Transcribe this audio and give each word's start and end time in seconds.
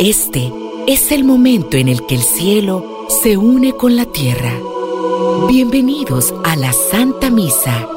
Este 0.00 0.52
es 0.86 1.12
el 1.12 1.24
momento 1.24 1.76
en 1.76 1.88
el 1.88 2.04
que 2.06 2.16
el 2.16 2.22
cielo 2.22 3.06
se 3.22 3.36
une 3.36 3.72
con 3.72 3.96
la 3.96 4.06
tierra. 4.06 4.52
Bienvenidos 5.48 6.34
a 6.44 6.56
la 6.56 6.72
Santa 6.72 7.30
Misa 7.30 7.88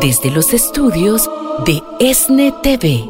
desde 0.00 0.30
los 0.30 0.52
estudios 0.52 1.30
de 1.64 1.82
ESNE 2.00 2.52
TV. 2.62 3.04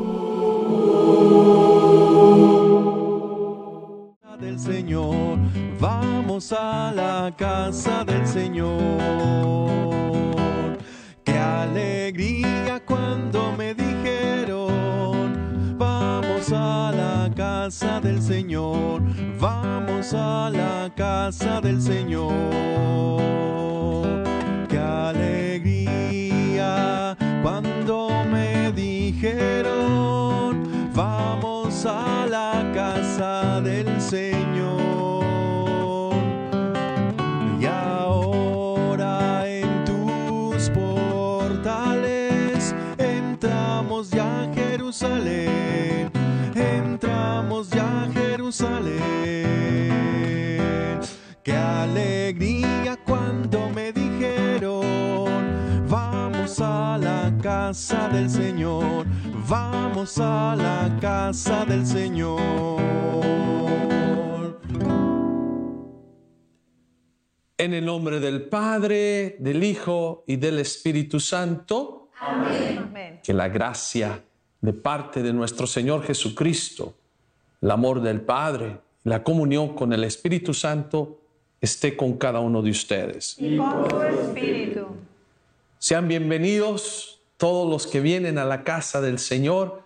del 4.41 4.59
Señor, 4.59 5.39
vamos 5.81 6.53
a 6.53 6.93
la 6.95 7.33
casa 7.37 8.05
del 8.05 8.27
Señor. 8.27 9.71
Qué 11.25 11.39
alegría 11.39 12.83
cuando 12.85 13.53
me 13.57 13.75
dijeron, 13.75 15.33
vamos 15.79 16.53
a 16.53 16.93
la 16.93 17.31
casa 17.35 18.01
del 18.01 18.04
Señor, 18.35 19.01
vamos 19.39 20.13
a 20.13 20.51
la 20.51 20.91
casa 20.97 21.61
del 21.61 21.81
Señor. 21.81 22.33
Qué 24.69 24.77
alegría 24.77 25.57
cuando 27.45 28.09
me 28.33 28.73
dijeron, 28.73 29.71
vamos 30.93 31.87
a 31.87 32.27
la 32.29 32.73
casa 32.75 33.61
del 33.61 34.01
Señor. 34.01 34.54
Jerusalén. 48.83 49.25
Qué 51.43 51.53
alegría 51.53 52.97
cuando 53.05 53.69
me 53.71 53.93
dijeron, 53.93 55.87
vamos 55.89 56.61
a 56.61 56.99
la 56.99 57.33
casa 57.43 58.09
del 58.09 58.31
Señor, 58.31 59.07
vamos 59.49 60.19
a 60.19 60.57
la 60.57 60.97
casa 61.01 61.65
del 61.65 61.87
Señor. 61.87 62.41
En 67.57 67.73
el 67.73 67.85
nombre 67.85 68.21
del 68.21 68.49
Padre, 68.49 69.37
del 69.39 69.63
Hijo 69.63 70.25
y 70.27 70.37
del 70.37 70.59
Espíritu 70.59 71.21
Santo. 71.21 72.11
Amén. 72.21 73.21
Que 73.23 73.33
la 73.33 73.49
gracia 73.49 74.23
de 74.61 74.73
parte 74.73 75.23
de 75.23 75.33
nuestro 75.33 75.67
Señor 75.67 76.03
Jesucristo, 76.05 76.95
el 77.65 77.71
amor 77.71 78.03
del 78.03 78.21
Padre, 78.21 78.77
la 79.05 79.25
comunión 79.25 79.75
con 79.75 79.95
el 79.95 80.05
Espíritu 80.05 80.53
Santo 80.53 81.19
esté 81.63 81.97
con 81.97 82.19
cada 82.19 82.41
uno 82.41 82.61
de 82.61 82.71
ustedes. 82.71 83.37
Y 83.39 83.57
con 83.57 83.89
tu 83.89 84.03
espíritu. 84.03 84.87
Sean 85.79 86.07
bienvenidos 86.07 87.23
todos 87.39 87.71
los 87.71 87.87
que 87.87 88.03
vienen 88.03 88.37
a 88.37 88.45
la 88.45 88.65
casa 88.65 89.01
del 89.01 89.19
Señor, 89.19 89.81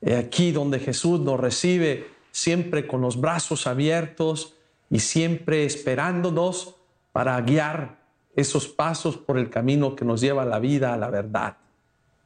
eh, 0.00 0.16
aquí 0.16 0.52
donde 0.52 0.78
Jesús 0.78 1.20
nos 1.20 1.38
recibe 1.38 2.06
siempre 2.30 2.86
con 2.86 3.02
los 3.02 3.20
brazos 3.20 3.66
abiertos 3.66 4.54
y 4.88 5.00
siempre 5.00 5.66
esperándonos 5.66 6.76
para 7.12 7.38
guiar 7.42 7.98
esos 8.36 8.68
pasos 8.68 9.18
por 9.18 9.36
el 9.36 9.50
camino 9.50 9.96
que 9.96 10.06
nos 10.06 10.22
lleva 10.22 10.44
a 10.44 10.46
la 10.46 10.60
vida, 10.60 10.94
a 10.94 10.96
la 10.96 11.10
verdad. 11.10 11.58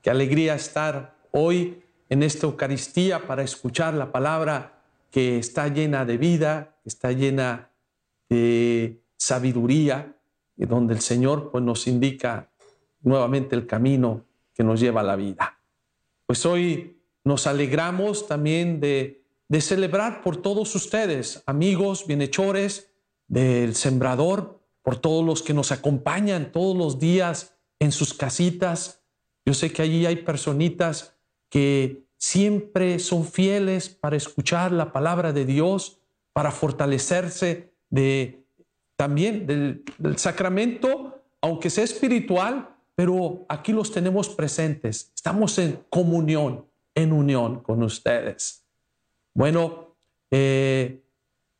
Qué 0.00 0.10
alegría 0.10 0.54
estar 0.54 1.16
hoy 1.32 1.82
en 2.08 2.22
esta 2.22 2.46
Eucaristía 2.46 3.26
para 3.26 3.42
escuchar 3.42 3.94
la 3.94 4.12
palabra 4.12 4.78
que 5.12 5.38
está 5.38 5.68
llena 5.68 6.04
de 6.04 6.16
vida, 6.16 6.80
está 6.84 7.12
llena 7.12 7.70
de 8.28 9.04
sabiduría, 9.16 10.18
y 10.56 10.64
donde 10.64 10.94
el 10.94 11.00
Señor 11.00 11.50
pues, 11.50 11.62
nos 11.62 11.86
indica 11.86 12.50
nuevamente 13.02 13.54
el 13.54 13.66
camino 13.66 14.24
que 14.54 14.64
nos 14.64 14.80
lleva 14.80 15.02
a 15.02 15.04
la 15.04 15.16
vida. 15.16 15.60
Pues 16.26 16.44
hoy 16.46 17.02
nos 17.24 17.46
alegramos 17.46 18.26
también 18.26 18.80
de 18.80 19.22
celebrar 19.60 20.22
por 20.22 20.38
todos 20.38 20.74
ustedes, 20.74 21.42
amigos, 21.46 22.06
bienhechores 22.06 22.90
del 23.28 23.74
Sembrador, 23.74 24.62
por 24.82 24.96
todos 24.96 25.24
los 25.24 25.42
que 25.42 25.54
nos 25.54 25.72
acompañan 25.72 26.52
todos 26.52 26.76
los 26.76 26.98
días 26.98 27.56
en 27.78 27.92
sus 27.92 28.14
casitas. 28.14 29.04
Yo 29.44 29.52
sé 29.52 29.72
que 29.72 29.82
allí 29.82 30.06
hay 30.06 30.16
personitas 30.16 31.16
que 31.50 32.06
siempre 32.22 33.00
son 33.00 33.24
fieles 33.26 33.88
para 33.88 34.14
escuchar 34.14 34.70
la 34.70 34.92
palabra 34.92 35.32
de 35.32 35.44
Dios, 35.44 35.98
para 36.32 36.52
fortalecerse 36.52 37.74
de, 37.90 38.46
también 38.94 39.44
del, 39.44 39.82
sacramento, 40.18 41.20
aunque 41.40 41.68
sea 41.68 41.82
espiritual, 41.82 42.76
pero 42.94 43.44
aquí 43.48 43.72
los 43.72 43.90
tenemos 43.90 44.28
presentes. 44.28 45.10
Estamos 45.16 45.58
en 45.58 45.84
comunión, 45.90 46.64
en 46.94 47.12
unión 47.12 47.60
con 47.60 47.82
ustedes. 47.82 48.64
Bueno, 49.34 49.96
eh, 50.30 51.02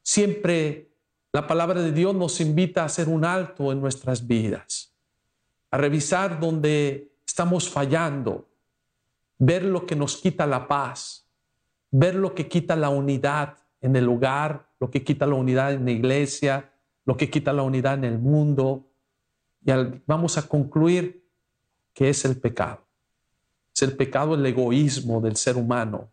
siempre 0.05 0.93
la 1.33 1.49
palabra 1.49 1.83
de 1.83 1.91
Dios 1.91 2.15
nos 2.15 2.41
invita 2.41 2.83
a 2.83 2.87
hacer 2.87 3.09
un 3.09 3.25
alto 3.25 3.73
en 3.73 3.81
nuestras 3.81 4.29
vidas, 4.29 4.95
a 5.73 5.77
revisar 5.77 6.39
donde 6.39 7.11
estamos 7.27 7.69
fallando, 7.69 8.52
ver 9.45 9.65
lo 9.65 9.87
que 9.87 9.97
nos 9.97 10.19
quita 10.19 10.47
la 10.47 10.69
paz, 10.69 11.27
ver 11.91 12.15
lo 12.15 12.33
que 12.33 12.47
quita 12.47 12.77
la 12.77 12.91
unidad 12.91 13.59
en 13.81 13.97
el 13.97 14.09
hogar, 14.09 14.69
lo 14.79 14.89
que 14.89 15.03
quita 15.03 15.27
la 15.27 15.35
unidad 15.35 15.73
en 15.73 15.85
la 15.85 15.91
iglesia, 15.91 16.73
lo 17.05 17.17
que 17.17 17.29
quita 17.29 17.53
la 17.53 17.65
unidad 17.65 17.95
en 17.95 18.05
el 18.05 18.21
mundo. 18.21 18.87
Y 19.65 19.73
vamos 20.07 20.39
a 20.39 20.47
concluir 20.47 21.29
que 21.93 22.09
es 22.09 22.25
el 22.25 22.39
pecado. 22.39 22.87
Es 23.75 23.83
el 23.83 23.97
pecado, 23.97 24.37
el 24.37 24.47
egoísmo 24.47 25.21
del 25.21 25.35
ser 25.35 25.57
humano, 25.57 26.13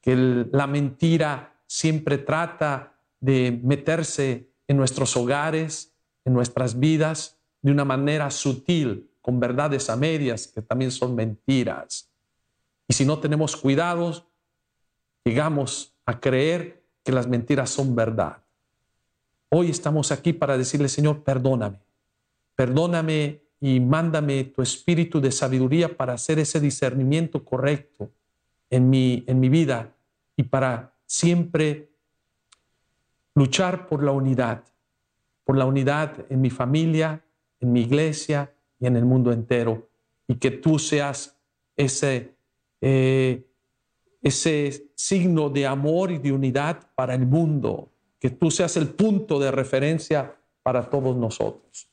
que 0.00 0.14
la 0.52 0.68
mentira 0.68 1.64
siempre 1.66 2.18
trata 2.18 2.94
de 3.18 3.60
meterse 3.64 4.52
en 4.68 4.76
nuestros 4.76 5.16
hogares, 5.16 5.92
en 6.24 6.32
nuestras 6.32 6.78
vidas, 6.78 7.40
de 7.60 7.72
una 7.72 7.84
manera 7.84 8.30
sutil, 8.30 9.10
con 9.20 9.40
verdades 9.40 9.90
a 9.90 9.96
medias, 9.96 10.46
que 10.46 10.62
también 10.62 10.92
son 10.92 11.16
mentiras. 11.16 12.11
Y 12.92 12.94
si 12.94 13.06
no 13.06 13.20
tenemos 13.20 13.56
cuidados, 13.56 14.26
llegamos 15.24 15.94
a 16.04 16.20
creer 16.20 16.84
que 17.02 17.10
las 17.10 17.26
mentiras 17.26 17.70
son 17.70 17.94
verdad. 17.94 18.42
Hoy 19.48 19.70
estamos 19.70 20.12
aquí 20.12 20.34
para 20.34 20.58
decirle, 20.58 20.90
Señor, 20.90 21.24
perdóname. 21.24 21.78
Perdóname 22.54 23.44
y 23.60 23.80
mándame 23.80 24.44
tu 24.44 24.60
espíritu 24.60 25.22
de 25.22 25.32
sabiduría 25.32 25.96
para 25.96 26.12
hacer 26.12 26.38
ese 26.38 26.60
discernimiento 26.60 27.46
correcto 27.46 28.10
en 28.68 28.90
mi, 28.90 29.24
en 29.26 29.40
mi 29.40 29.48
vida 29.48 29.94
y 30.36 30.42
para 30.42 30.92
siempre 31.06 31.88
luchar 33.34 33.86
por 33.86 34.02
la 34.02 34.12
unidad, 34.12 34.64
por 35.44 35.56
la 35.56 35.64
unidad 35.64 36.26
en 36.28 36.42
mi 36.42 36.50
familia, 36.50 37.24
en 37.58 37.72
mi 37.72 37.80
iglesia 37.80 38.52
y 38.78 38.86
en 38.86 38.98
el 38.98 39.06
mundo 39.06 39.32
entero. 39.32 39.88
Y 40.28 40.34
que 40.34 40.50
tú 40.50 40.78
seas 40.78 41.38
ese, 41.74 42.34
eh, 42.82 43.46
ese 44.20 44.90
signo 44.94 45.48
de 45.48 45.66
amor 45.66 46.10
y 46.10 46.18
de 46.18 46.32
unidad 46.32 46.90
para 46.94 47.14
el 47.14 47.24
mundo, 47.26 47.88
que 48.18 48.30
tú 48.30 48.50
seas 48.50 48.76
el 48.76 48.88
punto 48.88 49.38
de 49.38 49.50
referencia 49.50 50.36
para 50.62 50.90
todos 50.90 51.16
nosotros. 51.16 51.88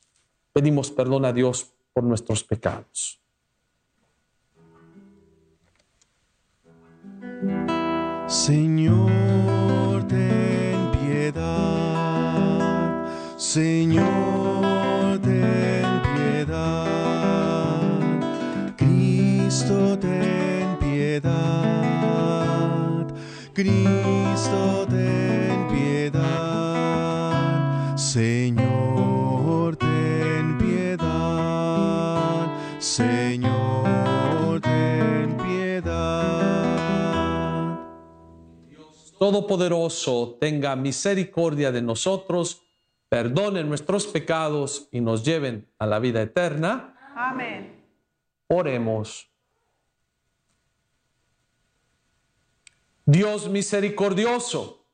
Pedimos 0.51 0.91
perdón 0.91 1.25
a 1.25 1.33
Dios 1.33 1.71
por 1.93 2.03
nuestros 2.03 2.43
pecados. 2.43 3.19
Señor, 8.27 10.07
ten 10.07 10.91
piedad. 10.91 12.19
Señor, 13.37 15.19
ten 15.21 15.88
Cristo, 23.59 24.87
ten 24.89 25.67
piedad. 25.67 26.23
Señor, 27.97 29.75
ten 29.75 30.57
piedad. 30.57 32.47
Señor, 32.79 34.61
ten 34.61 35.35
piedad. 35.35 36.69
Todopoderoso 39.19 40.37
tenga 40.39 40.77
misericordia 40.77 41.73
de 41.73 41.81
nosotros, 41.81 42.63
perdone 43.09 43.65
nuestros 43.65 44.07
pecados 44.07 44.87
y 44.89 45.01
nos 45.01 45.25
lleven 45.25 45.67
a 45.77 45.85
la 45.85 45.99
vida 45.99 46.21
eterna. 46.21 46.95
Amén. 47.13 47.75
Oremos. 48.47 49.28
Dios 53.11 53.49
misericordioso, 53.49 54.85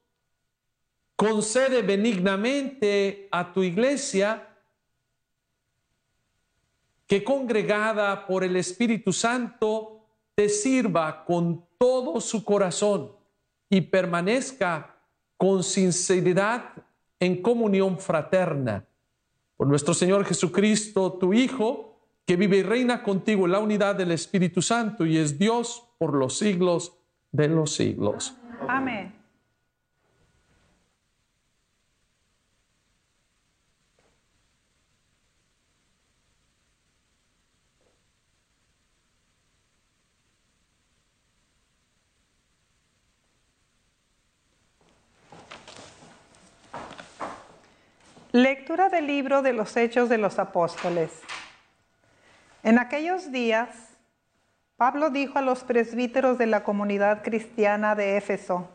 concede 1.18 1.82
benignamente 1.82 3.28
a 3.30 3.52
tu 3.52 3.62
iglesia 3.62 4.56
que 7.08 7.26
congregada 7.26 8.26
por 8.26 8.46
el 8.46 8.56
Espíritu 8.56 9.12
Santo 9.12 10.08
te 10.34 10.48
sirva 10.48 11.26
con 11.26 11.66
todo 11.78 12.22
su 12.22 12.46
corazón 12.46 13.12
y 13.70 13.82
permanezca 13.82 14.96
con 15.36 15.62
sinceridad 15.62 16.72
en 17.20 17.42
comunión 17.42 18.00
fraterna. 18.00 18.86
Por 19.58 19.68
nuestro 19.68 19.94
Señor 19.94 20.24
Jesucristo, 20.24 21.12
tu 21.20 21.34
Hijo, 21.34 22.00
que 22.26 22.38
vive 22.38 22.58
y 22.60 22.64
reina 22.64 23.04
contigo 23.04 23.46
en 23.46 23.52
la 23.52 23.60
unidad 23.60 23.96
del 23.96 24.14
Espíritu 24.14 24.62
Santo 24.62 25.06
y 25.06 25.18
es 25.18 25.38
Dios 25.38 25.84
por 25.98 26.14
los 26.14 26.38
siglos 26.38 26.94
de 27.36 27.50
los 27.50 27.76
siglos. 27.76 28.38
Amén. 28.68 29.14
Lectura 48.32 48.90
del 48.90 49.08
libro 49.08 49.42
de 49.42 49.54
los 49.54 49.78
Hechos 49.78 50.10
de 50.10 50.18
los 50.18 50.40
Apóstoles. 50.40 51.10
En 52.64 52.80
aquellos 52.80 53.32
días, 53.32 53.85
Pablo 54.78 55.10
dijo 55.10 55.40
a 55.40 55.42
los 55.42 55.64
presbíteros 55.64 56.38
de 56.38 56.48
la 56.48 56.64
comunidad 56.64 57.24
cristiana 57.24 57.96
de 57.96 58.18
Éfeso, 58.18 58.70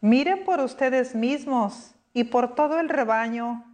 miren 0.00 0.44
por 0.44 0.58
ustedes 0.58 1.14
mismos 1.14 1.94
y 2.12 2.24
por 2.24 2.56
todo 2.56 2.80
el 2.80 2.88
rebaño 2.88 3.64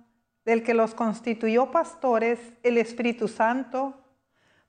del 0.44 0.62
que 0.62 0.74
los 0.74 0.94
constituyó 0.94 1.70
pastores 1.70 2.38
el 2.62 2.76
Espíritu 2.76 3.26
Santo, 3.28 3.94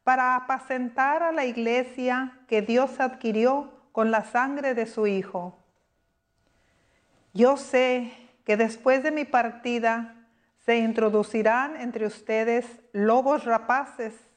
para 0.03 0.35
apacentar 0.35 1.21
a 1.23 1.31
la 1.31 1.45
iglesia 1.45 2.39
que 2.47 2.61
Dios 2.61 2.99
adquirió 2.99 3.71
con 3.91 4.09
la 4.09 4.23
sangre 4.23 4.73
de 4.73 4.85
su 4.85 5.07
Hijo. 5.07 5.59
Yo 7.33 7.57
sé 7.57 8.11
que 8.45 8.57
después 8.57 9.03
de 9.03 9.11
mi 9.11 9.25
partida 9.25 10.15
se 10.65 10.77
introducirán 10.77 11.75
entre 11.75 12.07
ustedes 12.07 12.65
lobos 12.91 13.43
rapaces 13.43 14.28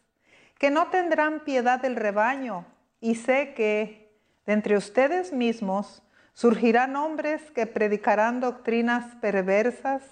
que 0.62 0.70
no 0.70 0.86
tendrán 0.90 1.40
piedad 1.40 1.80
del 1.80 1.96
rebaño, 1.96 2.64
y 3.00 3.16
sé 3.16 3.52
que 3.52 4.14
de 4.46 4.52
entre 4.52 4.76
ustedes 4.76 5.32
mismos 5.32 6.04
surgirán 6.34 6.94
hombres 6.94 7.50
que 7.50 7.66
predicarán 7.66 8.38
doctrinas 8.38 9.16
perversas 9.16 10.04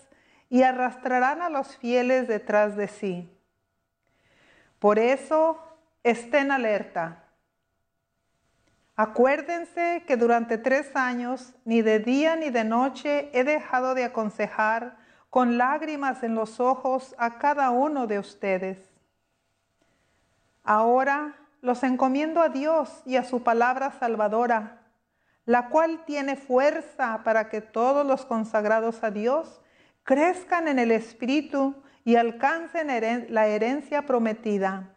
y 0.48 0.64
arrastrarán 0.64 1.40
a 1.40 1.50
los 1.50 1.76
fieles 1.76 2.26
detrás 2.26 2.74
de 2.74 2.88
sí. 2.88 3.32
Por 4.80 4.98
eso, 4.98 5.62
estén 6.02 6.50
alerta. 6.50 7.26
Acuérdense 8.96 10.02
que 10.04 10.16
durante 10.16 10.58
tres 10.58 10.96
años, 10.96 11.54
ni 11.64 11.80
de 11.80 12.00
día 12.00 12.34
ni 12.34 12.50
de 12.50 12.64
noche, 12.64 13.30
he 13.32 13.44
dejado 13.44 13.94
de 13.94 14.02
aconsejar 14.02 14.96
con 15.30 15.58
lágrimas 15.58 16.24
en 16.24 16.34
los 16.34 16.58
ojos 16.58 17.14
a 17.18 17.38
cada 17.38 17.70
uno 17.70 18.08
de 18.08 18.18
ustedes. 18.18 18.89
Ahora 20.70 21.34
los 21.62 21.82
encomiendo 21.82 22.40
a 22.40 22.48
Dios 22.48 23.02
y 23.04 23.16
a 23.16 23.24
su 23.24 23.42
palabra 23.42 23.90
salvadora, 23.92 24.82
la 25.44 25.68
cual 25.68 26.04
tiene 26.04 26.36
fuerza 26.36 27.22
para 27.24 27.48
que 27.48 27.60
todos 27.60 28.06
los 28.06 28.24
consagrados 28.24 29.02
a 29.02 29.10
Dios 29.10 29.60
crezcan 30.04 30.68
en 30.68 30.78
el 30.78 30.92
Espíritu 30.92 31.74
y 32.04 32.16
alcancen 32.16 32.88
la 33.32 33.46
herencia 33.46 34.06
prometida 34.06 34.94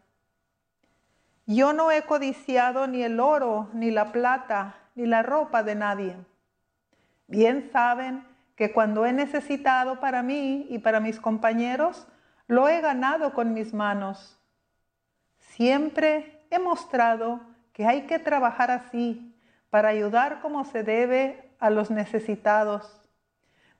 yo 1.46 1.74
no 1.74 1.92
he 1.92 2.04
codiciado 2.04 2.88
ni 2.88 3.04
el 3.04 3.20
oro, 3.20 3.70
ni 3.74 3.92
la 3.92 4.14
plata, 4.14 4.75
ni 4.96 5.06
la 5.06 5.24
ropa 5.24 5.62
de 5.62 5.75
nadie. 5.75 6.16
Bien 7.28 7.70
saben 7.74 8.25
que 8.56 8.72
cuando 8.72 9.06
he 9.06 9.12
necesitado 9.12 10.00
para 10.00 10.24
mí 10.24 10.68
y 10.70 10.80
para 10.80 11.02
mis 11.02 11.20
compañeros, 11.20 12.08
lo 12.48 12.70
he 12.70 12.80
ganado 12.80 13.34
con 13.34 13.54
mis 13.54 13.74
manos. 13.74 14.40
Siempre 15.55 16.47
he 16.50 16.57
mostrado 16.57 17.39
que 17.73 17.85
hay 17.85 18.07
que 18.07 18.17
trabajar 18.17 18.71
así 18.71 19.35
para 19.69 19.89
ayudar 19.89 20.41
como 20.41 20.65
se 20.65 20.81
debe 20.81 21.51
a 21.59 21.69
los 21.69 21.91
necesitados, 21.91 23.07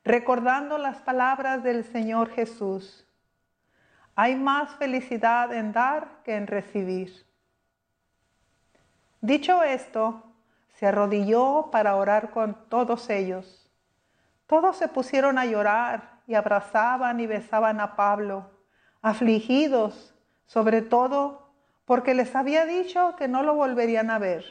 recordando 0.04 0.78
las 0.78 0.98
palabras 0.98 1.64
del 1.64 1.82
Señor 1.82 2.30
Jesús. 2.30 3.08
Hay 4.14 4.36
más 4.36 4.76
felicidad 4.76 5.52
en 5.52 5.72
dar 5.72 6.22
que 6.22 6.36
en 6.36 6.46
recibir. 6.46 7.26
Dicho 9.20 9.64
esto, 9.64 10.22
se 10.74 10.86
arrodilló 10.86 11.70
para 11.72 11.96
orar 11.96 12.30
con 12.30 12.54
todos 12.68 13.10
ellos. 13.10 13.68
Todos 14.46 14.76
se 14.76 14.86
pusieron 14.86 15.38
a 15.38 15.44
llorar 15.44 16.20
y 16.28 16.36
abrazaban 16.36 17.18
y 17.18 17.26
besaban 17.26 17.80
a 17.80 17.96
Pablo, 17.96 18.48
afligidos, 19.02 20.14
sobre 20.46 20.80
todo 20.80 21.43
porque 21.84 22.14
les 22.14 22.34
había 22.34 22.66
dicho 22.66 23.14
que 23.16 23.28
no 23.28 23.42
lo 23.42 23.54
volverían 23.54 24.10
a 24.10 24.18
ver. 24.18 24.44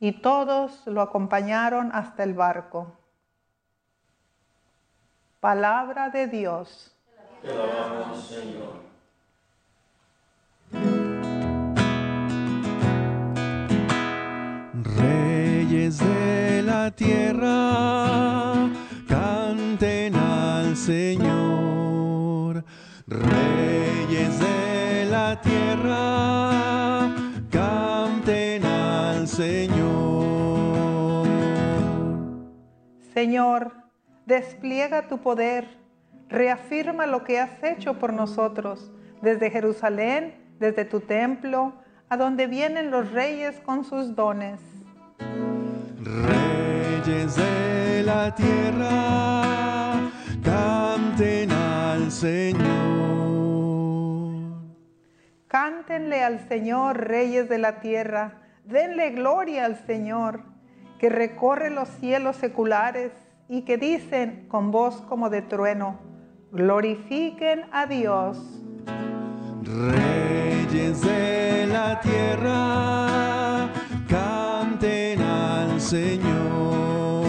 Y 0.00 0.20
todos 0.20 0.86
lo 0.86 1.00
acompañaron 1.00 1.90
hasta 1.92 2.24
el 2.24 2.34
barco. 2.34 2.98
Palabra 5.40 6.10
de 6.10 6.26
Dios. 6.26 6.96
Te 7.42 7.50
alabamos, 7.50 8.26
Señor. 8.26 8.82
de 15.98 16.62
la 16.64 16.90
tierra, 16.90 18.70
canten 19.08 20.14
al 20.14 20.76
Señor. 20.76 22.64
Reyes 23.06 23.91
Señor, 33.22 33.70
despliega 34.26 35.06
tu 35.06 35.18
poder, 35.18 35.68
reafirma 36.28 37.06
lo 37.06 37.22
que 37.22 37.38
has 37.38 37.62
hecho 37.62 37.96
por 38.00 38.12
nosotros 38.12 38.90
desde 39.20 39.48
Jerusalén, 39.48 40.34
desde 40.58 40.84
tu 40.84 40.98
templo, 40.98 41.72
a 42.08 42.16
donde 42.16 42.48
vienen 42.48 42.90
los 42.90 43.12
reyes 43.12 43.60
con 43.60 43.84
sus 43.84 44.16
dones. 44.16 44.58
Reyes 46.00 47.36
de 47.36 48.02
la 48.04 48.34
tierra, 48.34 50.10
canten 50.42 51.52
al 51.52 52.10
Señor. 52.10 52.64
Cántenle 55.46 56.24
al 56.24 56.40
Señor, 56.48 57.06
reyes 57.06 57.48
de 57.48 57.58
la 57.58 57.78
tierra, 57.78 58.42
denle 58.64 59.10
gloria 59.10 59.66
al 59.66 59.76
Señor, 59.86 60.51
que 61.02 61.08
recorre 61.08 61.68
los 61.68 61.88
cielos 61.88 62.36
seculares 62.36 63.10
y 63.48 63.62
que 63.62 63.76
dicen 63.76 64.46
con 64.46 64.70
voz 64.70 65.00
como 65.08 65.30
de 65.30 65.42
trueno, 65.42 65.98
glorifiquen 66.52 67.62
a 67.72 67.86
Dios. 67.86 68.38
Reyes 69.64 71.00
de 71.00 71.66
la 71.66 71.98
tierra, 71.98 73.68
Señor. 75.80 77.26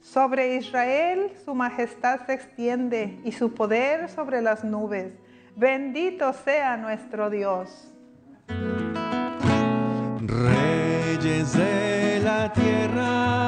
Sobre 0.00 0.56
Israel 0.56 1.30
su 1.44 1.54
majestad 1.54 2.24
se 2.24 2.32
extiende 2.32 3.20
y 3.22 3.32
su 3.32 3.52
poder 3.52 4.08
sobre 4.08 4.40
las 4.40 4.64
nubes. 4.64 5.12
Bendito 5.56 6.32
sea 6.32 6.78
nuestro 6.78 7.28
Dios. 7.28 7.92
Reyes 11.42 11.54
de 11.54 12.20
la 12.22 12.52
tierra, 12.52 13.41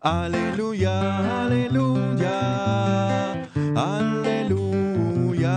Aleluya, 0.00 1.42
aleluya, 1.42 2.38
aleluya, 3.74 5.56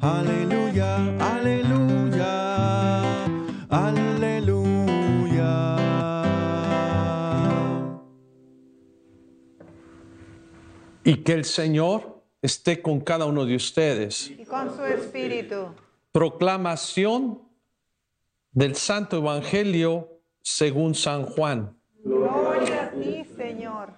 aleluya, 0.00 0.96
aleluya, 1.20 2.34
aleluya. 3.70 5.52
Y 11.04 11.16
que 11.16 11.32
el 11.32 11.44
Señor 11.44 12.19
esté 12.42 12.80
con 12.80 13.00
cada 13.00 13.26
uno 13.26 13.44
de 13.44 13.56
ustedes. 13.56 14.30
Y 14.30 14.44
con 14.44 14.74
su 14.74 14.84
espíritu. 14.84 15.74
Proclamación 16.12 17.42
del 18.52 18.74
Santo 18.76 19.18
Evangelio 19.18 20.20
según 20.42 20.94
San 20.94 21.24
Juan. 21.24 21.76
Gloria 22.02 22.86
a 22.86 22.90
ti, 22.90 23.24
Señor. 23.36 23.94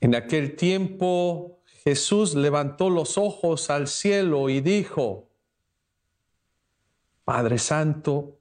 En 0.00 0.14
aquel 0.14 0.56
tiempo 0.56 1.62
Jesús 1.84 2.34
levantó 2.34 2.88
los 2.88 3.18
ojos 3.18 3.68
al 3.70 3.86
cielo 3.86 4.48
y 4.48 4.60
dijo, 4.60 5.28
Padre 7.24 7.58
Santo, 7.58 8.39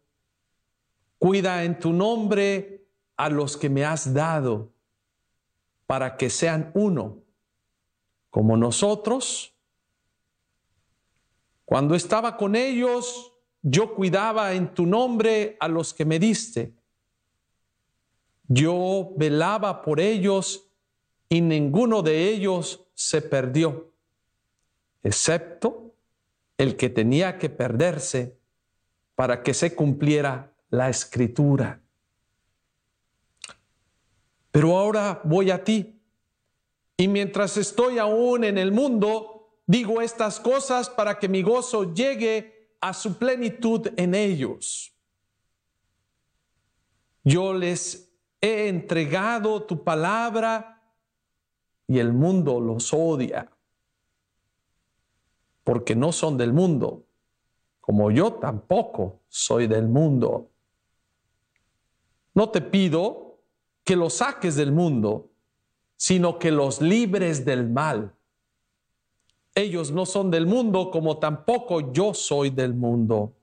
cuida 1.20 1.64
en 1.66 1.78
tu 1.78 1.94
nombre 1.94 2.88
a 3.18 3.30
los 3.30 3.58
que 3.58 3.70
me 3.70 3.86
has 3.86 4.14
dado, 4.14 4.72
para 5.86 6.18
que 6.18 6.30
sean 6.30 6.72
uno, 6.74 7.24
como 8.30 8.56
nosotros. 8.56 9.54
Cuando 11.66 11.96
estaba 11.96 12.38
con 12.38 12.56
ellos, 12.56 13.34
yo 13.62 13.94
cuidaba 13.94 14.54
en 14.54 14.74
tu 14.74 14.86
nombre 14.86 15.58
a 15.60 15.68
los 15.68 15.94
que 15.94 16.06
me 16.06 16.18
diste. 16.18 16.74
Yo 18.48 19.12
velaba 19.18 19.82
por 19.82 20.00
ellos 20.00 20.72
y 21.28 21.42
ninguno 21.42 22.02
de 22.02 22.30
ellos 22.30 22.88
se 22.94 23.22
perdió, 23.22 23.92
excepto 25.04 25.94
el 26.58 26.76
que 26.76 26.90
tenía 26.90 27.38
que 27.38 27.50
perderse 27.50 28.38
para 29.16 29.44
que 29.44 29.54
se 29.54 29.76
cumpliera 29.76 30.54
la 30.70 30.90
escritura. 30.90 31.82
Pero 34.52 34.78
ahora 34.78 35.22
voy 35.24 35.52
a 35.52 35.64
ti, 35.64 36.02
y 36.98 37.08
mientras 37.08 37.56
estoy 37.58 37.98
aún 37.98 38.44
en 38.44 38.58
el 38.58 38.72
mundo, 38.72 39.54
digo 39.66 40.02
estas 40.02 40.40
cosas 40.40 40.90
para 40.90 41.18
que 41.18 41.30
mi 41.30 41.42
gozo 41.42 41.94
llegue 41.94 42.76
a 42.82 42.94
su 42.94 43.18
plenitud 43.18 43.88
en 43.96 44.16
ellos. 44.16 44.94
Yo 47.24 47.54
les 47.54 48.12
he 48.42 48.68
entregado 48.68 49.64
tu 49.64 49.84
palabra 49.84 50.82
y 51.88 52.00
el 52.00 52.14
mundo 52.14 52.60
los 52.60 52.94
odia, 52.94 53.52
porque 55.64 55.96
no 55.96 56.12
son 56.12 56.38
del 56.38 56.54
mundo, 56.54 57.06
como 57.80 58.12
yo 58.12 58.34
tampoco 58.34 59.22
soy 59.28 59.68
del 59.68 59.88
mundo. 59.88 60.50
No 62.34 62.50
te 62.50 62.62
pido 62.62 63.40
que 63.84 63.96
los 63.96 64.16
saques 64.16 64.56
del 64.56 64.72
mundo, 64.72 65.32
sino 65.96 66.40
que 66.40 66.52
los 66.52 66.82
libres 66.82 67.44
del 67.44 67.70
mal. 67.70 68.16
Ellos 69.56 69.92
no 69.92 70.06
son 70.06 70.32
del 70.32 70.46
mundo 70.46 70.92
como 70.92 71.18
tampoco 71.20 71.92
yo 71.92 72.14
soy 72.14 72.50
del 72.50 72.74
mundo. 72.74 73.36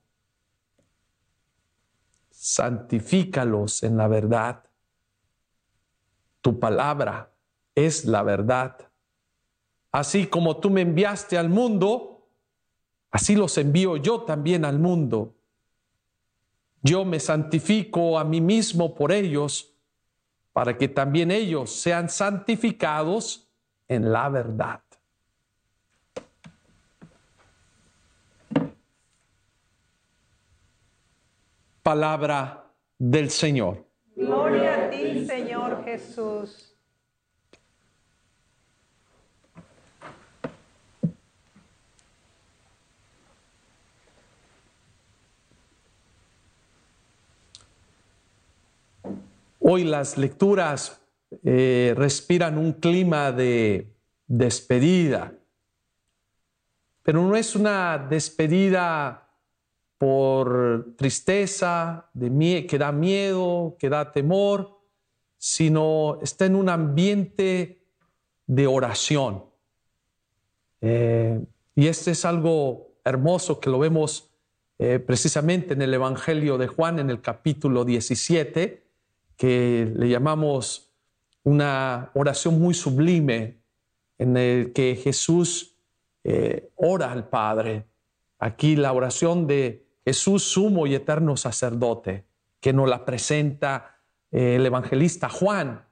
Santifícalos 2.30 3.82
en 3.82 3.96
la 3.96 4.08
verdad. 4.08 4.64
Tu 6.40 6.58
palabra 6.58 7.32
es 7.74 8.04
la 8.04 8.22
verdad. 8.22 8.78
Así 9.92 10.26
como 10.26 10.58
tú 10.58 10.70
me 10.70 10.82
enviaste 10.82 11.36
al 11.36 11.48
mundo, 11.48 12.28
así 13.10 13.34
los 13.34 13.58
envío 13.58 13.96
yo 13.96 14.22
también 14.22 14.64
al 14.64 14.78
mundo. 14.78 15.35
Yo 16.86 17.04
me 17.04 17.18
santifico 17.18 18.16
a 18.16 18.22
mí 18.22 18.40
mismo 18.40 18.94
por 18.94 19.10
ellos, 19.10 19.74
para 20.52 20.78
que 20.78 20.86
también 20.86 21.32
ellos 21.32 21.72
sean 21.72 22.08
santificados 22.08 23.48
en 23.88 24.12
la 24.12 24.28
verdad. 24.28 24.80
Palabra 31.82 32.70
del 32.96 33.30
Señor. 33.30 33.84
Gloria 34.14 34.86
a 34.86 34.90
ti, 34.90 35.26
Señor 35.26 35.84
Jesús. 35.84 36.65
Hoy 49.68 49.82
las 49.82 50.16
lecturas 50.16 51.02
eh, 51.42 51.92
respiran 51.96 52.56
un 52.56 52.74
clima 52.74 53.32
de 53.32 53.92
despedida, 54.28 55.32
pero 57.02 57.20
no 57.26 57.34
es 57.34 57.56
una 57.56 57.98
despedida 57.98 59.28
por 59.98 60.94
tristeza, 60.96 62.08
que 62.14 62.78
da 62.78 62.92
miedo, 62.92 63.74
que 63.76 63.88
da 63.88 64.12
temor, 64.12 64.78
sino 65.36 66.20
está 66.22 66.46
en 66.46 66.54
un 66.54 66.68
ambiente 66.68 67.82
de 68.46 68.68
oración. 68.68 69.46
Eh, 70.80 71.44
y 71.74 71.88
este 71.88 72.12
es 72.12 72.24
algo 72.24 73.00
hermoso 73.04 73.58
que 73.58 73.70
lo 73.70 73.80
vemos 73.80 74.30
eh, 74.78 75.00
precisamente 75.00 75.74
en 75.74 75.82
el 75.82 75.92
Evangelio 75.92 76.56
de 76.56 76.68
Juan, 76.68 77.00
en 77.00 77.10
el 77.10 77.20
capítulo 77.20 77.84
17, 77.84 78.85
que 79.36 79.92
le 79.94 80.08
llamamos 80.08 80.92
una 81.42 82.10
oración 82.14 82.58
muy 82.60 82.74
sublime, 82.74 83.60
en 84.18 84.36
el 84.36 84.72
que 84.72 84.96
Jesús 84.96 85.76
eh, 86.24 86.70
ora 86.74 87.12
al 87.12 87.28
Padre. 87.28 87.86
Aquí 88.38 88.76
la 88.76 88.92
oración 88.92 89.46
de 89.46 89.86
Jesús, 90.04 90.42
sumo 90.42 90.86
y 90.86 90.94
eterno 90.94 91.36
sacerdote, 91.36 92.26
que 92.60 92.72
nos 92.72 92.88
la 92.88 93.04
presenta 93.04 94.00
eh, 94.30 94.56
el 94.56 94.66
evangelista 94.66 95.28
Juan, 95.28 95.86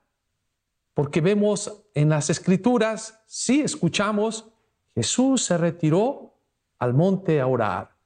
porque 0.95 1.21
vemos 1.21 1.85
en 1.95 2.09
las 2.09 2.31
escrituras, 2.31 3.23
sí 3.27 3.61
escuchamos, 3.61 4.49
Jesús 4.95 5.45
se 5.45 5.59
retiró 5.59 6.35
al 6.79 6.95
monte 6.95 7.41
a 7.41 7.47
orar. 7.47 7.97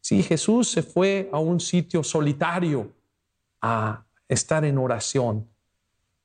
Sí, 0.00 0.22
Jesús 0.22 0.70
se 0.70 0.82
fue 0.82 1.28
a 1.32 1.38
un 1.38 1.60
sitio 1.60 2.02
solitario 2.02 2.92
a 3.60 4.04
estar 4.30 4.64
en 4.64 4.78
oración. 4.78 5.48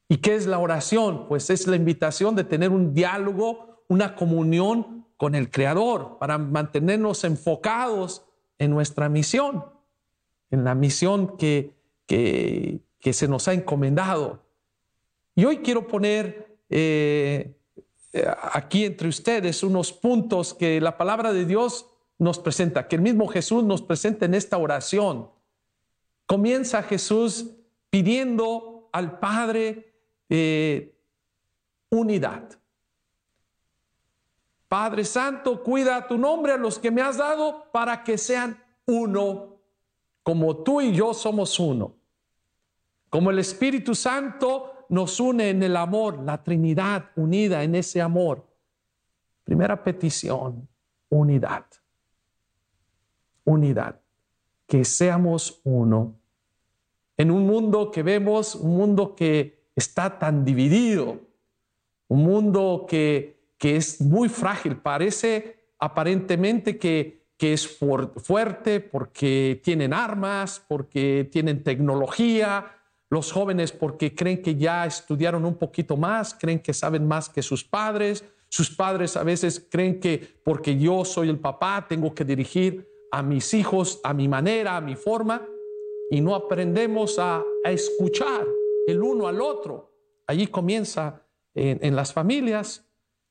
¿Y 0.07 0.17
qué 0.17 0.35
es 0.35 0.45
la 0.45 0.59
oración? 0.59 1.27
Pues 1.27 1.49
es 1.49 1.67
la 1.67 1.75
invitación 1.75 2.35
de 2.35 2.43
tener 2.43 2.69
un 2.69 2.93
diálogo, 2.93 3.83
una 3.89 4.15
comunión 4.15 5.05
con 5.17 5.33
el 5.33 5.49
Creador 5.49 6.17
para 6.19 6.37
mantenernos 6.37 7.23
enfocados 7.23 8.23
en 8.59 8.71
nuestra 8.71 9.09
misión, 9.09 9.65
en 10.51 10.63
la 10.63 10.75
misión 10.75 11.35
que, 11.37 11.73
que, 12.05 12.79
que 12.99 13.13
se 13.13 13.27
nos 13.27 13.47
ha 13.47 13.53
encomendado. 13.53 14.43
Y 15.33 15.45
hoy 15.45 15.57
quiero 15.57 15.87
poner 15.87 16.57
eh, 16.69 17.57
aquí 18.53 18.85
entre 18.85 19.07
ustedes 19.07 19.63
unos 19.63 19.91
puntos 19.91 20.53
que 20.53 20.79
la 20.79 20.95
palabra 20.95 21.33
de 21.33 21.45
Dios 21.45 21.87
nos 22.19 22.37
presenta, 22.37 22.87
que 22.87 22.97
el 22.97 23.01
mismo 23.01 23.27
Jesús 23.27 23.63
nos 23.63 23.81
presenta 23.81 24.25
en 24.25 24.35
esta 24.35 24.57
oración. 24.57 25.29
Comienza 26.27 26.83
Jesús 26.83 27.55
pidiendo 27.95 28.89
al 28.91 29.19
Padre 29.19 29.95
eh, 30.27 30.99
unidad. 31.89 32.43
Padre 34.67 35.05
Santo, 35.05 35.63
cuida 35.63 36.05
tu 36.05 36.17
nombre 36.17 36.51
a 36.51 36.57
los 36.57 36.77
que 36.77 36.91
me 36.91 37.01
has 37.01 37.15
dado 37.15 37.71
para 37.71 38.03
que 38.03 38.17
sean 38.17 38.61
uno, 38.85 39.61
como 40.23 40.57
tú 40.57 40.81
y 40.81 40.91
yo 40.91 41.13
somos 41.13 41.57
uno. 41.57 41.95
Como 43.09 43.31
el 43.31 43.39
Espíritu 43.39 43.95
Santo 43.95 44.85
nos 44.89 45.17
une 45.21 45.51
en 45.51 45.63
el 45.63 45.77
amor, 45.77 46.21
la 46.21 46.43
Trinidad 46.43 47.11
unida 47.15 47.63
en 47.63 47.75
ese 47.75 48.01
amor. 48.01 48.45
Primera 49.45 49.81
petición, 49.81 50.67
unidad. 51.07 51.65
unidad, 53.45 54.01
que 54.67 54.83
seamos 54.83 55.61
uno. 55.63 56.24
En 57.17 57.31
un 57.31 57.45
mundo 57.45 57.91
que 57.91 58.03
vemos, 58.03 58.55
un 58.55 58.77
mundo 58.77 59.15
que 59.15 59.69
está 59.75 60.19
tan 60.19 60.43
dividido, 60.43 61.19
un 62.07 62.23
mundo 62.23 62.85
que, 62.87 63.53
que 63.57 63.77
es 63.77 64.01
muy 64.01 64.29
frágil, 64.29 64.77
parece 64.77 65.69
aparentemente 65.79 66.77
que, 66.77 67.25
que 67.37 67.53
es 67.53 67.67
fuerte 67.67 68.79
porque 68.79 69.59
tienen 69.63 69.93
armas, 69.93 70.63
porque 70.67 71.27
tienen 71.31 71.63
tecnología, 71.63 72.71
los 73.09 73.31
jóvenes 73.31 73.71
porque 73.71 74.15
creen 74.15 74.41
que 74.41 74.55
ya 74.55 74.85
estudiaron 74.85 75.45
un 75.45 75.55
poquito 75.55 75.97
más, 75.97 76.33
creen 76.33 76.59
que 76.59 76.73
saben 76.73 77.07
más 77.07 77.29
que 77.29 77.41
sus 77.41 77.63
padres, 77.63 78.23
sus 78.49 78.69
padres 78.69 79.17
a 79.17 79.23
veces 79.23 79.65
creen 79.69 79.99
que 79.99 80.39
porque 80.43 80.77
yo 80.77 81.05
soy 81.05 81.29
el 81.29 81.39
papá 81.39 81.85
tengo 81.87 82.13
que 82.13 82.25
dirigir 82.25 82.89
a 83.11 83.21
mis 83.21 83.53
hijos 83.53 83.99
a 84.03 84.13
mi 84.13 84.27
manera, 84.27 84.77
a 84.77 84.81
mi 84.81 84.95
forma, 84.95 85.45
y 86.09 86.21
no 86.21 86.35
aprendemos 86.35 87.19
a, 87.19 87.43
escuchar 87.63 88.45
el 88.85 89.01
uno 89.01 89.27
al 89.27 89.41
otro. 89.41 89.91
Allí 90.27 90.47
comienza 90.47 91.23
en, 91.55 91.95
las 91.95 92.13
familias 92.13 92.85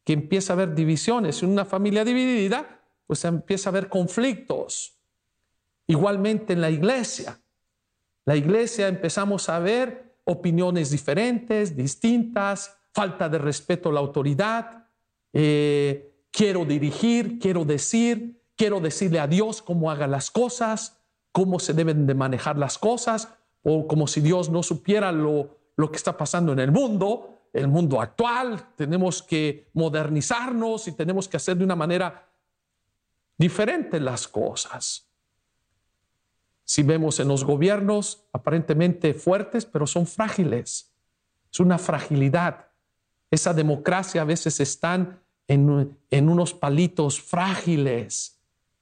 que 0.05 0.13
empieza 0.13 0.53
a 0.53 0.57
haber 0.57 0.75
divisiones. 0.75 1.43
En 1.43 1.51
una 1.51 1.65
familia 1.65 2.05
dividida, 2.05 2.83
pues 3.07 3.25
empieza 3.25 3.69
a 3.69 3.73
haber 3.73 3.89
conflictos. 3.89 4.99
Igualmente 5.87 6.55
en 6.55 6.61
la 6.61 6.71
iglesia. 6.71 7.41
La 8.25 8.35
iglesia 8.35 8.89
empezamos 8.89 9.49
a 9.49 9.61
ver 9.61 10.17
opiniones 10.25 10.91
diferentes, 10.91 11.77
distintas, 11.77 12.77
falta 12.93 13.29
de 13.29 13.39
respeto 13.39 13.91
a 13.91 13.93
la 13.93 14.01
autoridad. 14.01 14.89
Eh, 15.33 16.27
quiero 16.31 16.65
dirigir, 16.65 17.39
quiero 17.39 17.65
decir, 17.65 18.43
quiero 18.57 18.81
decirle 18.81 19.21
a 19.21 19.27
Dios 19.27 19.63
cómo 19.63 19.91
haga 19.91 20.07
las 20.07 20.31
cosas, 20.31 21.04
cómo 21.35 21.59
se 21.59 21.75
deben 21.75 22.07
de 22.07 22.15
manejar 22.15 22.57
las 22.57 22.79
cosas, 22.79 23.29
o 23.65 23.89
como 23.89 24.07
si 24.07 24.21
Dios 24.21 24.51
no 24.51 24.63
supiera 24.63 25.11
lo, 25.11 25.59
lo 25.75 25.91
que 25.91 25.97
está 25.97 26.17
pasando 26.17 26.53
en 26.53 26.61
el 26.61 26.71
mundo, 26.71 27.41
el 27.53 27.67
mundo 27.67 28.01
actual. 28.01 28.69
Tenemos 28.77 29.21
que 29.21 29.69
modernizarnos 29.73 30.87
y 30.87 30.93
tenemos 30.93 31.27
que 31.27 31.37
hacer 31.37 31.57
de 31.57 31.65
una 31.65 31.75
manera 31.75 32.29
diferente 33.37 33.99
las 33.99 34.29
cosas. 34.29 35.09
Si 36.63 36.85
vemos 36.85 37.19
en 37.19 37.27
los 37.27 37.43
gobiernos 37.43 38.29
aparentemente 38.33 39.13
fuertes, 39.13 39.67
pero 39.67 39.89
son 39.89 40.07
frágiles. 40.07 40.95
Es 41.53 41.59
una 41.59 41.79
fragilidad. 41.79 42.69
Esa 43.29 43.53
democracia 43.53 44.23
a 44.23 44.25
veces 44.25 44.61
están 44.61 45.21
en, 45.49 45.99
en 46.13 46.29
unos 46.29 46.55
palitos 46.55 47.21
frágiles 47.21 48.34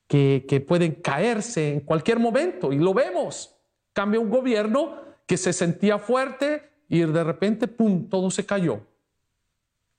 que, 0.06 0.64
pueden 0.66 0.96
caerse 0.96 1.72
en 1.72 1.80
cualquier 1.80 2.18
momento 2.18 2.72
y 2.72 2.78
lo 2.78 2.92
vemos. 2.92 3.56
Cambia 3.92 4.20
un 4.20 4.30
gobierno 4.30 5.00
que 5.26 5.36
se 5.36 5.52
sentía 5.52 5.98
fuerte 5.98 6.70
y 6.88 7.00
de 7.00 7.24
repente, 7.24 7.68
¡pum!, 7.68 8.08
todo 8.08 8.30
se 8.30 8.44
cayó. 8.44 8.80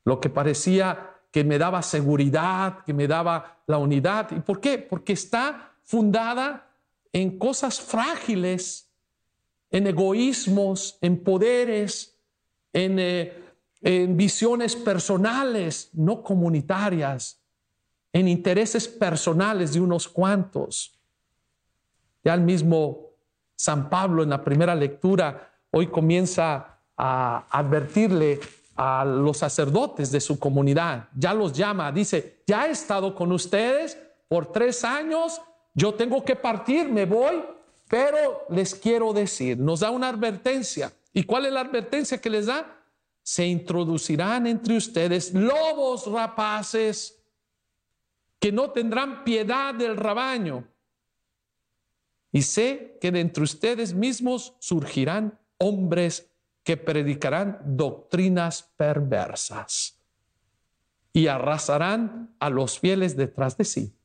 Lo 0.05 0.19
que 0.19 0.29
parecía 0.29 1.13
que 1.31 1.43
me 1.43 1.57
daba 1.57 1.81
seguridad, 1.81 2.83
que 2.85 2.93
me 2.93 3.07
daba 3.07 3.63
la 3.65 3.79
unidad. 3.79 4.29
¿Y 4.31 4.39
por 4.41 4.59
qué? 4.59 4.77
Porque 4.77 5.13
está 5.13 5.73
fundada 5.81 6.69
en 7.11 7.39
cosas 7.39 7.81
frágiles, 7.81 8.91
en 9.71 9.87
egoísmos, 9.87 10.99
en 11.01 11.23
poderes, 11.23 12.19
en, 12.71 12.99
eh, 12.99 13.33
en 13.81 14.15
visiones 14.15 14.75
personales, 14.75 15.89
no 15.93 16.23
comunitarias, 16.23 17.42
en 18.13 18.27
intereses 18.27 18.87
personales 18.87 19.73
de 19.73 19.81
unos 19.81 20.07
cuantos. 20.07 20.93
Ya 22.23 22.35
el 22.35 22.41
mismo 22.41 23.09
San 23.55 23.89
Pablo 23.89 24.23
en 24.23 24.29
la 24.29 24.43
primera 24.43 24.75
lectura 24.75 25.51
hoy 25.71 25.87
comienza 25.87 26.79
a 26.95 27.47
advertirle 27.49 28.39
a 28.75 29.03
los 29.03 29.37
sacerdotes 29.37 30.11
de 30.11 30.21
su 30.21 30.39
comunidad, 30.39 31.09
ya 31.15 31.33
los 31.33 31.53
llama, 31.53 31.91
dice, 31.91 32.41
ya 32.47 32.67
he 32.67 32.71
estado 32.71 33.13
con 33.13 33.31
ustedes 33.31 33.97
por 34.27 34.51
tres 34.51 34.83
años, 34.83 35.41
yo 35.75 35.93
tengo 35.93 36.23
que 36.23 36.35
partir, 36.35 36.89
me 36.89 37.05
voy, 37.05 37.43
pero 37.87 38.45
les 38.49 38.73
quiero 38.73 39.13
decir, 39.13 39.57
nos 39.57 39.81
da 39.81 39.91
una 39.91 40.09
advertencia. 40.09 40.91
¿Y 41.13 41.23
cuál 41.23 41.45
es 41.45 41.53
la 41.53 41.61
advertencia 41.61 42.19
que 42.19 42.29
les 42.29 42.47
da? 42.47 42.79
Se 43.21 43.45
introducirán 43.45 44.47
entre 44.47 44.77
ustedes 44.77 45.33
lobos 45.33 46.11
rapaces 46.11 47.22
que 48.43 48.51
no 48.51 48.71
tendrán 48.71 49.23
piedad 49.23 49.73
del 49.73 49.95
rabaño. 49.95 50.67
Y 52.29 52.41
sé 52.41 52.97
que 52.99 53.09
de 53.09 53.21
entre 53.21 53.41
ustedes 53.41 53.93
mismos 53.93 54.53
surgirán 54.59 55.39
hombres 55.59 56.29
que 56.61 56.75
predicarán 56.75 57.61
doctrinas 57.63 58.63
perversas 58.75 59.97
y 61.13 61.27
arrasarán 61.27 62.35
a 62.37 62.49
los 62.49 62.77
fieles 62.77 63.15
detrás 63.15 63.55
de 63.55 63.63
sí. 63.63 63.95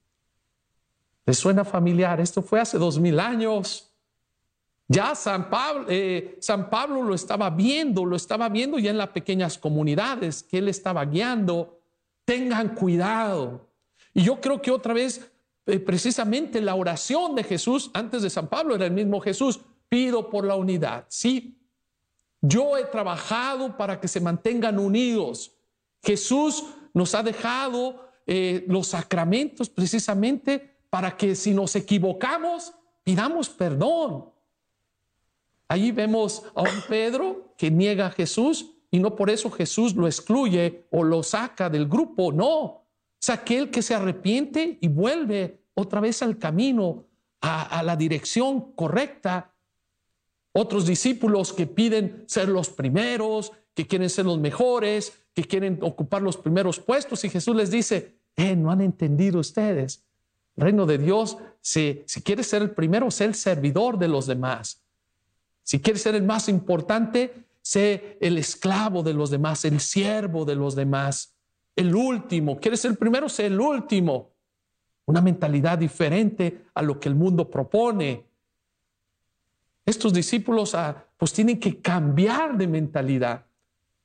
¿Les 1.27 1.37
suena 1.37 1.64
familiar? 1.64 2.20
Esto 2.20 2.40
fue 2.40 2.61
hace 2.61 2.79
dos 2.79 3.01
mil 3.01 3.18
años. 3.18 3.92
Ya 4.87 5.16
San 5.16 5.51
Pablo, 5.51 5.87
eh, 5.88 6.38
San 6.40 6.70
Pablo 6.70 7.03
lo 7.03 7.16
estaba 7.16 7.51
viendo, 7.51 8.05
lo 8.05 8.14
estaba 8.14 8.48
viendo 8.48 8.79
ya 8.79 8.92
en 8.92 8.98
las 8.98 9.09
pequeñas 9.09 9.59
comunidades 9.59 10.44
que 10.44 10.59
él 10.59 10.68
estaba 10.68 11.05
guiando. 11.05 11.81
Tengan 12.24 12.77
cuidado. 12.77 13.68
Y 14.14 14.23
yo 14.23 14.40
creo 14.40 14.61
que 14.61 14.71
otra 14.71 14.94
vez, 14.94 15.31
eh, 15.66 15.79
precisamente 15.79 16.61
la 16.61 16.75
oración 16.75 17.35
de 17.35 17.44
Jesús 17.44 17.90
antes 17.94 18.23
de 18.23 18.31
San 18.31 18.49
Pablo 18.49 18.75
era 18.75 18.87
el 18.87 18.92
mismo 18.92 19.21
Jesús. 19.21 19.61
Pido 19.88 20.29
por 20.29 20.44
la 20.44 20.55
unidad. 20.55 21.07
Sí, 21.09 21.59
yo 22.40 22.77
he 22.77 22.85
trabajado 22.85 23.77
para 23.77 24.01
que 24.01 24.09
se 24.09 24.21
mantengan 24.21 24.79
unidos. 24.79 25.57
Jesús 26.03 26.64
nos 26.94 27.14
ha 27.14 27.23
dejado 27.23 28.09
eh, 28.27 28.64
los 28.68 28.88
sacramentos 28.88 29.68
precisamente 29.68 30.79
para 30.90 31.16
que 31.16 31.35
si 31.35 31.53
nos 31.53 31.75
equivocamos, 31.77 32.75
pidamos 33.03 33.49
perdón. 33.49 34.31
Ahí 35.68 35.92
vemos 35.92 36.44
a 36.55 36.62
un 36.62 36.83
Pedro 36.88 37.55
que 37.57 37.71
niega 37.71 38.07
a 38.07 38.11
Jesús 38.11 38.75
y 38.90 38.99
no 38.99 39.14
por 39.14 39.29
eso 39.29 39.51
Jesús 39.51 39.94
lo 39.94 40.07
excluye 40.07 40.87
o 40.90 41.05
lo 41.05 41.23
saca 41.23 41.68
del 41.68 41.87
grupo, 41.87 42.33
no. 42.33 42.85
Es 43.21 43.31
aquel 43.31 43.71
que 43.71 43.83
se 43.83 43.95
arrepiente 43.95 44.79
y 44.81 44.89
vuelve 44.89 45.61
otra 45.75 46.01
vez 46.01 46.23
al 46.23 46.39
camino, 46.39 47.07
a 47.41 47.83
la 47.85 47.97
dirección 47.97 48.73
correcta 48.73 49.53
otros 50.53 50.87
discípulos 50.87 51.53
que 51.53 51.67
piden 51.67 52.25
ser 52.27 52.49
los 52.49 52.71
primeros, 52.71 53.53
que 53.75 53.87
quieren 53.87 54.11
ser 54.11 54.27
los 54.27 54.39
mejores, 54.39 55.13
que 55.35 55.45
quieren 55.45 55.79
ocupar 55.83 56.23
los 56.23 56.37
primeros 56.37 56.81
puestos. 56.81 57.25
Y 57.25 57.31
Jesús 57.31 57.55
les 57.55 57.71
dice, 57.71 58.19
eh, 58.37 58.57
no 58.57 58.71
han 58.71 58.81
entendido 58.81 59.39
ustedes. 59.39 60.05
El 60.57 60.65
reino 60.65 60.87
de 60.87 60.99
Dios, 60.99 61.39
si, 61.61 62.03
si 62.07 62.23
quieres 62.23 62.49
ser 62.49 62.63
el 62.63 62.73
primero, 62.73 63.11
sé 63.11 63.25
el 63.25 63.35
servidor 63.35 63.99
de 63.99 64.09
los 64.09 64.27
demás. 64.27 64.83
Si 65.63 65.81
quieres 65.81 66.03
ser 66.03 66.17
el 66.17 66.25
más 66.25 66.49
importante, 66.49 67.47
sé 67.63 68.19
el 68.21 68.39
esclavo 68.39 69.03
de 69.03 69.15
los 69.15 69.31
demás, 69.31 69.65
el 69.65 69.79
siervo 69.79 70.45
de 70.45 70.57
los 70.57 70.75
demás, 70.75 71.37
el 71.79 71.95
último. 71.95 72.59
¿Quieres 72.59 72.81
ser 72.81 72.91
el 72.91 72.99
primero? 72.99 73.29
Sé 73.29 73.47
el 73.47 73.61
último. 73.61 74.33
Una 75.07 75.21
mentalidad 75.21 75.79
diferente 75.79 76.67
a 76.75 76.83
lo 76.83 76.99
que 76.99 77.09
el 77.09 77.14
mundo 77.14 77.49
propone. 77.49 78.27
Estos 79.87 80.12
discípulos 80.12 80.75
ah, 80.75 81.05
pues 81.17 81.33
tienen 81.33 81.61
que 81.61 81.81
cambiar 81.81 82.59
de 82.59 82.67
mentalidad. 82.67 83.47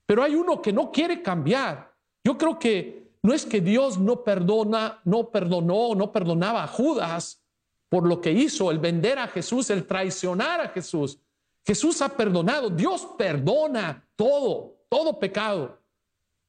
Pero 0.05 0.21
hay 0.21 0.35
uno 0.35 0.61
que 0.61 0.71
no 0.71 0.91
quiere 0.91 1.23
cambiar. 1.23 1.91
Yo 2.23 2.37
creo 2.37 2.59
que 2.59 3.11
no 3.23 3.33
es 3.33 3.43
que 3.43 3.59
Dios 3.59 3.97
no 3.97 4.23
perdona, 4.23 5.01
no 5.03 5.29
perdonó, 5.31 5.95
no 5.95 6.11
perdonaba 6.11 6.63
a 6.63 6.67
Judas 6.67 7.41
por 7.89 8.07
lo 8.07 8.21
que 8.21 8.31
hizo, 8.31 8.69
el 8.69 8.77
vender 8.77 9.17
a 9.17 9.27
Jesús, 9.27 9.71
el 9.71 9.87
traicionar 9.87 10.61
a 10.61 10.69
Jesús. 10.69 11.19
Jesús 11.65 12.01
ha 12.03 12.09
perdonado, 12.09 12.69
Dios 12.69 13.07
perdona 13.17 14.07
todo, 14.15 14.77
todo 14.89 15.17
pecado. 15.19 15.82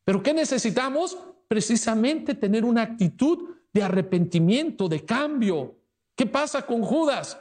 Pero 0.04 0.22
¿qué 0.22 0.34
necesitamos? 0.34 1.18
Precisamente 1.48 2.34
tener 2.34 2.64
una 2.64 2.82
actitud 2.82 3.50
de 3.72 3.82
arrepentimiento, 3.82 4.88
de 4.88 5.04
cambio. 5.04 5.76
¿Qué 6.14 6.26
pasa 6.26 6.64
con 6.64 6.82
Judas? 6.82 7.38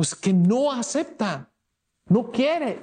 pues 0.00 0.14
que 0.14 0.32
no 0.32 0.72
acepta, 0.72 1.50
no 2.06 2.30
quiere. 2.30 2.78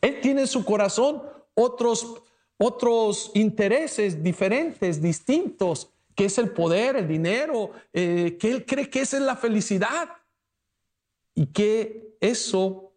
Él 0.00 0.20
tiene 0.20 0.42
en 0.42 0.46
su 0.46 0.64
corazón 0.64 1.22
otros, 1.54 2.22
otros 2.56 3.32
intereses 3.34 4.22
diferentes, 4.22 5.02
distintos, 5.02 5.90
que 6.14 6.26
es 6.26 6.38
el 6.38 6.50
poder, 6.50 6.94
el 6.94 7.08
dinero, 7.08 7.72
eh, 7.92 8.36
que 8.38 8.48
él 8.48 8.64
cree 8.64 8.88
que 8.88 9.00
esa 9.00 9.16
es 9.16 9.24
la 9.24 9.34
felicidad 9.34 10.08
y 11.34 11.46
que 11.46 12.16
eso 12.20 12.92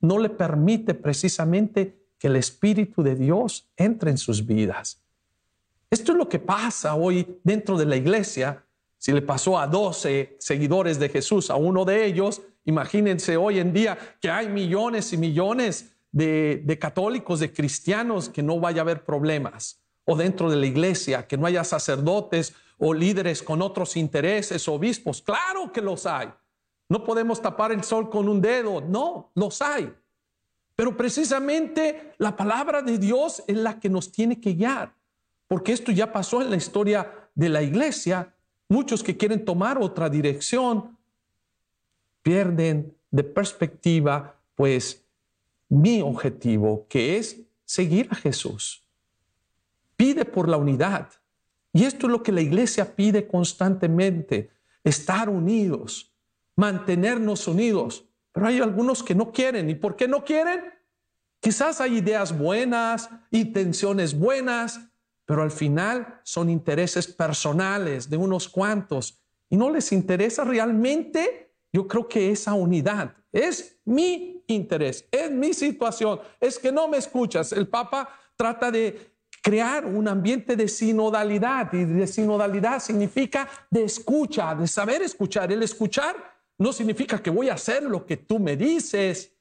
no 0.00 0.18
le 0.18 0.30
permite 0.30 0.94
precisamente 0.94 1.99
que 2.20 2.28
el 2.28 2.36
Espíritu 2.36 3.02
de 3.02 3.16
Dios 3.16 3.66
entre 3.76 4.10
en 4.10 4.18
sus 4.18 4.44
vidas. 4.44 5.02
Esto 5.90 6.12
es 6.12 6.18
lo 6.18 6.28
que 6.28 6.38
pasa 6.38 6.94
hoy 6.94 7.40
dentro 7.42 7.76
de 7.76 7.86
la 7.86 7.96
iglesia 7.96 8.64
Si 8.98 9.12
le 9.12 9.22
pasó 9.22 9.58
a 9.58 9.66
12 9.66 10.36
seguidores 10.38 10.98
de 10.98 11.08
Jesús, 11.08 11.48
a 11.48 11.56
uno 11.56 11.86
de 11.86 12.04
ellos, 12.04 12.42
imagínense 12.66 13.38
hoy 13.38 13.58
en 13.58 13.72
día 13.72 13.96
que 14.20 14.30
hay 14.30 14.50
millones 14.50 15.14
y 15.14 15.16
millones 15.16 15.94
de, 16.12 16.60
de 16.62 16.78
católicos, 16.78 17.40
de 17.40 17.50
cristianos, 17.50 18.28
que 18.28 18.42
no 18.42 18.60
vaya 18.60 18.82
a 18.82 18.84
haber 18.84 19.06
problemas. 19.06 19.80
O 20.04 20.16
dentro 20.16 20.50
de 20.50 20.56
la 20.56 20.66
iglesia, 20.66 21.26
que 21.26 21.38
no 21.38 21.46
haya 21.46 21.64
sacerdotes 21.64 22.52
o 22.76 22.92
líderes 22.92 23.42
con 23.42 23.62
otros 23.62 23.96
intereses, 23.96 24.68
obispos. 24.68 25.22
Claro 25.22 25.72
que 25.72 25.80
los 25.80 26.04
hay. 26.04 26.28
No 26.90 27.02
podemos 27.02 27.40
tapar 27.40 27.72
el 27.72 27.82
sol 27.82 28.10
con 28.10 28.28
un 28.28 28.42
dedo. 28.42 28.82
No, 28.82 29.30
los 29.34 29.62
hay. 29.62 29.90
Pero 30.80 30.96
precisamente 30.96 32.14
la 32.16 32.34
palabra 32.34 32.80
de 32.80 32.96
Dios 32.96 33.44
es 33.46 33.54
la 33.54 33.78
que 33.78 33.90
nos 33.90 34.10
tiene 34.10 34.40
que 34.40 34.54
guiar. 34.54 34.94
Porque 35.46 35.74
esto 35.74 35.92
ya 35.92 36.10
pasó 36.10 36.40
en 36.40 36.48
la 36.48 36.56
historia 36.56 37.28
de 37.34 37.50
la 37.50 37.60
iglesia. 37.60 38.34
Muchos 38.66 39.02
que 39.02 39.14
quieren 39.14 39.44
tomar 39.44 39.76
otra 39.76 40.08
dirección 40.08 40.96
pierden 42.22 42.96
de 43.10 43.24
perspectiva, 43.24 44.40
pues, 44.54 45.04
mi 45.68 46.00
objetivo, 46.00 46.86
que 46.88 47.18
es 47.18 47.42
seguir 47.66 48.08
a 48.10 48.14
Jesús. 48.14 48.82
Pide 49.96 50.24
por 50.24 50.48
la 50.48 50.56
unidad. 50.56 51.10
Y 51.74 51.84
esto 51.84 52.06
es 52.06 52.12
lo 52.12 52.22
que 52.22 52.32
la 52.32 52.40
iglesia 52.40 52.96
pide 52.96 53.26
constantemente, 53.26 54.48
estar 54.82 55.28
unidos 55.28 56.10
mantenernos 56.60 57.48
unidos. 57.48 58.04
Pero 58.40 58.48
hay 58.48 58.60
algunos 58.60 59.02
que 59.02 59.14
no 59.14 59.32
quieren. 59.32 59.68
¿Y 59.68 59.74
por 59.74 59.96
qué 59.96 60.08
no 60.08 60.24
quieren? 60.24 60.72
Quizás 61.40 61.78
hay 61.82 61.98
ideas 61.98 62.38
buenas, 62.38 63.10
intenciones 63.30 64.18
buenas, 64.18 64.80
pero 65.26 65.42
al 65.42 65.50
final 65.50 66.22
son 66.22 66.48
intereses 66.48 67.06
personales 67.06 68.08
de 68.08 68.16
unos 68.16 68.48
cuantos 68.48 69.22
y 69.50 69.58
no 69.58 69.68
les 69.68 69.92
interesa 69.92 70.42
realmente, 70.42 71.52
yo 71.70 71.86
creo 71.86 72.08
que 72.08 72.30
esa 72.30 72.54
unidad 72.54 73.14
es 73.30 73.78
mi 73.84 74.42
interés, 74.46 75.04
es 75.12 75.30
mi 75.30 75.52
situación, 75.52 76.20
es 76.40 76.58
que 76.58 76.72
no 76.72 76.88
me 76.88 76.96
escuchas. 76.96 77.52
El 77.52 77.68
Papa 77.68 78.08
trata 78.36 78.70
de 78.70 79.18
crear 79.42 79.84
un 79.84 80.08
ambiente 80.08 80.56
de 80.56 80.66
sinodalidad 80.66 81.70
y 81.74 81.84
de 81.84 82.06
sinodalidad 82.06 82.80
significa 82.80 83.46
de 83.70 83.84
escucha, 83.84 84.54
de 84.54 84.66
saber 84.66 85.02
escuchar. 85.02 85.52
El 85.52 85.62
escuchar 85.62 86.29
no 86.60 86.74
significa 86.74 87.22
que 87.22 87.30
voy 87.30 87.48
a 87.48 87.54
hacer 87.54 87.82
lo 87.82 88.04
que 88.04 88.18
tú 88.18 88.38
me 88.38 88.54
dices. 88.54 89.32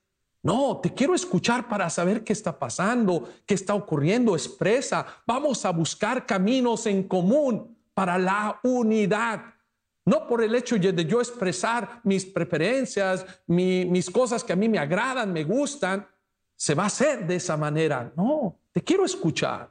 No, 0.41 0.79
te 0.81 0.93
quiero 0.93 1.13
escuchar 1.13 1.67
para 1.67 1.89
saber 1.89 2.23
qué 2.23 2.31
está 2.31 2.57
pasando, 2.57 3.29
qué 3.45 3.55
está 3.55 3.75
ocurriendo. 3.75 4.35
Expresa, 4.35 5.05
vamos 5.27 5.65
a 5.65 5.71
buscar 5.71 6.25
caminos 6.25 6.85
en 6.85 7.03
común 7.03 7.77
para 7.93 8.17
la 8.17 8.57
unidad. 8.63 9.53
No 10.05 10.27
por 10.27 10.41
el 10.41 10.55
hecho 10.55 10.77
de 10.77 11.05
yo 11.05 11.19
expresar 11.19 11.99
mis 12.05 12.25
preferencias, 12.25 13.25
mis 13.47 14.09
cosas 14.09 14.41
que 14.41 14.53
a 14.53 14.55
mí 14.55 14.69
me 14.69 14.79
agradan, 14.79 15.33
me 15.33 15.43
gustan, 15.43 16.07
se 16.55 16.73
va 16.73 16.83
a 16.83 16.87
hacer 16.87 17.27
de 17.27 17.35
esa 17.35 17.57
manera. 17.57 18.13
No, 18.15 18.55
te 18.71 18.81
quiero 18.81 19.03
escuchar. 19.03 19.69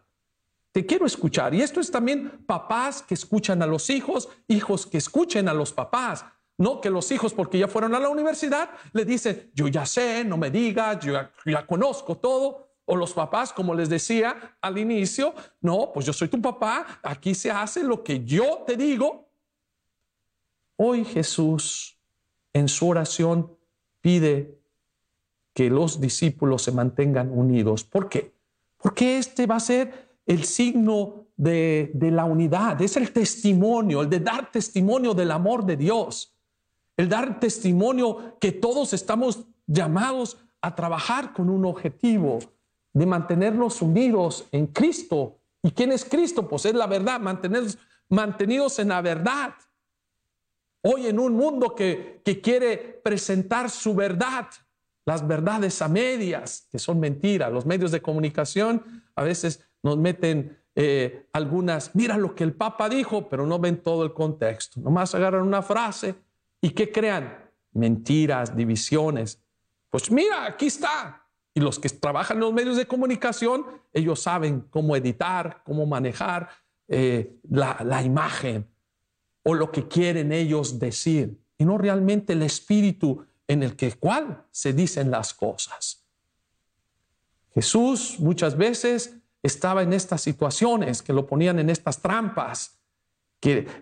Te 0.71 0.85
quiero 0.85 1.07
escuchar. 1.07 1.55
Y 1.55 1.63
esto 1.63 1.81
es 1.81 1.91
también 1.91 2.45
papás 2.45 3.01
que 3.01 3.15
escuchan 3.15 3.63
a 3.63 3.67
los 3.67 3.89
hijos, 3.89 4.29
hijos 4.49 4.87
que 4.87 4.99
escuchen 4.99 5.49
a 5.49 5.55
los 5.55 5.73
papás. 5.73 6.27
No 6.59 6.81
que 6.81 6.91
los 6.91 7.11
hijos, 7.13 7.33
porque 7.33 7.57
ya 7.57 7.69
fueron 7.69 7.95
a 7.95 8.01
la 8.01 8.09
universidad, 8.09 8.71
le 8.93 9.05
dicen, 9.05 9.49
yo 9.55 9.69
ya 9.69 9.87
sé, 9.87 10.25
no 10.25 10.37
me 10.37 10.51
digas, 10.51 10.99
yo 10.99 11.15
ya, 11.47 11.67
conozco 11.67 12.17
todo. 12.17 12.67
O 12.85 12.97
los 12.97 13.13
papás, 13.13 13.53
como 13.53 13.75
les 13.75 13.89
decía 13.89 14.57
al 14.61 14.77
inicio, 14.77 15.35
no, 15.61 15.93
pues 15.95 16.05
yo 16.07 16.13
soy 16.13 16.27
tu 16.27 16.43
papá, 16.43 17.01
aquí 17.03 17.35
se 17.35 17.51
hace 17.51 17.85
lo 17.85 18.03
que 18.03 18.25
yo 18.25 18.65
te 18.67 18.77
digo. 18.77 19.29
Hoy 20.77 21.05
Jesús 21.05 21.97
en 22.53 22.67
su 22.67 22.89
oración 22.89 23.57
pide 24.01 24.59
que 25.55 25.71
los 25.71 26.01
discípulos 26.01 26.63
se 26.63 26.73
mantengan 26.73 27.31
unidos. 27.31 27.85
¿Por 27.85 28.09
qué? 28.09 28.35
Porque 28.79 29.19
este 29.19 29.47
va 29.47 29.57
a 29.57 29.61
ser 29.61 30.17
el 30.27 30.45
signo 30.45 31.27
de, 31.37 31.93
de 31.95 32.11
la 32.11 32.25
unidad, 32.25 32.81
es 32.83 32.97
el 32.97 33.13
testimonio, 33.13 34.03
el 34.03 34.11
de 34.11 34.21
dar 34.21 34.51
testimonio 34.51 35.15
del 35.15 35.31
amor 35.31 35.65
de 35.65 35.77
Dios 35.77 36.35
el 36.99 37.09
dar 37.09 37.41
testimonio 37.41 38.37
que 38.41 38.53
todos 38.53 38.93
estamos 38.93 39.47
llamados 39.67 40.37
a 40.61 40.75
trabajar 40.75 41.33
con 41.33 41.49
un 41.49 41.65
objetivo 41.65 42.41
de 42.93 43.07
mantenernos 43.07 43.81
unidos 43.81 44.47
en 44.51 44.67
Cristo. 44.67 45.39
¿Y 45.63 45.71
quién 45.71 45.93
es 45.93 46.05
Cristo? 46.05 46.47
Pues 46.49 46.67
es 46.67 46.75
la 46.75 46.89
verdad, 46.89 47.21
mantenernos 47.21 47.79
mantenidos 48.09 48.81
en 48.81 48.89
la 48.89 49.01
verdad. 49.01 49.55
Hoy 50.83 51.07
en 51.07 51.21
un 51.21 51.35
mundo 51.35 51.75
que, 51.75 52.21
que 52.25 52.41
quiere 52.41 52.77
presentar 52.77 53.71
su 53.71 53.95
verdad, 53.95 54.49
las 55.07 55.27
verdades 55.27 55.81
a 55.81 55.89
medias, 55.89 56.67
que 56.71 56.81
son 56.81 56.99
mentiras, 56.99 57.53
los 57.53 57.65
medios 57.65 57.93
de 57.93 58.03
comunicación 58.03 59.05
a 59.15 59.23
veces 59.23 59.69
nos 59.83 59.97
meten 59.97 60.59
eh, 60.75 61.29
algunas, 61.33 61.95
mira 61.95 62.17
lo 62.17 62.35
que 62.35 62.45
el 62.45 62.55
Papa 62.55 62.89
dijo, 62.89 63.29
pero 63.29 63.47
no 63.47 63.59
ven 63.61 63.83
todo 63.83 64.05
el 64.05 64.13
contexto. 64.13 64.81
Nomás 64.81 65.15
agarran 65.15 65.43
una 65.43 65.63
frase 65.63 66.17
¿Y 66.61 66.71
qué 66.71 66.91
crean? 66.91 67.51
Mentiras, 67.73 68.57
divisiones. 68.57 69.41
Pues 69.91 70.11
mira, 70.11 70.47
aquí 70.47 70.67
está. 70.67 71.25
Y 71.55 71.61
los 71.61 71.79
que 71.79 71.89
trabajan 71.89 72.37
en 72.37 72.43
los 72.43 72.53
medios 72.53 72.77
de 72.77 72.87
comunicación, 72.87 73.65
ellos 73.93 74.21
saben 74.21 74.67
cómo 74.71 74.97
editar, 74.97 75.63
cómo 75.65 75.87
manejar 75.87 76.49
eh, 76.89 77.39
la, 77.51 78.03
imagen 78.03 78.67
o 79.43 79.55
lo 79.55 79.71
que 79.71 79.89
quieren 79.89 80.33
ellos 80.33 80.79
decir, 80.79 81.39
y 81.57 81.65
no 81.65 81.79
realmente 81.79 82.33
el 82.33 82.43
espíritu 82.43 83.25
en 83.47 83.63
el 83.63 83.77
que 83.77 83.93
cual 83.93 84.45
se 84.51 84.73
dicen 84.73 85.11
las 85.11 85.35
cosas. 85.35 86.05
Jesús 87.55 88.17
muchas 88.21 88.57
veces 88.57 89.17
estaba 89.43 89.83
en 89.83 89.93
estas 89.93 90.21
situaciones 90.21 91.03
que 91.03 91.13
lo 91.13 91.27
ponían 91.27 91.59
en 91.59 91.71
estas 91.71 92.01
trampas 92.01 92.78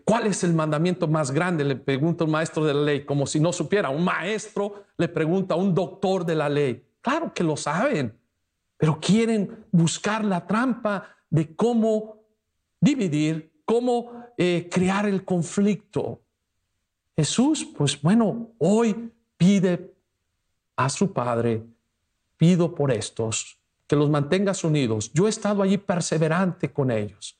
¿Cuál 0.04 0.26
es 0.26 0.44
el 0.44 0.52
mandamiento 0.52 1.08
más 1.08 1.30
grande? 1.30 1.64
Le 1.64 1.76
pregunta 1.76 2.24
un 2.24 2.30
maestro 2.30 2.64
de 2.64 2.74
la 2.74 2.82
ley, 2.82 3.04
como 3.04 3.26
si 3.26 3.40
no 3.40 3.52
supiera. 3.52 3.88
Un 3.88 4.04
maestro 4.04 4.84
le 4.98 5.08
pregunta 5.08 5.54
a 5.54 5.56
un 5.56 5.74
doctor 5.74 6.26
de 6.26 6.34
la 6.34 6.48
ley. 6.48 6.84
Claro 7.00 7.32
que 7.32 7.42
lo 7.42 7.56
saben, 7.56 8.18
pero 8.76 8.98
quieren 9.00 9.64
buscar 9.70 10.24
la 10.24 10.46
trampa 10.46 11.08
de 11.30 11.54
cómo 11.56 12.22
dividir, 12.80 13.52
cómo 13.64 14.24
eh, 14.36 14.68
crear 14.70 15.06
el 15.06 15.24
conflicto. 15.24 16.20
Jesús, 17.16 17.64
pues 17.64 18.00
bueno, 18.02 18.50
hoy 18.58 19.10
pide 19.38 19.94
a 20.76 20.90
su 20.90 21.12
Padre, 21.12 21.62
pido 22.36 22.74
por 22.74 22.92
estos, 22.92 23.58
que 23.86 23.96
los 23.96 24.10
mantengas 24.10 24.64
unidos. 24.64 25.10
Yo 25.14 25.26
he 25.26 25.30
estado 25.30 25.62
allí 25.62 25.78
perseverante 25.78 26.70
con 26.70 26.90
ellos. 26.90 27.38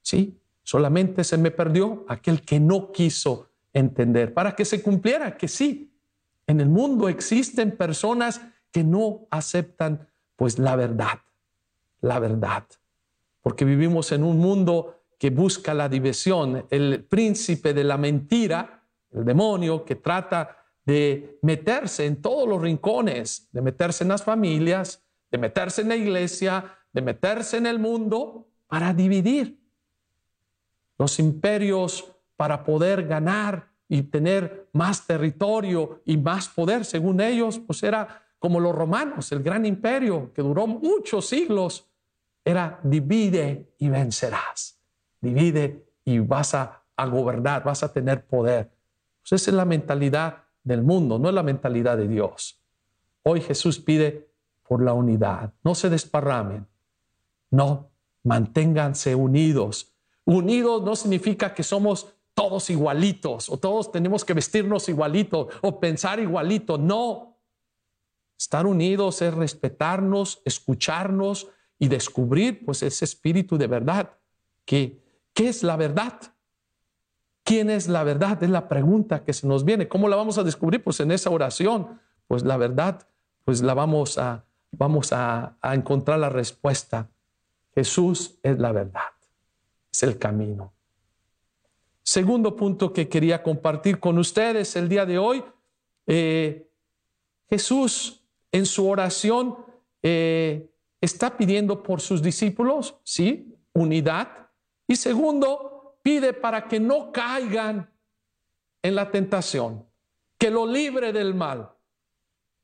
¿Sí? 0.00 0.38
Solamente 0.64 1.24
se 1.24 1.36
me 1.36 1.50
perdió 1.50 2.04
aquel 2.08 2.40
que 2.40 2.58
no 2.58 2.90
quiso 2.90 3.50
entender, 3.72 4.32
para 4.32 4.56
que 4.56 4.64
se 4.64 4.82
cumpliera 4.82 5.36
que 5.36 5.46
sí, 5.46 5.92
en 6.46 6.60
el 6.60 6.68
mundo 6.68 7.08
existen 7.08 7.76
personas 7.76 8.40
que 8.70 8.82
no 8.82 9.26
aceptan 9.30 10.08
pues 10.36 10.58
la 10.58 10.74
verdad, 10.74 11.20
la 12.00 12.18
verdad, 12.18 12.64
porque 13.42 13.64
vivimos 13.64 14.10
en 14.12 14.24
un 14.24 14.38
mundo 14.38 15.02
que 15.18 15.30
busca 15.30 15.74
la 15.74 15.88
diversión, 15.88 16.66
el 16.70 17.04
príncipe 17.04 17.74
de 17.74 17.84
la 17.84 17.98
mentira, 17.98 18.82
el 19.12 19.24
demonio 19.24 19.84
que 19.84 19.96
trata 19.96 20.56
de 20.84 21.38
meterse 21.42 22.06
en 22.06 22.20
todos 22.20 22.48
los 22.48 22.60
rincones, 22.60 23.48
de 23.52 23.60
meterse 23.60 24.04
en 24.04 24.08
las 24.08 24.22
familias, 24.22 25.02
de 25.30 25.38
meterse 25.38 25.82
en 25.82 25.88
la 25.90 25.96
iglesia, 25.96 26.78
de 26.92 27.02
meterse 27.02 27.58
en 27.58 27.66
el 27.66 27.78
mundo 27.78 28.48
para 28.66 28.94
dividir 28.94 29.63
los 30.98 31.18
imperios 31.18 32.12
para 32.36 32.64
poder 32.64 33.06
ganar 33.06 33.68
y 33.88 34.02
tener 34.02 34.68
más 34.72 35.06
territorio 35.06 36.02
y 36.04 36.16
más 36.16 36.48
poder, 36.48 36.84
según 36.84 37.20
ellos, 37.20 37.58
pues 37.58 37.82
era 37.82 38.22
como 38.38 38.60
los 38.60 38.74
romanos, 38.74 39.32
el 39.32 39.42
gran 39.42 39.64
imperio 39.64 40.32
que 40.34 40.42
duró 40.42 40.66
muchos 40.66 41.26
siglos, 41.26 41.88
era 42.44 42.78
divide 42.82 43.74
y 43.78 43.88
vencerás, 43.88 44.78
divide 45.20 45.86
y 46.04 46.18
vas 46.18 46.54
a, 46.54 46.82
gobernar, 47.10 47.64
vas 47.64 47.82
a 47.82 47.92
tener 47.92 48.26
poder. 48.26 48.70
Pues 49.22 49.40
esa 49.40 49.50
es 49.50 49.56
la 49.56 49.64
mentalidad 49.64 50.44
del 50.62 50.82
mundo, 50.82 51.18
no 51.18 51.30
es 51.30 51.34
la 51.34 51.42
mentalidad 51.42 51.96
de 51.96 52.06
Dios. 52.06 52.60
Hoy 53.22 53.40
Jesús 53.40 53.78
pide 53.78 54.28
por 54.62 54.82
la 54.82 54.92
unidad, 54.92 55.54
no 55.62 55.74
se 55.74 55.88
desparramen, 55.88 56.66
no, 57.50 57.90
manténganse 58.22 59.14
unidos 59.14 59.93
Unidos 60.24 60.82
no 60.82 60.96
significa 60.96 61.54
que 61.54 61.62
somos 61.62 62.14
todos 62.34 62.68
igualitos 62.70 63.48
o 63.48 63.56
todos 63.56 63.92
tenemos 63.92 64.24
que 64.24 64.34
vestirnos 64.34 64.88
igualitos 64.88 65.54
o 65.62 65.78
pensar 65.78 66.18
igualito. 66.18 66.78
No. 66.78 67.38
Estar 68.36 68.66
unidos 68.66 69.22
es 69.22 69.32
respetarnos, 69.32 70.42
escucharnos 70.44 71.48
y 71.78 71.88
descubrir 71.88 72.64
pues 72.64 72.82
ese 72.82 73.04
espíritu 73.04 73.56
de 73.56 73.66
verdad. 73.66 74.18
Que, 74.64 75.00
¿Qué 75.32 75.48
es 75.48 75.62
la 75.62 75.76
verdad? 75.76 76.20
¿Quién 77.44 77.70
es 77.70 77.88
la 77.88 78.02
verdad? 78.02 78.42
Es 78.42 78.50
la 78.50 78.68
pregunta 78.68 79.24
que 79.24 79.32
se 79.32 79.46
nos 79.46 79.64
viene. 79.64 79.88
¿Cómo 79.88 80.08
la 80.08 80.16
vamos 80.16 80.38
a 80.38 80.42
descubrir? 80.42 80.82
Pues 80.82 80.98
en 81.00 81.12
esa 81.12 81.30
oración, 81.30 82.00
pues 82.26 82.42
la 82.42 82.56
verdad, 82.56 83.06
pues 83.44 83.62
la 83.62 83.74
vamos 83.74 84.18
a, 84.18 84.46
vamos 84.72 85.12
a 85.12 85.56
encontrar 85.62 86.18
la 86.18 86.30
respuesta. 86.30 87.10
Jesús 87.74 88.38
es 88.42 88.58
la 88.58 88.72
verdad, 88.72 89.02
es 89.94 90.02
el 90.02 90.18
camino. 90.18 90.74
Segundo 92.02 92.56
punto 92.56 92.92
que 92.92 93.08
quería 93.08 93.42
compartir 93.42 94.00
con 94.00 94.18
ustedes 94.18 94.74
el 94.74 94.88
día 94.88 95.06
de 95.06 95.18
hoy, 95.18 95.44
eh, 96.06 96.68
Jesús 97.48 98.24
en 98.50 98.66
su 98.66 98.88
oración 98.88 99.56
eh, 100.02 100.68
está 101.00 101.36
pidiendo 101.36 101.80
por 101.82 102.00
sus 102.00 102.20
discípulos, 102.20 102.96
sí, 103.04 103.54
unidad. 103.72 104.50
Y 104.88 104.96
segundo, 104.96 105.96
pide 106.02 106.32
para 106.32 106.66
que 106.66 106.80
no 106.80 107.12
caigan 107.12 107.88
en 108.82 108.94
la 108.96 109.10
tentación, 109.12 109.86
que 110.36 110.50
lo 110.50 110.66
libre 110.66 111.12
del 111.12 111.34
mal. 111.34 111.70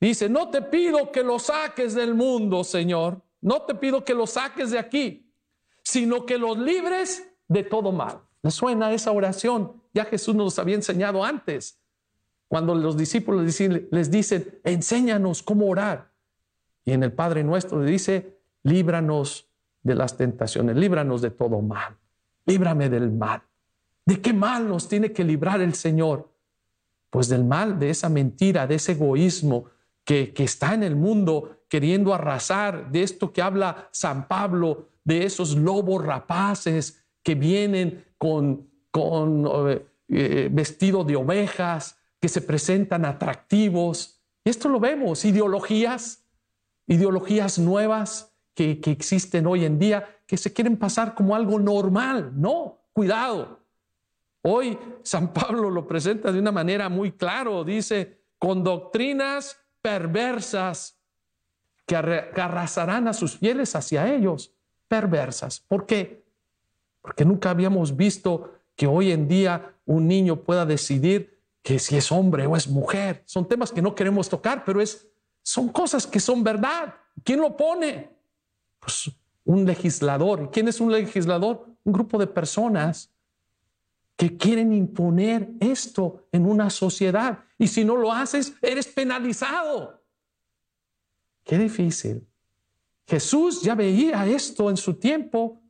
Dice, 0.01 0.29
no 0.29 0.51
te 0.51 0.63
pido 0.63 1.13
que 1.13 1.23
lo 1.23 1.39
saques 1.39 1.95
del 1.95 2.15
mundo, 2.15 2.65
Señor, 2.65 3.23
no 3.41 3.63
te 3.63 3.77
pido 3.77 4.05
que 4.05 4.15
lo 4.15 4.27
saques 4.27 4.73
de 4.73 4.79
aquí, 4.81 5.30
sino 5.83 6.27
que 6.27 6.39
los 6.39 6.59
libres 6.59 7.29
de 7.49 7.63
todo 7.63 7.93
mal. 7.93 8.21
¿Le 8.43 8.51
suena 8.51 8.93
esa 8.93 9.13
oración? 9.13 9.83
Ya 9.93 10.05
Jesús 10.05 10.35
nos 10.35 10.59
había 10.59 10.77
enseñado 10.77 11.25
antes. 11.25 11.79
Cuando 12.49 12.75
los 12.75 12.97
discípulos 12.97 13.61
les 13.91 14.11
dicen, 14.11 14.61
enséñanos 14.65 15.43
cómo 15.43 15.69
orar. 15.69 16.11
Y 16.85 16.93
en 16.93 17.03
el 17.03 17.13
Padre 17.13 17.45
nuestro 17.45 17.81
le 17.81 17.91
dice, 17.91 18.41
líbranos 18.63 19.49
de 19.83 19.95
las 19.95 20.17
tentaciones, 20.17 20.77
líbranos 20.77 21.23
de 21.23 21.31
todo 21.31 21.61
mal, 21.61 21.97
líbrame 22.47 22.89
del 22.89 23.11
mal. 23.13 23.43
¿De 24.05 24.21
qué 24.21 24.33
mal 24.33 24.69
nos 24.69 24.89
tiene 24.89 25.13
que 25.13 25.25
librar 25.25 25.61
el 25.61 25.75
Señor? 25.75 26.33
Pues 27.11 27.29
del 27.29 27.45
mal, 27.45 27.79
de 27.79 27.91
esa 27.91 28.09
mentira, 28.09 28.67
de 28.67 28.77
ese 28.77 28.93
egoísmo 28.93 29.67
que, 30.05 30.33
que 30.33 30.45
está 30.45 30.75
en 30.75 30.83
el 30.83 30.97
mundo 30.97 31.60
queriendo 31.71 32.13
arrasar, 32.13 32.91
de 32.91 33.05
esto 33.05 33.33
que 33.33 33.41
habla 33.41 33.89
San 33.93 34.27
Pablo, 34.27 34.89
de 35.05 35.25
esos 35.25 35.57
lobos 35.57 36.05
rapaces 36.05 37.03
que 37.23 37.37
vienen 37.37 38.05
con, 38.19 38.69
eh, 39.69 39.87
eh, 40.09 40.49
vestido 40.51 41.05
de 41.05 41.15
ovejas, 41.15 41.97
que 42.21 42.29
se 42.29 42.43
presentan 42.43 43.05
atractivos. 43.05 44.21
Y 44.45 44.51
esto 44.51 44.69
lo 44.69 44.81
vemos, 44.81 45.25
ideologías, 45.25 46.25
ideologías 46.89 47.59
nuevas 47.61 48.35
que, 48.53 48.81
que 48.81 48.91
existen 48.91 49.47
hoy 49.47 49.65
en 49.65 49.79
día, 49.79 50.19
que 50.27 50.37
se 50.37 50.53
quieren 50.53 50.77
pasar 50.77 51.15
como 51.15 51.37
algo 51.37 51.61
normal. 51.61 52.33
No, 52.35 52.81
cuidado. 52.93 53.61
Hoy 54.43 54.77
San 55.05 55.33
Pablo 55.33 55.71
lo 55.71 55.87
presenta 55.87 56.33
de 56.33 56.41
una 56.41 56.51
manera 56.51 56.89
muy 56.89 57.13
claro, 57.13 57.63
dice, 57.63 58.25
con 58.39 58.65
doctrinas 58.65 59.57
perversas 59.81 61.00
que 61.87 61.97
arrasarán 61.97 63.09
a 63.09 63.13
sus 63.13 63.39
fieles 63.39 63.75
hacia 63.75 64.15
ellos, 64.15 64.53
perversas. 64.89 65.61
¿Por 65.61 65.87
qué? 65.87 66.25
Porque 67.01 67.25
nunca 67.25 67.51
habíamos 67.51 67.97
visto 67.97 68.53
que 68.77 68.87
hoy 68.87 69.13
en 69.13 69.29
día 69.29 69.75
un 69.87 70.07
niño 70.07 70.43
pueda 70.43 70.65
decidir 70.65 71.41
que 71.63 71.79
si 71.79 71.97
es 71.97 72.11
hombre 72.11 72.47
o 72.47 72.57
es 72.57 72.69
mujer. 72.69 73.23
Son 73.27 73.47
temas 73.47 73.73
que 73.73 73.83
no 73.83 73.95
queremos 73.95 74.29
tocar, 74.29 74.65
pero 74.65 74.81
es, 74.81 75.07
son 75.43 75.69
cosas 75.69 76.07
que 76.07 76.21
son 76.21 76.43
verdad. 76.43 76.95
¿Quién 77.25 77.41
lo 77.41 77.57
pone? 77.57 78.11
Pues 78.79 79.11
un 79.45 79.65
legislador. 79.65 80.51
¿Quién 80.51 80.69
es 80.69 80.81
un 80.81 80.93
legislador? 80.93 81.67
Un 81.85 81.93
grupo 81.93 82.19
de 82.19 82.27
personas 82.27 83.11
que 84.17 84.37
quieren 84.37 84.73
imponer 84.73 85.51
esto 85.61 86.27
en 86.33 86.47
una 86.47 86.71
sociedad. 86.71 87.41
Y 87.59 87.69
si 87.69 87.85
no 87.85 87.97
lo 87.97 88.13
haces, 88.13 88.55
eres 88.63 88.87
penalizado. 88.87 90.00
Qué 91.51 91.59
difícil. 91.59 92.25
Jesús 93.09 93.63
ya 93.63 93.75
veía 93.75 94.25
esto 94.25 94.71
en 94.71 94.77
su 94.77 94.95
tiempo 94.95 95.61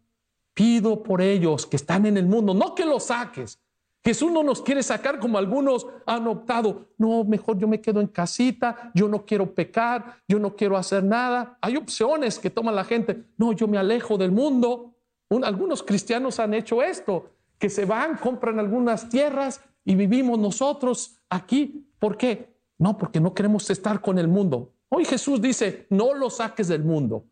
Pido 0.52 1.02
por 1.02 1.22
ellos 1.22 1.64
que 1.64 1.76
están 1.76 2.04
en 2.04 2.18
el 2.18 2.26
mundo, 2.26 2.52
no 2.52 2.74
que 2.74 2.84
los 2.84 3.04
saques. 3.04 3.58
Jesús 4.04 4.30
no 4.30 4.42
nos 4.42 4.60
quiere 4.60 4.82
sacar 4.82 5.18
como 5.18 5.38
algunos 5.38 5.86
han 6.04 6.26
optado. 6.26 6.90
No, 6.98 7.24
mejor 7.24 7.56
yo 7.56 7.66
me 7.66 7.80
quedo 7.80 8.02
en 8.02 8.08
casita, 8.08 8.90
yo 8.94 9.08
no 9.08 9.24
quiero 9.24 9.54
pecar, 9.54 10.20
yo 10.28 10.38
no 10.38 10.54
quiero 10.54 10.76
hacer 10.76 11.02
nada. 11.02 11.56
Hay 11.62 11.78
opciones 11.78 12.38
que 12.38 12.50
toma 12.50 12.72
la 12.72 12.84
gente. 12.84 13.24
No, 13.38 13.52
yo 13.52 13.66
me 13.68 13.78
alejo 13.78 14.18
del 14.18 14.32
mundo. 14.32 14.96
algunos 15.42 15.82
cristianos 15.82 16.38
han 16.40 16.52
hecho 16.52 16.82
esto, 16.82 17.30
que 17.58 17.70
se 17.70 17.86
van, 17.86 18.18
compran 18.18 18.58
algunas 18.58 19.08
tierras 19.08 19.62
y 19.82 19.94
vivimos 19.94 20.38
nosotros 20.38 21.16
aquí. 21.30 21.90
¿Por 21.98 22.18
qué? 22.18 22.54
No, 22.76 22.98
porque 22.98 23.18
no 23.18 23.32
queremos 23.32 23.70
estar 23.70 24.02
con 24.02 24.18
el 24.18 24.28
mundo. 24.28 24.74
Hoy 24.90 25.04
Jesús 25.04 25.40
dice, 25.40 25.86
no 25.88 26.12
lo 26.14 26.28
saques 26.28 26.68
del 26.68 26.84
mundo, 26.84 27.24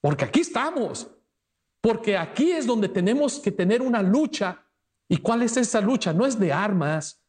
porque 0.00 0.26
aquí 0.26 0.40
estamos. 0.40 1.10
Porque 1.80 2.16
aquí 2.16 2.52
es 2.52 2.64
donde 2.64 2.88
tenemos 2.88 3.40
que 3.40 3.50
tener 3.50 3.82
una 3.82 4.02
lucha. 4.02 4.62
¿Y 5.08 5.16
cuál 5.16 5.42
es 5.42 5.56
esa 5.56 5.80
lucha? 5.80 6.12
No 6.12 6.24
es 6.24 6.38
de 6.38 6.52
armas, 6.52 7.20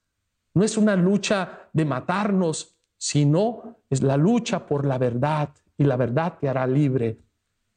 no 0.54 0.64
es 0.64 0.78
una 0.78 0.96
lucha 0.96 1.70
de 1.74 1.86
matarnos, 1.86 2.76
sino 2.98 3.80
es 3.90 4.04
la 4.04 4.16
lucha 4.16 4.68
por 4.68 4.86
la 4.86 5.00
verdad. 5.00 5.50
Y 5.76 5.86
la 5.86 5.98
verdad 5.98 6.38
te 6.40 6.48
hará 6.48 6.68
libre. 6.68 7.18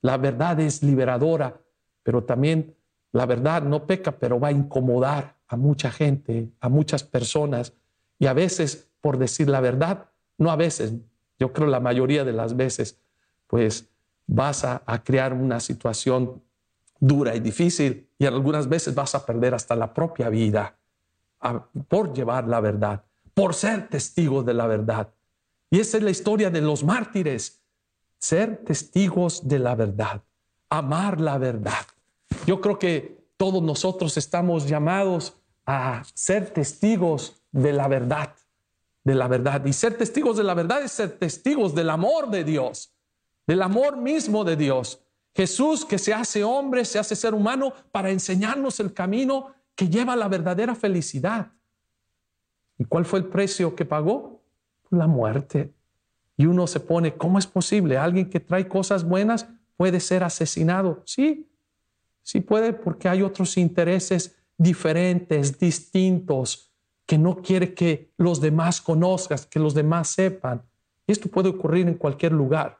La 0.03 0.19
verdad 0.19 0.61
es 0.61 0.83
liberadora, 0.83 1.59
pero 2.03 2.25
también 2.25 2.77
la 3.13 3.25
verdad 3.25 3.63
no 3.63 3.87
peca, 3.87 4.13
pero 4.13 4.39
va 4.39 4.49
a 4.49 4.53
incomodar 4.53 5.37
a 5.49 5.57
mucha 5.57 5.91
gente, 5.91 6.51
a 6.61 6.69
muchas 6.69 7.03
personas. 7.05 7.73
Y 8.19 8.27
a 8.27 8.35
veces, 8.35 8.91
por 9.01 9.17
decir 9.17 9.49
la 9.49 9.61
verdad, 9.61 10.11
no 10.37 10.51
a 10.51 10.57
veces, 10.57 10.93
yo 11.39 11.53
creo 11.53 11.69
la 11.69 11.81
mayoría 11.81 12.25
de 12.25 12.33
las 12.33 12.57
veces, 12.57 12.99
pues 13.47 13.89
vas 14.27 14.65
a, 14.65 14.83
a 14.87 15.03
crear 15.03 15.33
una 15.33 15.61
situación 15.61 16.43
dura 16.99 17.35
y 17.35 17.41
difícil 17.41 18.09
y 18.19 18.27
algunas 18.27 18.69
veces 18.69 18.95
vas 18.95 19.15
a 19.15 19.25
perder 19.25 19.55
hasta 19.55 19.77
la 19.77 19.93
propia 19.93 20.29
vida 20.29 20.77
por 21.89 22.13
llevar 22.13 22.49
la 22.49 22.61
verdad, 22.61 23.05
por 23.35 23.55
ser 23.55 23.89
testigos 23.89 24.45
de 24.45 24.55
la 24.55 24.67
verdad. 24.67 25.13
Y 25.71 25.81
esa 25.81 25.99
es 25.99 26.03
la 26.03 26.11
historia 26.11 26.51
de 26.51 26.61
los 26.61 26.85
mártires, 26.85 27.61
ser 28.19 28.65
testigos 28.65 29.47
de 29.47 29.59
la 29.59 29.75
verdad, 29.75 30.23
amar 30.71 31.21
la 31.21 31.39
verdad. 31.39 31.87
Yo 32.47 32.61
creo 32.61 32.79
que 32.79 33.27
todos 33.37 33.63
nosotros 33.63 34.17
estamos 34.17 34.67
llamados 34.67 35.37
a 35.67 36.03
ser 36.15 36.51
testigos 36.51 37.43
de 37.53 37.73
la 37.73 37.89
verdad, 37.89 38.35
de 39.07 39.15
la 39.15 39.29
verdad. 39.29 39.65
Y 39.65 39.73
ser 39.73 39.97
testigos 39.97 40.37
de 40.37 40.43
la 40.43 40.53
verdad 40.53 40.83
es 40.83 40.91
ser 40.91 41.17
testigos 41.17 41.77
del 41.77 41.91
amor 41.91 42.29
de 42.29 42.43
Dios, 42.43 42.93
del 43.47 43.63
amor 43.63 43.97
mismo 43.97 44.43
de 44.43 44.57
Dios. 44.57 45.01
Jesús 45.33 45.85
que 45.85 45.97
se 45.97 46.13
hace 46.13 46.43
hombre, 46.43 46.85
se 46.85 46.99
hace 46.99 47.15
ser 47.15 47.33
humano 47.33 47.73
para 47.93 48.11
enseñarnos 48.11 48.81
el 48.81 48.93
camino 48.93 49.55
que 49.77 49.89
lleva 49.89 50.15
a 50.15 50.17
la 50.17 50.27
verdadera 50.27 50.75
felicidad. 50.75 51.53
¿Y 52.79 52.85
cuál 52.85 53.05
fue 53.05 53.21
el 53.21 53.27
precio 53.27 53.77
que 53.77 53.85
pagó? 53.85 54.43
La 54.91 55.07
muerte. 55.07 55.73
Y 56.37 56.47
uno 56.47 56.67
se 56.67 56.81
pone, 56.81 57.15
¿cómo 57.15 57.39
es 57.39 57.47
posible? 57.47 57.97
Alguien 57.97 58.29
que 58.29 58.41
trae 58.41 58.67
cosas 58.67 59.05
buenas 59.05 59.47
puede 59.77 60.01
ser 60.01 60.25
asesinado. 60.25 61.03
Sí, 61.07 61.49
sí 62.23 62.41
puede 62.41 62.73
porque 62.73 63.09
hay 63.09 63.23
otros 63.23 63.57
intereses 63.57 64.35
diferentes, 64.59 65.61
distintos, 65.61 66.73
que 67.07 67.19
no 67.19 67.37
quiere 67.37 67.73
que 67.75 68.13
los 68.17 68.41
demás 68.41 68.81
conozcan, 68.81 69.39
que 69.49 69.61
los 69.61 69.75
demás 69.75 70.09
sepan. 70.09 70.63
Y 71.07 71.13
esto 71.13 71.29
puede 71.29 71.49
ocurrir 71.49 71.87
en 71.87 71.95
cualquier 71.95 72.33
lugar, 72.33 72.79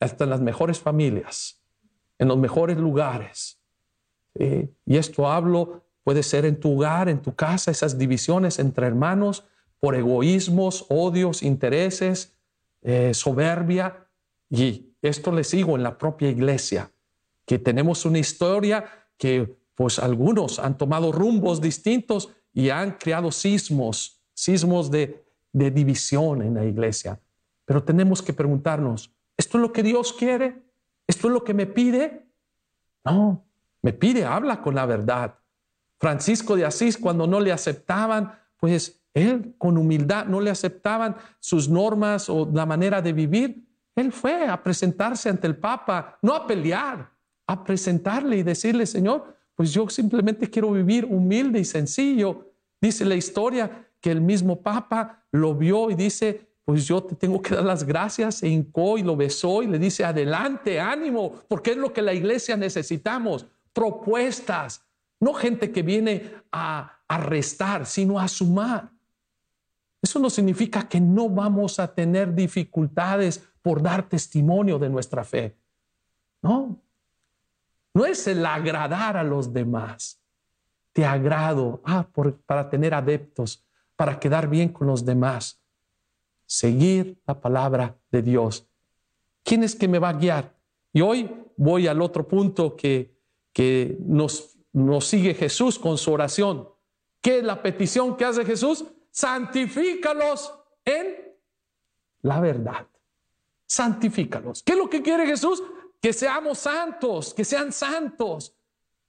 hasta 0.00 0.24
en 0.24 0.30
las 0.30 0.40
mejores 0.40 0.80
familias 0.80 1.64
en 2.18 2.28
los 2.28 2.38
mejores 2.38 2.76
lugares. 2.78 3.60
Y 4.34 4.96
esto 4.96 5.30
hablo, 5.30 5.82
puede 6.02 6.22
ser 6.22 6.44
en 6.44 6.58
tu 6.58 6.74
hogar, 6.74 7.08
en 7.08 7.22
tu 7.22 7.34
casa, 7.34 7.70
esas 7.70 7.98
divisiones 7.98 8.58
entre 8.58 8.86
hermanos 8.86 9.44
por 9.78 9.94
egoísmos, 9.94 10.86
odios, 10.88 11.42
intereses, 11.42 12.34
eh, 12.82 13.14
soberbia. 13.14 14.08
Y 14.50 14.94
esto 15.02 15.30
le 15.30 15.44
sigo 15.44 15.76
en 15.76 15.82
la 15.82 15.98
propia 15.98 16.30
iglesia, 16.30 16.90
que 17.44 17.58
tenemos 17.58 18.04
una 18.04 18.18
historia 18.18 18.84
que 19.18 19.56
pues 19.74 19.98
algunos 19.98 20.58
han 20.58 20.78
tomado 20.78 21.12
rumbos 21.12 21.60
distintos 21.60 22.30
y 22.54 22.70
han 22.70 22.92
creado 22.92 23.30
sismos, 23.32 24.24
sismos 24.32 24.90
de, 24.90 25.26
de 25.52 25.70
división 25.70 26.40
en 26.40 26.54
la 26.54 26.64
iglesia. 26.64 27.20
Pero 27.66 27.82
tenemos 27.82 28.22
que 28.22 28.32
preguntarnos, 28.32 29.12
¿esto 29.36 29.58
es 29.58 29.62
lo 29.62 29.72
que 29.72 29.82
Dios 29.82 30.12
quiere? 30.12 30.62
¿Esto 31.06 31.26
es 31.26 31.34
lo 31.34 31.44
que 31.44 31.52
me 31.52 31.66
pide? 31.66 32.26
No, 33.04 33.44
me 33.82 33.92
pide, 33.92 34.24
habla 34.24 34.62
con 34.62 34.74
la 34.74 34.86
verdad. 34.86 35.38
Francisco 35.98 36.56
de 36.56 36.64
Asís, 36.64 36.96
cuando 36.96 37.26
no 37.26 37.40
le 37.40 37.52
aceptaban, 37.52 38.32
pues 38.56 39.04
él 39.12 39.54
con 39.58 39.76
humildad 39.76 40.26
no 40.26 40.40
le 40.40 40.50
aceptaban 40.50 41.16
sus 41.38 41.68
normas 41.68 42.28
o 42.28 42.50
la 42.52 42.66
manera 42.66 43.02
de 43.02 43.12
vivir. 43.12 43.64
Él 43.94 44.12
fue 44.12 44.48
a 44.48 44.62
presentarse 44.62 45.28
ante 45.28 45.46
el 45.46 45.56
Papa, 45.56 46.18
no 46.22 46.34
a 46.34 46.46
pelear, 46.46 47.10
a 47.46 47.64
presentarle 47.64 48.38
y 48.38 48.42
decirle, 48.42 48.86
Señor, 48.86 49.36
pues 49.54 49.72
yo 49.72 49.88
simplemente 49.88 50.50
quiero 50.50 50.70
vivir 50.72 51.04
humilde 51.04 51.60
y 51.60 51.64
sencillo. 51.64 52.52
Dice 52.80 53.04
la 53.04 53.14
historia 53.14 53.88
que 54.00 54.10
el 54.10 54.20
mismo 54.20 54.60
Papa 54.60 55.24
lo 55.32 55.54
vio 55.54 55.90
y 55.90 55.94
dice, 55.94 56.48
pues 56.64 56.86
yo 56.86 57.02
te 57.02 57.14
tengo 57.14 57.40
que 57.40 57.54
dar 57.54 57.64
las 57.64 57.84
gracias, 57.84 58.42
e 58.42 58.48
hincó 58.48 58.98
y 58.98 59.02
lo 59.02 59.16
besó 59.16 59.62
y 59.62 59.66
le 59.66 59.78
dice, 59.78 60.04
adelante, 60.04 60.80
ánimo, 60.80 61.42
porque 61.48 61.72
es 61.72 61.76
lo 61.76 61.92
que 61.92 62.02
la 62.02 62.12
iglesia 62.12 62.56
necesitamos, 62.56 63.46
propuestas, 63.72 64.84
no 65.20 65.34
gente 65.34 65.70
que 65.72 65.82
viene 65.82 66.32
a 66.52 67.00
arrestar, 67.08 67.86
sino 67.86 68.18
a 68.18 68.28
sumar. 68.28 68.90
Eso 70.02 70.18
no 70.18 70.28
significa 70.28 70.86
que 70.88 71.00
no 71.00 71.30
vamos 71.30 71.78
a 71.78 71.94
tener 71.94 72.34
dificultades 72.34 73.42
por 73.62 73.82
dar 73.82 74.08
testimonio 74.08 74.78
de 74.78 74.90
nuestra 74.90 75.24
fe. 75.24 75.56
No, 76.42 76.78
no 77.94 78.04
es 78.04 78.26
el 78.26 78.44
agradar 78.44 79.16
a 79.16 79.22
los 79.22 79.52
demás. 79.52 80.20
Te 80.92 81.04
agrado 81.04 81.80
ah, 81.84 82.06
para 82.44 82.68
tener 82.68 82.92
adeptos, 82.92 83.64
para 83.96 84.18
quedar 84.18 84.48
bien 84.48 84.68
con 84.68 84.88
los 84.88 85.04
demás. 85.04 85.60
Seguir 86.44 87.18
la 87.26 87.40
palabra 87.40 87.96
de 88.10 88.22
Dios. 88.22 88.66
¿Quién 89.44 89.62
es 89.62 89.74
que 89.74 89.88
me 89.88 89.98
va 90.00 90.10
a 90.10 90.14
guiar? 90.14 90.54
Y 90.92 91.00
hoy 91.00 91.30
voy 91.56 91.86
al 91.86 92.02
otro 92.02 92.26
punto 92.26 92.76
que, 92.76 93.14
nos, 94.00 94.56
nos 94.72 95.06
sigue 95.06 95.34
Jesús 95.34 95.78
con 95.78 95.96
su 95.96 96.12
oración. 96.12 96.68
¿Qué 97.20 97.38
es 97.38 97.44
la 97.44 97.62
petición 97.62 98.16
que 98.16 98.24
hace 98.24 98.44
Jesús? 98.44 98.84
Santifícalos 99.10 100.52
en 100.84 101.16
la 102.22 102.40
verdad. 102.40 102.86
Santifícalos. 103.66 104.62
¿Qué 104.62 104.72
es 104.72 104.78
lo 104.78 104.90
que 104.90 105.02
quiere 105.02 105.26
Jesús? 105.26 105.62
Que 106.04 106.12
seamos 106.12 106.58
santos, 106.58 107.32
que 107.32 107.46
sean 107.46 107.72
santos. 107.72 108.54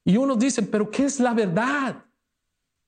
Y 0.05 0.15
unos 0.15 0.39
dicen, 0.39 0.69
pero 0.71 0.89
¿qué 0.89 1.03
es 1.03 1.19
la 1.19 1.33
verdad? 1.33 2.05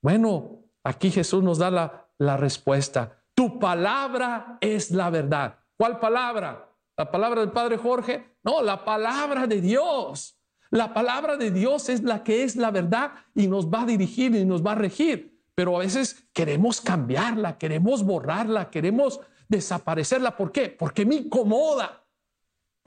Bueno, 0.01 0.63
aquí 0.81 1.11
Jesús 1.11 1.43
nos 1.43 1.57
da 1.57 2.07
la, 2.17 2.37
respuesta. 2.37 3.21
Tu 3.33 3.59
palabra 3.59 4.59
es 4.61 4.91
la 4.91 5.09
verdad. 5.09 5.59
¿Cuál 5.75 5.99
palabra? 5.99 6.73
¿La 6.95 7.11
palabra 7.11 7.41
del 7.41 7.51
Padre 7.51 7.75
Jorge? 7.75 8.37
No, 8.43 8.61
la 8.61 8.85
palabra 8.85 9.45
de 9.45 9.59
Dios. 9.59 10.39
La 10.69 10.93
palabra 10.93 11.35
de 11.35 11.51
Dios 11.51 11.89
es 11.89 12.01
la 12.01 12.23
que 12.23 12.43
es 12.43 12.55
la 12.55 12.71
verdad 12.71 13.11
y 13.35 13.47
nos 13.47 13.67
va 13.67 13.81
a 13.81 13.87
dirigir 13.87 14.33
y 14.35 14.45
nos 14.45 14.65
va 14.65 14.71
a 14.71 14.75
regir. 14.75 15.37
Pero 15.53 15.75
a 15.75 15.79
veces 15.79 16.29
queremos 16.31 16.79
cambiarla, 16.79 17.57
queremos 17.57 18.05
borrarla, 18.05 18.69
queremos 18.69 19.19
desaparecerla. 19.49 20.37
¿Por 20.37 20.53
qué? 20.53 20.69
Porque 20.69 21.05
me 21.05 21.15
incomoda 21.15 22.06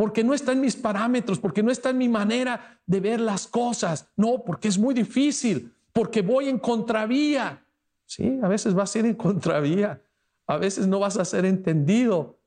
porque 0.01 0.25
no 0.25 0.33
está 0.33 0.53
en 0.53 0.63
mis 0.63 0.77
parámetros, 0.77 1.39
porque 1.39 1.63
no 1.63 1.71
está 1.71 1.91
en 1.91 1.99
mi 1.99 2.09
manera 2.09 2.81
de 2.87 3.01
ver 3.01 3.21
las 3.21 3.47
cosas. 3.47 4.09
No, 4.17 4.43
porque 4.47 4.69
es 4.69 4.79
muy 4.79 4.95
difícil, 4.95 5.75
porque 5.93 6.23
voy 6.23 6.49
en 6.49 6.59
contravía. 6.59 7.63
Sí, 8.07 8.41
a 8.43 8.49
veces 8.49 8.73
vas 8.73 8.97
a 8.97 9.01
ir 9.01 9.05
en 9.05 9.15
contravía, 9.15 10.01
a 10.47 10.57
veces 10.57 10.87
no 10.87 11.01
vas 11.01 11.19
a 11.19 11.27
ser 11.27 11.45
entendido. 11.45 12.39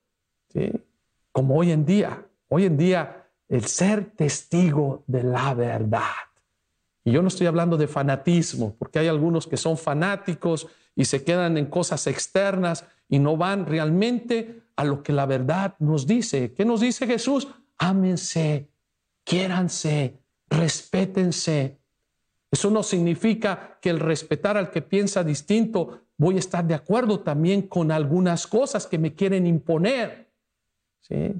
¿sí? 0.52 0.72
Como 1.32 1.56
hoy 1.56 1.70
en 1.70 1.86
día, 1.86 2.26
hoy 2.48 2.66
en 2.66 2.76
día 2.76 3.28
el 3.48 3.66
ser 3.66 4.06
testigo 4.16 5.04
de 5.06 5.22
la 5.22 5.54
verdad. 5.54 6.26
Y 7.04 7.12
yo 7.12 7.22
no 7.22 7.28
estoy 7.28 7.46
hablando 7.46 7.78
de 7.78 7.88
fanatismo, 7.88 8.76
porque 8.80 8.98
hay 8.98 9.10
algunos 9.10 9.46
que 9.46 9.58
son 9.58 9.78
fanáticos 9.78 10.70
y 10.96 11.06
se 11.06 11.24
quedan 11.24 11.60
en 11.60 11.68
cosas 11.68 12.08
externas 12.08 12.84
y 13.10 13.20
no 13.20 13.38
van 13.38 13.68
realmente 13.68 14.63
a 14.76 14.84
lo 14.84 15.04
que 15.04 15.14
la 15.14 15.26
verdad 15.26 15.76
nos 15.80 16.08
dice. 16.08 16.54
¿Qué 16.54 16.66
nos 16.66 16.82
dice 16.82 17.06
Jesús? 17.06 17.48
Ámense, 17.78 18.70
quiéranse, 19.24 20.20
respétense. 20.48 21.80
Eso 22.52 22.70
no 22.70 22.84
significa 22.84 23.78
que 23.82 23.90
el 23.90 24.00
respetar 24.00 24.58
al 24.58 24.70
que 24.72 24.82
piensa 24.82 25.24
distinto 25.24 26.02
voy 26.18 26.36
a 26.36 26.40
estar 26.40 26.66
de 26.66 26.76
acuerdo 26.76 27.20
también 27.22 27.64
con 27.64 27.92
algunas 27.92 28.48
cosas 28.48 28.86
que 28.88 28.98
me 28.98 29.14
quieren 29.14 29.48
imponer. 29.48 30.30
¿sí? 31.02 31.34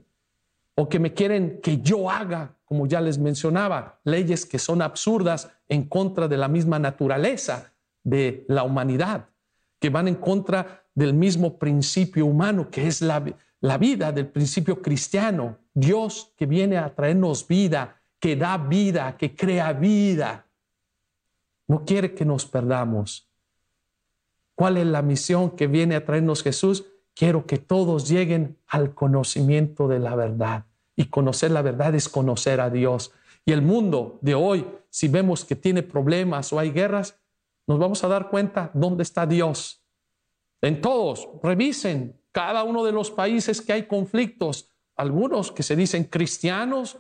O 0.76 0.90
que 0.90 1.00
me 1.00 1.14
quieren 1.14 1.60
que 1.62 1.80
yo 1.82 2.10
haga, 2.10 2.56
como 2.66 2.88
ya 2.88 3.00
les 3.00 3.20
mencionaba, 3.20 4.00
leyes 4.04 4.46
que 4.46 4.58
son 4.58 4.82
absurdas 4.82 5.52
en 5.70 5.84
contra 5.84 6.28
de 6.28 6.38
la 6.38 6.48
misma 6.48 6.80
naturaleza 6.80 7.74
de 8.04 8.46
la 8.48 8.64
humanidad, 8.64 9.30
que 9.80 9.90
van 9.90 10.08
en 10.08 10.16
contra 10.16 10.83
del 10.96 11.14
mismo 11.14 11.58
principio 11.58 12.26
humano 12.26 12.70
que 12.70 12.88
es 12.88 13.02
la, 13.02 13.24
la 13.62 13.78
vida, 13.78 14.12
del 14.12 14.28
principio 14.28 14.82
cristiano. 14.82 15.58
Dios 15.74 16.34
que 16.38 16.46
viene 16.46 16.78
a 16.78 16.94
traernos 16.94 17.48
vida, 17.48 18.02
que 18.20 18.36
da 18.36 18.58
vida, 18.58 19.18
que 19.18 19.36
crea 19.36 19.74
vida. 19.74 20.46
No 21.68 21.86
quiere 21.86 22.14
que 22.14 22.26
nos 22.26 22.46
perdamos. 22.46 23.30
¿Cuál 24.56 24.78
es 24.78 24.86
la 24.86 25.02
misión 25.02 25.52
que 25.52 25.68
viene 25.68 25.96
a 25.96 26.06
traernos 26.06 26.44
Jesús? 26.44 26.86
Quiero 27.16 27.46
que 27.46 27.58
todos 27.58 28.08
lleguen 28.08 28.58
al 28.68 28.94
conocimiento 28.94 29.88
de 29.88 30.00
la 30.00 30.16
verdad. 30.16 30.66
Y 30.96 31.06
conocer 31.06 31.52
la 31.52 31.64
verdad 31.64 31.96
es 31.96 32.08
conocer 32.08 32.62
a 32.62 32.70
Dios. 32.70 33.14
Y 33.46 33.52
el 33.52 33.62
mundo 33.62 34.20
de 34.22 34.36
hoy, 34.36 34.68
si 34.90 35.08
vemos 35.08 35.44
que 35.44 35.56
tiene 35.56 35.82
problemas 35.82 36.54
o 36.54 36.60
hay 36.60 36.72
guerras, 36.72 37.20
nos 37.66 37.80
vamos 37.80 38.04
a 38.04 38.08
dar 38.08 38.30
cuenta 38.30 38.70
dónde 38.74 39.04
está 39.04 39.26
Dios 39.26 39.83
en 40.64 40.80
todos, 40.80 41.28
revisen 41.44 42.18
cada 42.32 42.64
uno 42.64 42.86
de 42.86 42.94
los 42.94 43.12
países 43.12 43.62
que 43.62 43.74
hay 43.74 43.84
conflictos, 43.84 44.72
algunos 44.96 45.52
que 45.52 45.62
se 45.62 45.76
dicen 45.76 46.06
cristianos, 46.06 46.98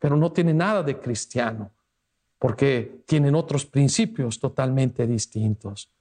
pero 0.00 0.16
no 0.16 0.32
tienen 0.32 0.58
nada 0.58 0.82
de 0.82 0.98
cristiano, 0.98 1.70
porque 2.38 3.02
tienen 3.06 3.36
otros 3.36 3.66
principios 3.66 4.40
totalmente 4.40 5.06
distintos. 5.06 5.92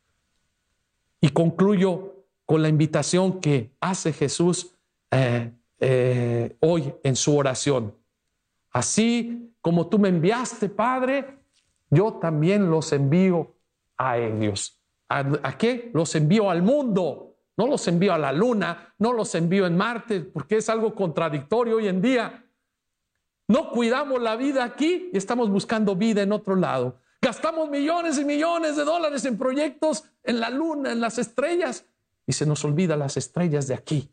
Y 1.21 1.29
concluyo 1.29 2.25
con 2.45 2.63
la 2.63 2.69
invitación 2.69 3.39
que 3.39 3.75
hace 3.79 4.11
Jesús 4.11 4.73
eh, 5.11 5.51
eh, 5.79 6.57
hoy 6.61 6.91
en 7.03 7.15
su 7.15 7.37
oración. 7.37 7.93
Así 8.71 9.53
como 9.61 9.87
tú 9.87 9.99
me 9.99 10.09
enviaste, 10.09 10.67
Padre, 10.69 11.37
yo 11.91 12.13
también 12.13 12.71
los 12.71 12.91
envío 12.91 13.53
a 13.97 14.17
ellos. 14.17 14.78
¿A, 15.09 15.57
qué? 15.57 15.89
Los 15.93 16.13
envío 16.13 16.51
al 16.51 16.61
mundo, 16.61 17.35
no 17.57 17.65
los 17.65 17.87
envío 17.87 18.13
a 18.13 18.19
la 18.19 18.31
luna, 18.31 18.93
no 18.99 19.11
los 19.11 19.33
envío 19.33 19.65
en 19.65 19.75
Marte, 19.75 20.21
porque 20.21 20.57
es 20.57 20.69
algo 20.69 20.93
contradictorio 20.93 21.77
hoy 21.77 21.87
en 21.87 21.99
día. 21.99 22.45
No 23.47 23.71
cuidamos 23.71 24.21
la 24.21 24.35
vida 24.35 24.63
aquí 24.63 25.09
y 25.11 25.17
estamos 25.17 25.49
buscando 25.49 25.95
vida 25.95 26.21
en 26.21 26.31
otro 26.31 26.55
lado. 26.55 26.99
Gastamos 27.19 27.71
millones 27.71 28.19
y 28.19 28.23
millones 28.23 28.75
de 28.77 28.85
dólares 28.85 29.25
en 29.25 29.35
proyectos 29.35 30.03
en 30.23 30.39
la 30.39 30.51
luna, 30.51 30.91
en 30.91 31.01
las 31.01 31.17
estrellas, 31.17 31.85
y 32.27 32.33
se 32.33 32.45
nos 32.45 32.63
olvida 32.63 32.95
las 32.95 33.17
estrellas 33.17 33.67
de 33.67 33.73
aquí, 33.73 34.11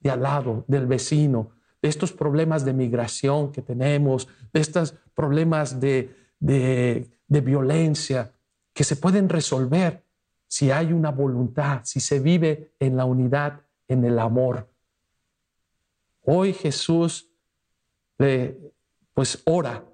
de 0.00 0.10
al 0.10 0.22
lado, 0.22 0.64
del 0.66 0.86
vecino, 0.86 1.50
de 1.82 1.90
estos 1.90 2.12
problemas 2.12 2.64
de 2.64 2.72
migración 2.72 3.52
que 3.52 3.60
tenemos, 3.60 4.28
de 4.54 4.60
estos 4.60 4.94
problemas 5.14 5.78
de, 5.78 6.16
de 6.40 7.40
violencia 7.42 8.32
que 8.72 8.84
se 8.84 8.96
pueden 8.96 9.28
resolver 9.28 10.07
si 10.48 10.70
hay 10.70 10.92
una 10.92 11.10
voluntad, 11.10 11.82
si 11.84 12.00
se 12.00 12.18
vive 12.18 12.72
en 12.80 12.96
la 12.96 13.04
unidad, 13.04 13.60
en 13.86 14.04
el 14.04 14.18
amor. 14.18 14.68
Hoy 16.24 16.52
Jesús 16.52 17.30
pues 19.14 19.42
ora 19.44 19.84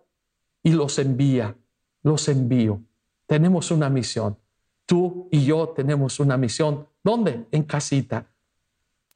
y 0.62 0.72
los 0.72 0.99
envía, 0.99 1.57
los 2.03 2.28
envío. 2.28 2.81
Tenemos 3.26 3.70
una 3.70 3.91
misión. 3.91 4.39
Tú 4.87 5.28
y 5.31 5.45
yo 5.45 5.68
tenemos 5.68 6.20
una 6.20 6.37
misión. 6.37 6.87
¿Dónde? 7.03 7.47
En 7.51 7.64
casita. 7.64 8.26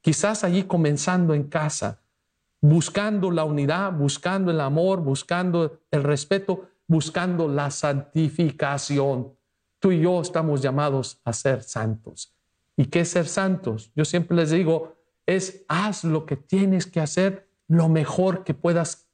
Quizás 0.01 0.43
allí 0.43 0.63
comenzando 0.63 1.33
en 1.33 1.43
casa, 1.43 2.01
buscando 2.61 3.31
la 3.31 3.43
unidad, 3.43 3.91
buscando 3.93 4.51
el 4.51 4.61
amor, 4.61 5.01
buscando 5.01 5.79
el 5.91 6.03
respeto, 6.03 6.69
buscando 6.87 7.47
la 7.47 7.69
santificación. 7.71 9.33
Tú 9.79 9.91
y 9.91 10.01
yo 10.01 10.21
estamos 10.21 10.61
llamados 10.61 11.21
a 11.23 11.33
ser 11.33 11.63
santos. 11.63 12.35
¿Y 12.75 12.85
qué 12.85 13.01
es 13.01 13.09
ser 13.09 13.27
santos? 13.27 13.91
Yo 13.95 14.05
siempre 14.05 14.35
les 14.37 14.51
digo, 14.51 14.97
es 15.25 15.63
haz 15.67 16.03
lo 16.03 16.25
que 16.25 16.35
tienes 16.35 16.85
que 16.85 16.99
hacer 16.99 17.49
lo 17.67 17.87
mejor 17.87 18.43
que 18.43 18.53
puedas. 18.53 19.07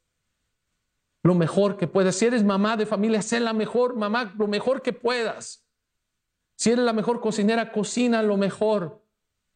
Lo 1.23 1.35
mejor 1.35 1.77
que 1.77 1.87
puedas. 1.87 2.15
Si 2.15 2.25
eres 2.25 2.43
mamá 2.43 2.77
de 2.77 2.85
familia, 2.85 3.21
sé 3.21 3.39
la 3.39 3.53
mejor 3.53 3.95
mamá, 3.95 4.33
lo 4.37 4.47
mejor 4.47 4.81
que 4.81 4.93
puedas. 4.93 5.65
Si 6.55 6.71
eres 6.71 6.85
la 6.85 6.93
mejor 6.93 7.19
cocinera, 7.19 7.71
cocina 7.71 8.21
lo 8.21 8.37
mejor. 8.37 9.03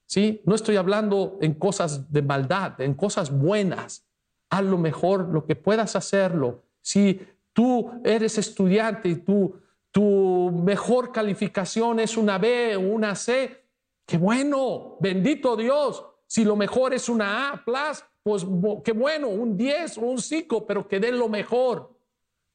¿Sí? 0.05 0.41
No 0.45 0.55
estoy 0.55 0.75
hablando 0.75 1.37
en 1.41 1.53
cosas 1.53 2.11
de 2.11 2.21
maldad, 2.21 2.81
en 2.81 2.95
cosas 2.95 3.31
buenas. 3.31 4.07
Haz 4.49 4.63
lo 4.63 4.77
mejor, 4.77 5.29
lo 5.29 5.45
que 5.45 5.55
puedas 5.55 5.95
hacerlo. 5.95 6.63
Si 6.81 7.21
tú 7.53 7.91
eres 8.03 8.37
estudiante 8.37 9.07
y 9.07 9.15
tú 9.15 9.55
tu 9.91 10.51
mejor 10.51 11.11
calificación 11.11 11.99
es 11.99 12.17
una 12.17 12.37
B 12.37 12.75
o 12.75 12.81
una 12.81 13.15
C, 13.15 13.65
qué 14.05 14.17
bueno, 14.17 14.97
bendito 14.99 15.55
Dios. 15.55 16.05
Si 16.27 16.43
lo 16.43 16.55
mejor 16.55 16.93
es 16.93 17.09
una 17.09 17.49
A, 17.49 17.65
plus, 17.65 18.03
pues 18.21 18.45
qué 18.83 18.91
bueno, 18.91 19.29
un 19.29 19.57
10 19.57 19.97
o 19.97 20.01
un 20.01 20.21
5, 20.21 20.65
pero 20.67 20.87
que 20.87 20.99
des 20.99 21.13
lo 21.13 21.27
mejor, 21.27 21.91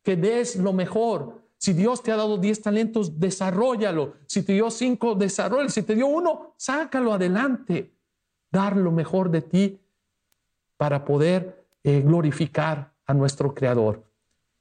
que 0.02 0.16
des 0.16 0.56
lo 0.56 0.72
mejor. 0.72 1.42
Si 1.56 1.72
Dios 1.72 2.02
te 2.02 2.12
ha 2.12 2.16
dado 2.16 2.36
10 2.36 2.62
talentos, 2.62 3.18
desarrollalo. 3.18 4.14
Si 4.26 4.42
te 4.42 4.52
dio 4.52 4.70
5, 4.70 5.14
desarrollalo. 5.14 5.70
Si 5.70 5.82
te 5.82 5.94
dio 5.94 6.06
uno, 6.06 6.54
sácalo 6.56 7.12
adelante. 7.12 7.94
Dar 8.50 8.76
lo 8.76 8.92
mejor 8.92 9.30
de 9.30 9.40
ti 9.40 9.80
para 10.76 11.04
poder 11.04 11.64
eh, 11.82 12.02
glorificar 12.02 12.92
a 13.06 13.14
nuestro 13.14 13.54
Creador. 13.54 14.04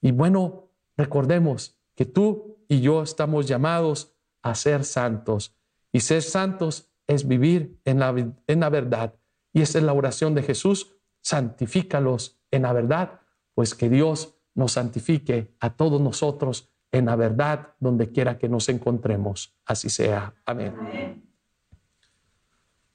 Y 0.01 0.11
bueno, 0.11 0.69
recordemos 0.95 1.75
que 1.95 2.05
tú 2.05 2.57
y 2.67 2.81
yo 2.81 3.03
estamos 3.03 3.47
llamados 3.47 4.13
a 4.41 4.55
ser 4.55 4.83
santos. 4.83 5.55
Y 5.91 5.99
ser 5.99 6.21
santos 6.21 6.89
es 7.07 7.27
vivir 7.27 7.79
en 7.85 7.99
la, 7.99 8.09
en 8.47 8.59
la 8.59 8.69
verdad. 8.69 9.15
Y 9.53 9.61
esa 9.61 9.77
es 9.77 9.83
la 9.83 9.93
oración 9.93 10.33
de 10.35 10.43
Jesús. 10.43 10.95
Santifícalos 11.21 12.39
en 12.51 12.63
la 12.63 12.73
verdad, 12.73 13.21
pues 13.53 13.75
que 13.75 13.89
Dios 13.89 14.35
nos 14.55 14.73
santifique 14.73 15.55
a 15.59 15.75
todos 15.75 16.01
nosotros 16.01 16.69
en 16.91 17.05
la 17.05 17.15
verdad 17.15 17.73
donde 17.79 18.11
quiera 18.11 18.37
que 18.37 18.47
nos 18.47 18.69
encontremos. 18.69 19.55
Así 19.65 19.89
sea. 19.89 20.33
Amén. 20.45 21.23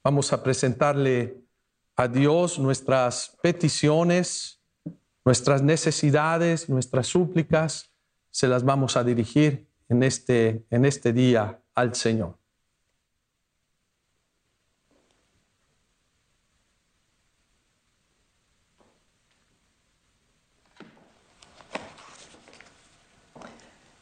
Vamos 0.03 0.31
a 0.31 0.41
presentarle 0.41 1.43
a 1.95 2.07
Dios 2.07 2.57
nuestras 2.57 3.37
peticiones, 3.43 4.61
nuestras 5.25 5.61
necesidades, 5.61 6.69
nuestras 6.69 7.07
súplicas. 7.07 7.88
Se 8.31 8.47
las 8.47 8.63
vamos 8.63 8.97
a 8.97 9.03
dirigir 9.03 9.67
en 9.89 10.03
este, 10.03 10.65
en 10.69 10.85
este 10.85 11.13
día 11.13 11.59
al 11.73 11.95
Señor. 11.95 12.39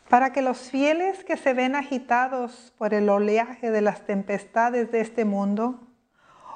para 0.10 0.32
que 0.32 0.42
los 0.42 0.70
fieles 0.70 1.24
que 1.24 1.38
se 1.38 1.54
ven 1.54 1.76
agitados 1.76 2.74
por 2.78 2.94
el 2.94 3.10
oleaje 3.10 3.72
de 3.72 3.82
las 3.82 4.06
tempestades 4.06 4.92
de 4.92 5.02
este 5.02 5.26
mundo, 5.26 5.82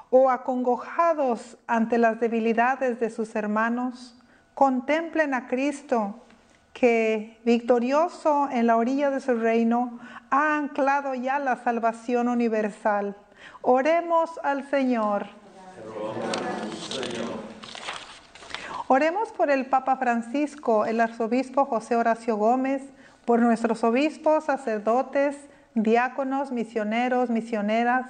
o 0.10 0.30
acongojados 0.30 1.58
ante 1.68 1.98
las 1.98 2.20
debilidades 2.20 3.00
de 3.00 3.10
sus 3.10 3.36
hermanos, 3.36 4.18
contemplen 4.54 5.34
a 5.34 5.48
Cristo, 5.48 6.26
que, 6.74 7.40
victorioso 7.44 8.50
en 8.52 8.68
la 8.68 8.78
orilla 8.78 9.10
de 9.10 9.20
su 9.20 9.34
reino, 9.36 10.00
ha 10.30 10.58
anclado 10.58 11.14
ya 11.14 11.40
la 11.40 11.58
salvación 11.58 12.28
universal. 12.28 13.16
Oremos 13.62 14.40
al 14.44 14.70
Señor. 14.70 15.28
Oremos 18.88 19.32
por 19.32 19.50
el 19.50 19.68
Papa 19.68 19.96
Francisco, 19.98 20.86
el 20.86 21.00
arzobispo 21.00 21.66
José 21.66 21.96
Horacio 21.96 22.36
Gómez, 22.36 22.82
por 23.26 23.40
nuestros 23.40 23.84
obispos, 23.84 24.46
sacerdotes, 24.46 25.38
diáconos, 25.76 26.52
misioneros, 26.52 27.30
misioneras, 27.30 28.08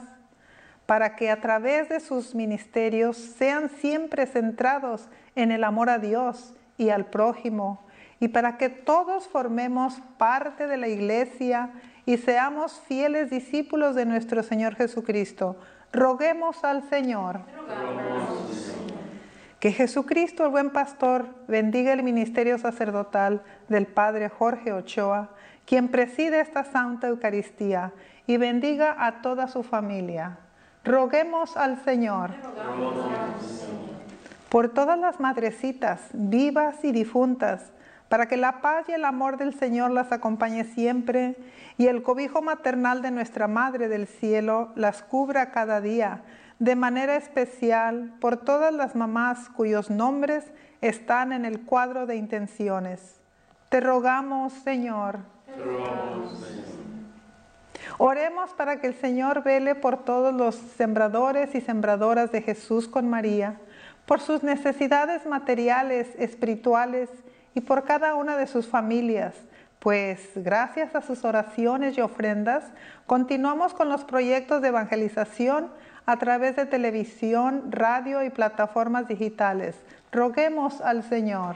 para 0.86 1.16
que 1.16 1.30
a 1.30 1.39
través 1.39 1.89
de 1.89 1.99
sus 1.99 2.34
ministerios 2.34 3.18
sean 3.18 3.70
siempre 3.70 4.26
centrados 4.26 5.07
en 5.36 5.51
el 5.51 5.64
amor 5.64 5.89
a 5.89 5.99
Dios 5.99 6.53
y 6.78 6.89
al 6.89 7.05
prójimo, 7.05 7.82
y 8.22 8.28
para 8.28 8.57
que 8.57 8.69
todos 8.69 9.28
formemos 9.28 9.95
parte 10.19 10.67
de 10.67 10.78
la 10.78 10.88
iglesia 10.88 11.72
y 12.05 12.17
seamos 12.17 12.80
fieles 12.88 13.32
discípulos 13.32 13.95
de 13.95 14.05
nuestro 14.05 14.43
Señor 14.43 14.76
Jesucristo. 14.76 15.57
Roguemos 15.91 16.63
al 16.63 16.88
Señor. 16.88 17.41
Que 19.59 19.72
Jesucristo, 19.72 20.45
el 20.45 20.51
buen 20.51 20.69
pastor, 20.69 21.30
bendiga 21.47 21.93
el 21.93 22.03
ministerio 22.03 22.59
sacerdotal 22.59 23.41
del 23.69 23.88
Padre 23.88 24.30
Jorge 24.30 24.72
Ochoa, 24.72 25.32
quien 25.65 25.88
preside 25.89 26.41
esta 26.41 26.63
Santa 26.63 27.07
Eucaristía, 27.07 27.91
y 28.28 28.38
bendiga 28.38 28.95
a 28.99 29.24
toda 29.24 29.47
su 29.47 29.63
familia. 29.63 30.38
Roguemos 30.84 31.57
al 31.57 31.84
Señor. 31.84 32.30
Por 34.49 34.69
todas 34.69 34.99
las 34.99 35.19
madrecitas, 35.19 36.01
vivas 36.13 36.84
y 36.84 36.91
difuntas, 36.91 37.72
para 38.12 38.26
que 38.26 38.36
la 38.36 38.59
paz 38.59 38.89
y 38.89 38.91
el 38.91 39.05
amor 39.05 39.38
del 39.38 39.53
Señor 39.53 39.89
las 39.91 40.12
acompañe 40.12 40.66
siempre 40.66 41.38
y 41.78 41.88
el 41.88 42.03
cobijo 42.03 42.41
maternal 42.41 43.01
de 43.01 43.09
nuestra 43.09 43.47
Madre 43.47 43.88
del 43.88 44.05
Cielo 44.05 44.74
las 44.76 45.01
cubra 45.01 45.51
cada 45.51 45.80
día 45.80 46.22
de 46.59 46.76
manera 46.76 47.16
especial 47.16 48.14
por 48.20 48.36
todas 48.36 48.74
las 48.74 48.97
mamás 48.97 49.47
cuyos 49.47 49.89
nombres 49.89 50.51
están 50.82 51.32
en 51.32 51.45
el 51.45 51.62
cuadro 51.62 52.05
de 52.05 52.18
intenciones. 52.18 53.22
Te 53.70 53.80
rogamos, 53.80 54.51
Señor. 54.51 55.20
Te 55.45 55.55
rogamos, 55.55 56.38
Señor. 56.38 56.66
Oremos 57.97 58.51
para 58.55 58.82
que 58.82 58.88
el 58.88 58.95
Señor 58.95 59.41
vele 59.41 59.74
por 59.74 60.03
todos 60.03 60.34
los 60.34 60.55
sembradores 60.55 61.55
y 61.55 61.62
sembradoras 61.62 62.30
de 62.34 62.41
Jesús 62.41 62.89
con 62.89 63.09
María, 63.09 63.62
por 64.05 64.20
sus 64.20 64.43
necesidades 64.43 65.26
materiales, 65.26 66.09
espirituales 66.18 67.09
y 67.54 67.62
por 67.62 67.84
cada 67.84 68.16
una 68.16 68.38
de 68.38 68.47
sus 68.47 68.68
familias, 68.68 69.36
pues 69.80 70.30
gracias 70.36 70.95
a 70.95 71.02
sus 71.02 71.26
oraciones 71.26 71.97
y 71.97 72.02
ofrendas 72.02 72.66
continuamos 73.08 73.74
con 73.74 73.89
los 73.89 74.04
proyectos 74.04 74.62
de 74.62 74.70
evangelización 74.70 75.70
a 76.06 76.18
través 76.18 76.56
de 76.56 76.66
televisión, 76.66 77.72
radio 77.72 78.24
y 78.24 78.30
plataformas 78.30 79.08
digitales. 79.08 79.76
Roguemos 80.12 80.82
al 80.82 81.04
Señor. 81.04 81.56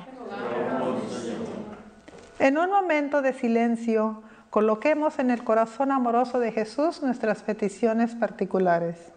En 2.39 2.57
un 2.57 2.69
momento 2.69 3.21
de 3.21 3.33
silencio, 3.33 4.23
coloquemos 4.49 5.19
en 5.19 5.29
el 5.29 5.43
corazón 5.43 5.91
amoroso 5.91 6.39
de 6.39 6.51
Jesús 6.51 7.01
nuestras 7.01 7.43
peticiones 7.43 8.15
particulares. 8.15 9.14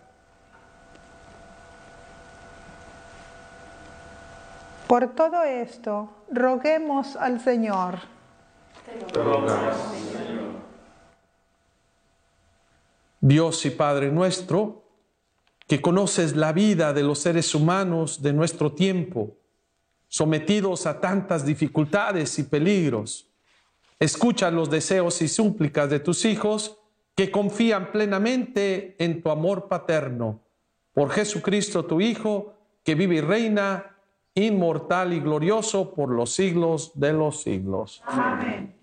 Por 4.89 5.15
todo 5.15 5.45
esto, 5.45 6.09
roguemos 6.33 7.15
al 7.17 7.41
Señor. 7.41 7.99
Dios 13.21 13.67
y 13.67 13.71
Padre 13.71 14.11
nuestro, 14.11 14.85
que 15.67 15.83
conoces 15.83 16.37
la 16.37 16.55
vida 16.55 16.95
de 16.95 17.03
los 17.03 17.19
seres 17.19 17.55
humanos 17.55 18.23
de 18.23 18.33
nuestro 18.33 18.73
tiempo, 18.73 19.37
sometidos 20.09 20.87
a 20.87 21.01
tantas 21.01 21.45
dificultades 21.45 22.39
y 22.39 22.45
peligros. 22.45 23.29
Escucha 24.01 24.51
los 24.51 24.71
deseos 24.71 25.21
y 25.21 25.29
súplicas 25.29 25.91
de 25.91 26.01
tus 26.01 26.25
hijos 26.25 26.79
que 27.15 27.31
confían 27.31 27.93
plenamente 27.93 28.97
en 28.99 29.21
tu 29.21 29.29
amor 29.29 29.69
paterno. 29.69 30.41
Por 30.95 31.11
Jesucristo 31.11 31.85
tu 31.85 32.01
Hijo, 32.01 32.55
que 32.83 32.95
vive 32.95 33.17
y 33.17 33.21
reina, 33.21 33.98
inmortal 34.39 35.13
y 35.13 35.21
glorioso 35.21 35.93
por 35.93 36.11
los 36.11 36.33
siglos 36.33 36.93
de 36.95 37.13
los 37.13 37.43
siglos. 37.43 38.03
Amén. 38.07 38.78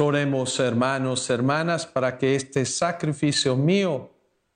Oremos, 0.00 0.58
hermanos, 0.58 1.28
hermanas, 1.28 1.86
para 1.86 2.16
que 2.16 2.34
este 2.34 2.64
sacrificio 2.64 3.54
mío 3.54 4.10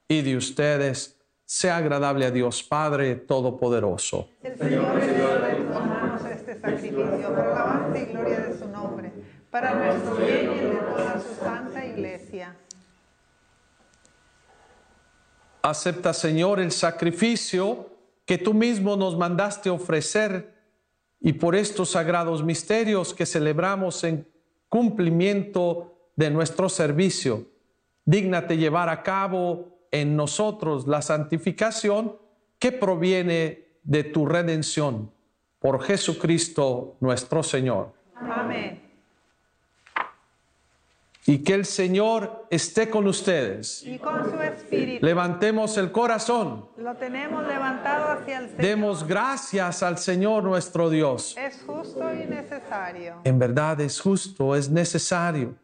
y 0.08 0.22
de 0.22 0.38
ustedes 0.38 1.20
sea 1.44 1.76
agradable 1.76 2.24
a 2.24 2.30
Dios 2.30 2.62
Padre 2.62 3.16
Todopoderoso. 3.16 4.30
El 4.42 4.56
Señor 4.56 5.00
tus 5.00 5.74
manos 5.74 6.24
este 6.24 6.58
sacrificio 6.58 7.34
para 7.34 7.52
alabanza 7.52 7.98
y 7.98 8.04
gloria 8.06 8.40
de 8.40 8.58
su 8.58 8.68
nombre, 8.68 9.12
para 9.50 9.74
nuestro 9.74 10.16
bien 10.16 10.50
y 10.50 10.58
el 10.58 10.70
de 10.70 10.76
toda 10.76 11.20
su 11.20 11.44
santa 11.44 11.84
iglesia. 11.84 12.56
Acepta, 15.62 16.14
Señor, 16.14 16.58
el 16.58 16.72
sacrificio 16.72 17.90
que 18.24 18.38
tú 18.38 18.54
mismo 18.54 18.96
nos 18.96 19.16
mandaste 19.18 19.68
ofrecer 19.68 20.54
y 21.20 21.34
por 21.34 21.54
estos 21.54 21.90
sagrados 21.90 22.42
misterios 22.42 23.12
que 23.12 23.26
celebramos 23.26 24.04
en 24.04 24.33
cumplimiento 24.74 26.10
de 26.16 26.30
nuestro 26.30 26.68
servicio, 26.68 27.46
dígnate 28.04 28.56
llevar 28.56 28.88
a 28.88 29.04
cabo 29.04 29.86
en 29.92 30.16
nosotros 30.16 30.88
la 30.88 31.00
santificación 31.00 32.16
que 32.58 32.72
proviene 32.72 33.68
de 33.84 34.02
tu 34.02 34.26
redención 34.26 35.12
por 35.60 35.80
Jesucristo 35.80 36.96
nuestro 36.98 37.44
Señor. 37.44 37.92
Amén. 38.16 38.83
Y 41.26 41.38
que 41.38 41.54
el 41.54 41.64
Señor 41.64 42.46
esté 42.50 42.90
con 42.90 43.06
ustedes. 43.06 43.82
Y 43.82 43.98
con 43.98 44.30
su 44.30 44.40
espíritu 44.40 45.04
Levantemos 45.04 45.78
el 45.78 45.90
corazón. 45.90 46.68
lo 46.76 46.94
tenemos 46.96 47.46
levantado 47.46 48.12
hacia 48.12 48.38
el 48.40 48.46
Señor. 48.48 48.62
Demos 48.62 49.06
gracias 49.06 49.82
al 49.82 49.96
Señor 49.96 50.44
nuestro 50.44 50.90
Dios. 50.90 51.34
Es 51.38 51.62
justo 51.66 52.12
y 52.12 52.26
necesario. 52.26 53.20
En 53.24 53.38
verdad 53.38 53.80
es 53.80 54.00
justo, 54.00 54.54
es 54.54 54.68
necesario. 54.68 55.54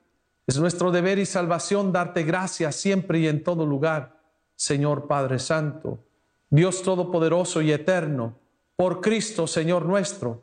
Es 0.46 0.58
nuestro 0.58 0.90
deber 0.90 1.18
y 1.18 1.26
salvación 1.26 1.92
darte 1.92 2.22
gracias 2.22 2.74
siempre 2.74 3.20
y 3.20 3.28
en 3.28 3.44
todo 3.44 3.66
lugar, 3.66 4.18
Señor 4.56 5.06
Padre 5.06 5.38
Santo, 5.38 6.02
Dios 6.48 6.82
Todopoderoso 6.82 7.62
y 7.62 7.70
Eterno, 7.70 8.36
por 8.74 9.00
Cristo, 9.00 9.46
Señor 9.46 9.84
nuestro, 9.84 10.42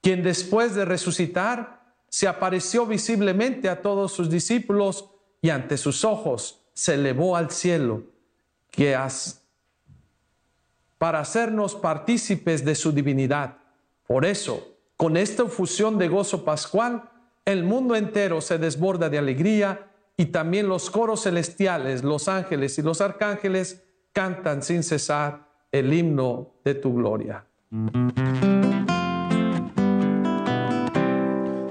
quien 0.00 0.22
después 0.22 0.74
de 0.74 0.84
resucitar 0.84 1.83
se 2.14 2.28
apareció 2.28 2.86
visiblemente 2.86 3.68
a 3.68 3.82
todos 3.82 4.12
sus 4.12 4.30
discípulos 4.30 5.10
y 5.42 5.50
ante 5.50 5.76
sus 5.76 6.04
ojos 6.04 6.64
se 6.72 6.94
elevó 6.94 7.36
al 7.36 7.50
cielo, 7.50 8.04
que 8.70 8.94
has 8.94 9.44
para 10.96 11.18
hacernos 11.18 11.74
partícipes 11.74 12.64
de 12.64 12.76
su 12.76 12.92
divinidad. 12.92 13.56
Por 14.06 14.24
eso, 14.24 14.76
con 14.96 15.16
esta 15.16 15.46
fusión 15.46 15.98
de 15.98 16.06
gozo 16.06 16.44
pascual, 16.44 17.10
el 17.44 17.64
mundo 17.64 17.96
entero 17.96 18.40
se 18.40 18.58
desborda 18.58 19.10
de 19.10 19.18
alegría 19.18 19.90
y 20.16 20.26
también 20.26 20.68
los 20.68 20.90
coros 20.90 21.24
celestiales, 21.24 22.04
los 22.04 22.28
ángeles 22.28 22.78
y 22.78 22.82
los 22.82 23.00
arcángeles 23.00 23.82
cantan 24.12 24.62
sin 24.62 24.84
cesar 24.84 25.48
el 25.72 25.92
himno 25.92 26.52
de 26.64 26.76
tu 26.76 26.94
gloria. 26.94 27.44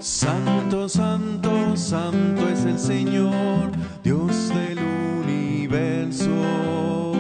Santo, 0.04 0.90
santo, 0.90 1.78
santo 1.78 2.50
es 2.50 2.66
el 2.66 2.78
Señor, 2.78 3.72
Dios 4.04 4.50
del 4.50 4.78
universo. 5.24 7.14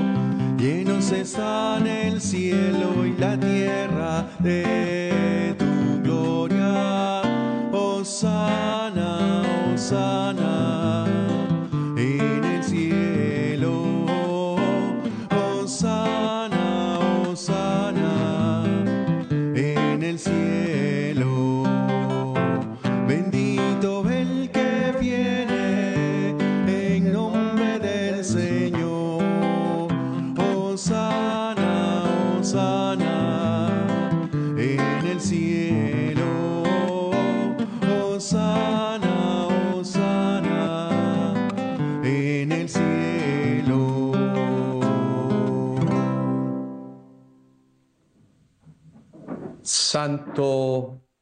Llenos 0.57 1.09
están 1.13 1.87
el 1.87 2.19
cielo 2.19 3.05
y 3.05 3.15
la 3.17 3.39
tierra 3.39 4.27
de 4.39 5.55
tu 5.57 6.03
gloria. 6.03 7.21
Osana, 7.71 9.43
Osana, 9.73 10.82
en 10.82 10.82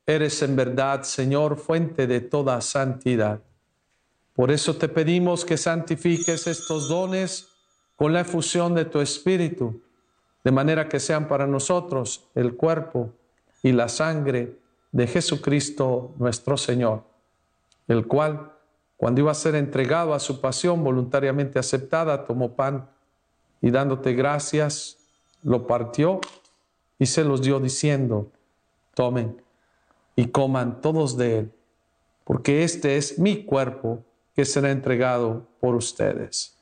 Eres 0.05 0.41
en 0.41 0.55
verdad, 0.55 1.03
Señor, 1.03 1.57
fuente 1.57 2.07
de 2.07 2.22
toda 2.22 2.59
santidad. 2.62 3.41
Por 4.34 4.51
eso 4.51 4.76
te 4.76 4.89
pedimos 4.89 5.45
que 5.45 5.57
santifiques 5.57 6.47
estos 6.47 6.89
dones 6.89 7.47
con 7.95 8.14
la 8.14 8.22
efusión 8.22 8.74
de 8.74 8.86
tu 8.86 8.99
Espíritu, 8.99 9.82
de 10.43 10.51
manera 10.51 10.89
que 10.89 10.99
sean 10.99 11.28
para 11.28 11.45
nosotros 11.45 12.28
el 12.34 12.55
cuerpo 12.55 13.14
y 13.62 13.72
la 13.74 13.88
sangre 13.88 14.57
de 14.91 15.07
Jesucristo 15.07 16.14
nuestro 16.18 16.57
Señor, 16.57 17.03
el 17.88 18.07
cual, 18.07 18.53
cuando 18.97 19.22
iba 19.22 19.32
a 19.32 19.36
ser 19.36 19.55
entregado 19.55 20.14
a 20.14 20.20
su 20.20 20.41
pasión 20.41 20.84
voluntariamente 20.84 21.59
aceptada, 21.59 22.26
tomó 22.26 22.55
pan 22.55 22.89
y 23.62 23.70
dándote 23.70 24.14
gracias, 24.14 24.97
lo 25.43 25.68
partió 25.68 26.20
y 26.97 27.05
se 27.05 27.24
los 27.24 27.41
dio 27.41 27.59
diciendo, 27.59 28.32
tomen 28.93 29.41
y 30.15 30.27
coman 30.27 30.81
todos 30.81 31.17
de 31.17 31.39
él, 31.39 31.51
porque 32.23 32.63
este 32.63 32.97
es 32.97 33.19
mi 33.19 33.45
cuerpo 33.45 34.03
que 34.35 34.45
será 34.45 34.71
entregado 34.71 35.47
por 35.59 35.75
ustedes. 35.75 36.55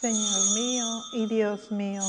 Señor 0.00 0.54
mío 0.54 0.84
y 1.14 1.26
Dios 1.26 1.70
mío. 1.72 2.02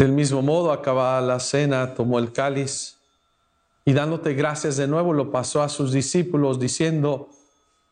Del 0.00 0.12
mismo 0.12 0.40
modo, 0.40 0.72
acabada 0.72 1.20
la 1.20 1.38
cena, 1.40 1.92
tomó 1.92 2.18
el 2.18 2.32
cáliz 2.32 2.96
y 3.84 3.92
dándote 3.92 4.32
gracias 4.32 4.78
de 4.78 4.86
nuevo, 4.86 5.12
lo 5.12 5.30
pasó 5.30 5.62
a 5.62 5.68
sus 5.68 5.92
discípulos 5.92 6.58
diciendo, 6.58 7.28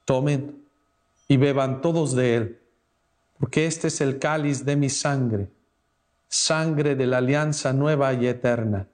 tomen 0.06 0.64
y 1.28 1.36
beban 1.36 1.82
todos 1.82 2.16
de 2.16 2.36
él, 2.36 2.60
porque 3.38 3.66
este 3.66 3.88
es 3.88 4.00
el 4.00 4.18
cáliz 4.18 4.64
de 4.64 4.74
mi 4.74 4.88
sangre, 4.88 5.50
sangre 6.28 6.96
de 6.96 7.06
la 7.06 7.18
alianza 7.18 7.74
nueva 7.74 8.14
y 8.14 8.26
eterna, 8.26 8.88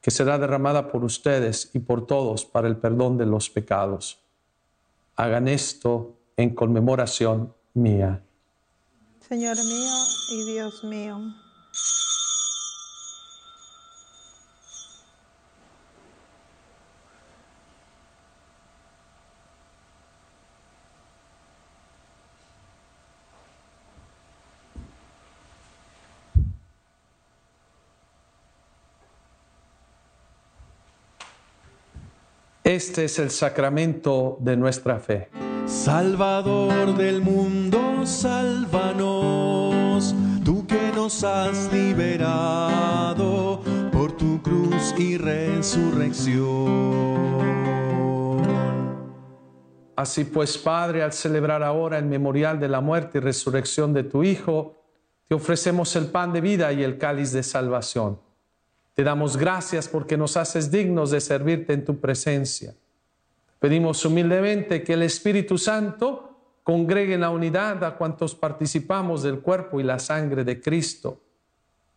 que 0.00 0.12
será 0.12 0.38
derramada 0.38 0.92
por 0.92 1.02
ustedes 1.02 1.70
y 1.74 1.80
por 1.80 2.06
todos 2.06 2.44
para 2.44 2.68
el 2.68 2.76
perdón 2.76 3.18
de 3.18 3.26
los 3.26 3.50
pecados. 3.50 4.20
Hagan 5.16 5.48
esto 5.48 6.14
en 6.36 6.54
conmemoración 6.54 7.52
mía. 7.74 8.22
Señor 9.28 9.56
mío 9.56 9.94
y 10.30 10.52
Dios 10.52 10.84
mío. 10.84 11.18
Este 32.76 33.06
es 33.06 33.18
el 33.18 33.30
sacramento 33.30 34.36
de 34.38 34.54
nuestra 34.54 35.00
fe. 35.00 35.30
Salvador 35.64 36.94
del 36.94 37.22
mundo, 37.22 38.04
sálvanos, 38.04 38.54
tú 40.44 40.66
que 40.66 40.92
nos 40.94 41.24
has 41.24 41.72
liberado 41.72 43.62
por 43.90 44.14
tu 44.14 44.42
cruz 44.42 44.94
y 44.98 45.16
resurrección. 45.16 46.44
Así 49.96 50.24
pues, 50.24 50.58
Padre, 50.58 51.02
al 51.02 51.14
celebrar 51.14 51.62
ahora 51.62 51.96
el 51.96 52.04
memorial 52.04 52.60
de 52.60 52.68
la 52.68 52.82
muerte 52.82 53.16
y 53.16 53.22
resurrección 53.22 53.94
de 53.94 54.04
tu 54.04 54.22
Hijo, 54.22 54.84
te 55.28 55.34
ofrecemos 55.34 55.96
el 55.96 56.08
pan 56.08 56.34
de 56.34 56.42
vida 56.42 56.74
y 56.74 56.82
el 56.82 56.98
cáliz 56.98 57.32
de 57.32 57.42
salvación. 57.42 58.25
Te 58.96 59.04
damos 59.04 59.36
gracias 59.36 59.88
porque 59.88 60.16
nos 60.16 60.38
haces 60.38 60.70
dignos 60.70 61.10
de 61.10 61.20
servirte 61.20 61.74
en 61.74 61.84
tu 61.84 61.98
presencia. 61.98 62.74
Pedimos 63.60 64.02
humildemente 64.06 64.82
que 64.82 64.94
el 64.94 65.02
Espíritu 65.02 65.58
Santo 65.58 66.30
congregue 66.62 67.12
en 67.12 67.20
la 67.20 67.28
unidad 67.28 67.84
a 67.84 67.98
cuantos 67.98 68.34
participamos 68.34 69.22
del 69.22 69.40
cuerpo 69.40 69.80
y 69.80 69.82
la 69.82 69.98
sangre 69.98 70.44
de 70.44 70.62
Cristo. 70.62 71.20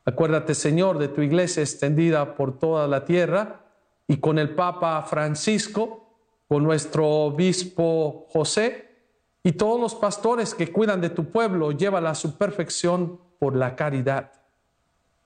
Acuérdate, 0.04 0.54
Señor, 0.54 0.98
de 0.98 1.08
tu 1.08 1.22
iglesia 1.22 1.64
extendida 1.64 2.36
por 2.36 2.60
toda 2.60 2.86
la 2.86 3.06
tierra 3.06 3.62
y 4.06 4.18
con 4.18 4.38
el 4.38 4.54
Papa 4.54 5.02
Francisco, 5.04 6.18
con 6.50 6.64
nuestro 6.64 7.08
obispo 7.08 8.28
José 8.28 8.90
y 9.42 9.54
todos 9.54 9.80
los 9.80 9.96
pastores 9.96 10.54
que 10.54 10.70
cuidan 10.70 11.00
de 11.00 11.12
tu 11.12 11.32
pueblo, 11.32 11.72
llévala 11.72 12.10
a 12.10 12.16
su 12.16 12.38
perfección 12.38 13.22
por 13.40 13.56
la 13.56 13.78
caridad. 13.78 14.39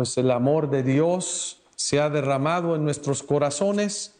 pues 0.00 0.16
el 0.16 0.30
amor 0.30 0.70
de 0.70 0.82
Dios 0.82 1.60
se 1.76 2.00
ha 2.00 2.08
derramado 2.08 2.74
en 2.74 2.84
nuestros 2.84 3.22
corazones 3.22 4.14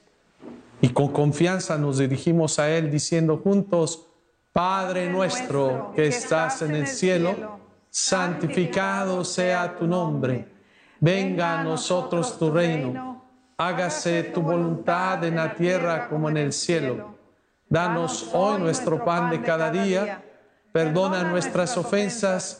y 0.83 0.91
con 0.91 1.09
confianza 1.09 1.79
nos 1.79 1.97
dirigimos 1.97 2.59
a 2.59 2.69
Él 2.69 2.91
diciendo 2.91 3.41
juntos, 3.43 4.07
Padre 4.53 5.09
nuestro 5.09 5.95
que 5.97 6.09
estás 6.09 6.61
en 6.61 6.75
el 6.75 6.87
cielo, 6.87 7.59
santificado 7.89 9.25
sea 9.25 9.79
tu 9.79 9.87
nombre, 9.87 10.49
venga 11.01 11.59
a 11.59 11.65
nosotros 11.65 12.39
tu 12.39 12.51
reino, 12.51 13.25
hágase 13.57 14.25
tu 14.25 14.43
voluntad 14.43 15.25
en 15.25 15.37
la 15.37 15.55
tierra 15.55 16.11
como 16.11 16.29
en 16.29 16.37
el 16.37 16.53
cielo. 16.53 17.15
Danos 17.71 18.29
hoy 18.35 18.61
nuestro 18.61 19.03
pan 19.03 19.31
de 19.31 19.41
cada 19.41 19.71
día, 19.71 20.23
perdona 20.73 21.23
nuestras 21.23 21.75
ofensas 21.79 22.60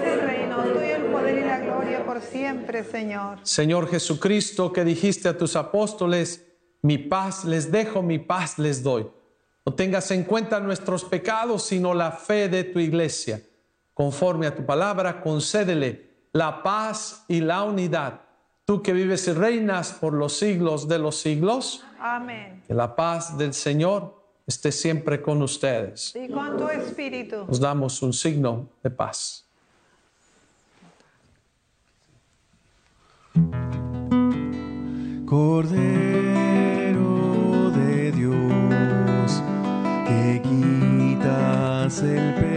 Siempre, 2.19 2.83
Señor. 2.83 3.39
Señor 3.43 3.87
Jesucristo, 3.87 4.73
que 4.73 4.83
dijiste 4.83 5.29
a 5.29 5.37
tus 5.37 5.55
apóstoles, 5.55 6.45
mi 6.81 6.97
paz 6.97 7.45
les 7.45 7.71
dejo, 7.71 8.01
mi 8.01 8.19
paz 8.19 8.57
les 8.57 8.83
doy. 8.83 9.07
No 9.65 9.73
tengas 9.73 10.09
en 10.11 10.23
cuenta 10.23 10.59
nuestros 10.59 11.05
pecados, 11.05 11.63
sino 11.63 11.93
la 11.93 12.11
fe 12.11 12.49
de 12.49 12.63
tu 12.63 12.79
iglesia. 12.79 13.41
Conforme 13.93 14.47
a 14.47 14.55
tu 14.55 14.65
palabra, 14.65 15.21
concédele 15.21 16.09
la 16.33 16.63
paz 16.63 17.23
y 17.27 17.39
la 17.39 17.63
unidad. 17.63 18.21
Tú 18.65 18.81
que 18.81 18.93
vives 18.93 19.27
y 19.27 19.33
reinas 19.33 19.91
por 19.91 20.13
los 20.13 20.37
siglos 20.37 20.87
de 20.87 20.97
los 20.97 21.17
siglos. 21.17 21.83
Amén. 21.99 22.63
Que 22.67 22.73
la 22.73 22.95
paz 22.95 23.37
del 23.37 23.53
Señor 23.53 24.21
esté 24.47 24.71
siempre 24.71 25.21
con 25.21 25.41
ustedes. 25.41 26.15
Y 26.15 26.29
con 26.29 26.57
tu 26.57 26.67
espíritu. 26.67 27.45
Nos 27.47 27.59
damos 27.59 28.01
un 28.01 28.13
signo 28.13 28.69
de 28.81 28.89
paz. 28.89 29.50
Cordero 35.25 37.01
de 37.71 38.11
Dios, 38.11 39.43
que 40.07 40.41
quitas 40.43 42.03
el 42.03 42.33
pecado 42.35 42.50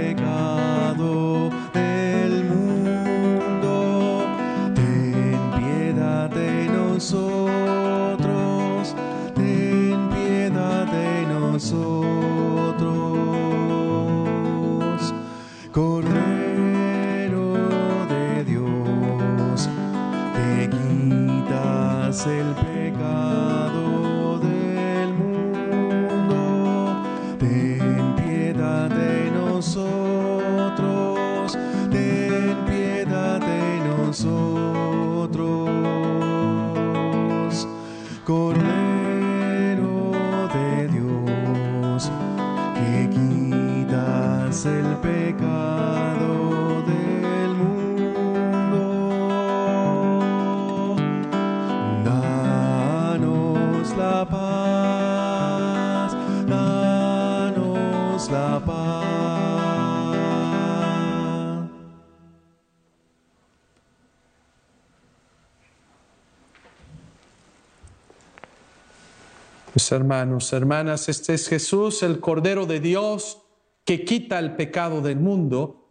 hermanos, 69.95 70.53
hermanas, 70.53 71.09
este 71.09 71.35
es 71.35 71.49
Jesús, 71.49 72.03
el 72.03 72.21
Cordero 72.21 72.67
de 72.67 72.81
Dios, 72.81 73.43
que 73.85 74.05
quita 74.05 74.39
el 74.39 74.57
pecado 74.57 75.01
del 75.01 75.17
mundo. 75.17 75.89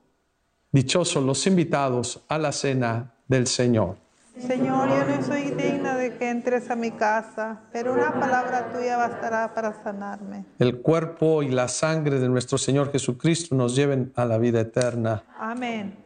Dichosos 0.71 1.23
los 1.23 1.45
invitados 1.47 2.23
a 2.27 2.37
la 2.37 2.51
cena 2.51 3.13
del 3.27 3.47
Señor. 3.47 3.97
Señor, 4.39 4.89
yo 4.89 5.15
no 5.15 5.23
soy 5.23 5.51
digna 5.51 5.95
de 5.95 6.17
que 6.17 6.29
entres 6.29 6.69
a 6.71 6.75
mi 6.75 6.89
casa, 6.91 7.61
pero 7.71 7.93
una 7.93 8.19
palabra 8.19 8.71
tuya 8.73 8.97
bastará 8.97 9.53
para 9.53 9.83
sanarme. 9.83 10.45
El 10.57 10.81
cuerpo 10.81 11.43
y 11.43 11.49
la 11.49 11.67
sangre 11.67 12.19
de 12.19 12.27
nuestro 12.27 12.57
Señor 12.57 12.91
Jesucristo 12.91 13.55
nos 13.55 13.75
lleven 13.75 14.11
a 14.15 14.25
la 14.25 14.39
vida 14.39 14.61
eterna. 14.61 15.23
Amén. 15.37 16.02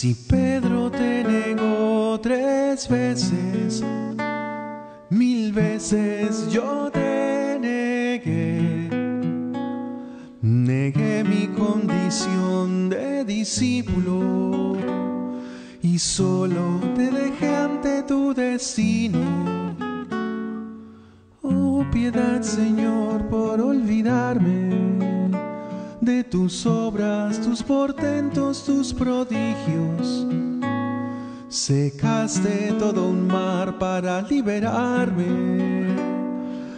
Si 0.00 0.14
todo 32.80 33.10
un 33.10 33.26
mar 33.26 33.78
para 33.78 34.22
liberarme 34.22 35.26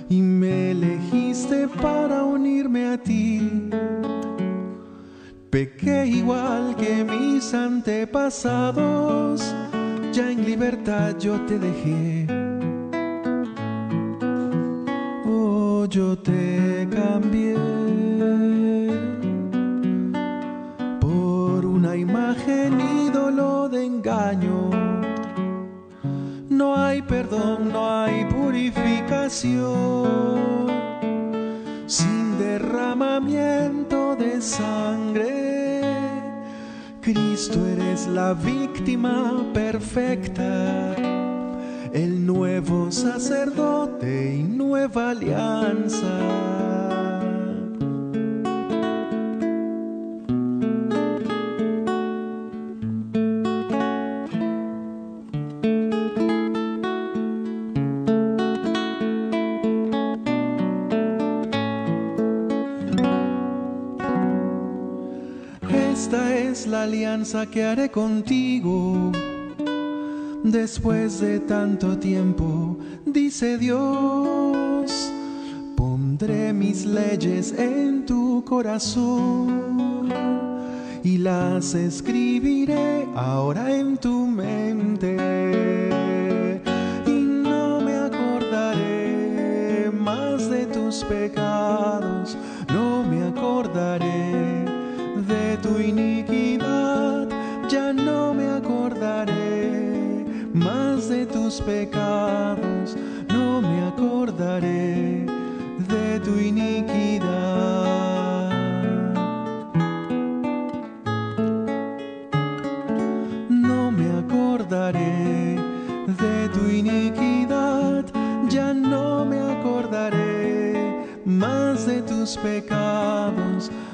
y 0.08 0.20
me 0.20 0.72
elegiste 0.72 1.68
para 1.80 2.24
unirme 2.24 2.88
a 2.88 2.98
ti. 2.98 3.70
Pequé 5.48 6.04
igual 6.06 6.74
que 6.74 7.04
mis 7.04 7.54
antepasados, 7.54 9.40
ya 10.12 10.28
en 10.28 10.44
libertad 10.44 11.16
yo 11.20 11.40
te 11.42 11.60
dejé. 11.60 12.26
Oh, 15.24 15.86
yo 15.88 16.18
te 16.18 16.41
la 38.14 38.34
víctima 38.34 39.42
perfecta, 39.54 40.94
el 41.94 42.26
nuevo 42.26 42.92
sacerdote 42.92 44.34
y 44.36 44.42
nueva 44.42 45.10
alianza. 45.10 45.61
Que 67.52 67.62
haré 67.64 67.90
contigo. 67.90 69.12
Después 70.42 71.20
de 71.20 71.38
tanto 71.40 71.98
tiempo, 71.98 72.78
dice 73.04 73.58
Dios, 73.58 75.12
pondré 75.76 76.54
mis 76.54 76.86
leyes 76.86 77.52
en 77.52 78.06
tu 78.06 78.42
corazón 78.44 80.08
y 81.04 81.18
las 81.18 81.74
escribiré 81.74 83.06
ahora 83.14 83.70
en 83.76 83.98
tu 83.98 84.26
mente. 84.26 85.14
Y 87.06 87.10
no 87.10 87.82
me 87.82 87.94
acordaré 87.96 89.90
más 89.92 90.48
de 90.48 90.64
tus 90.66 91.04
pecados, 91.04 91.51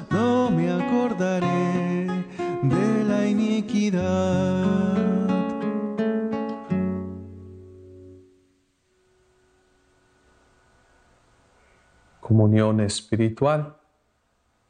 no 0.09 0.49
me 0.49 0.71
acordaré 0.71 2.07
de 2.63 3.03
la 3.03 3.27
iniquidad. 3.27 4.65
Comunión 12.19 12.79
espiritual. 12.79 13.75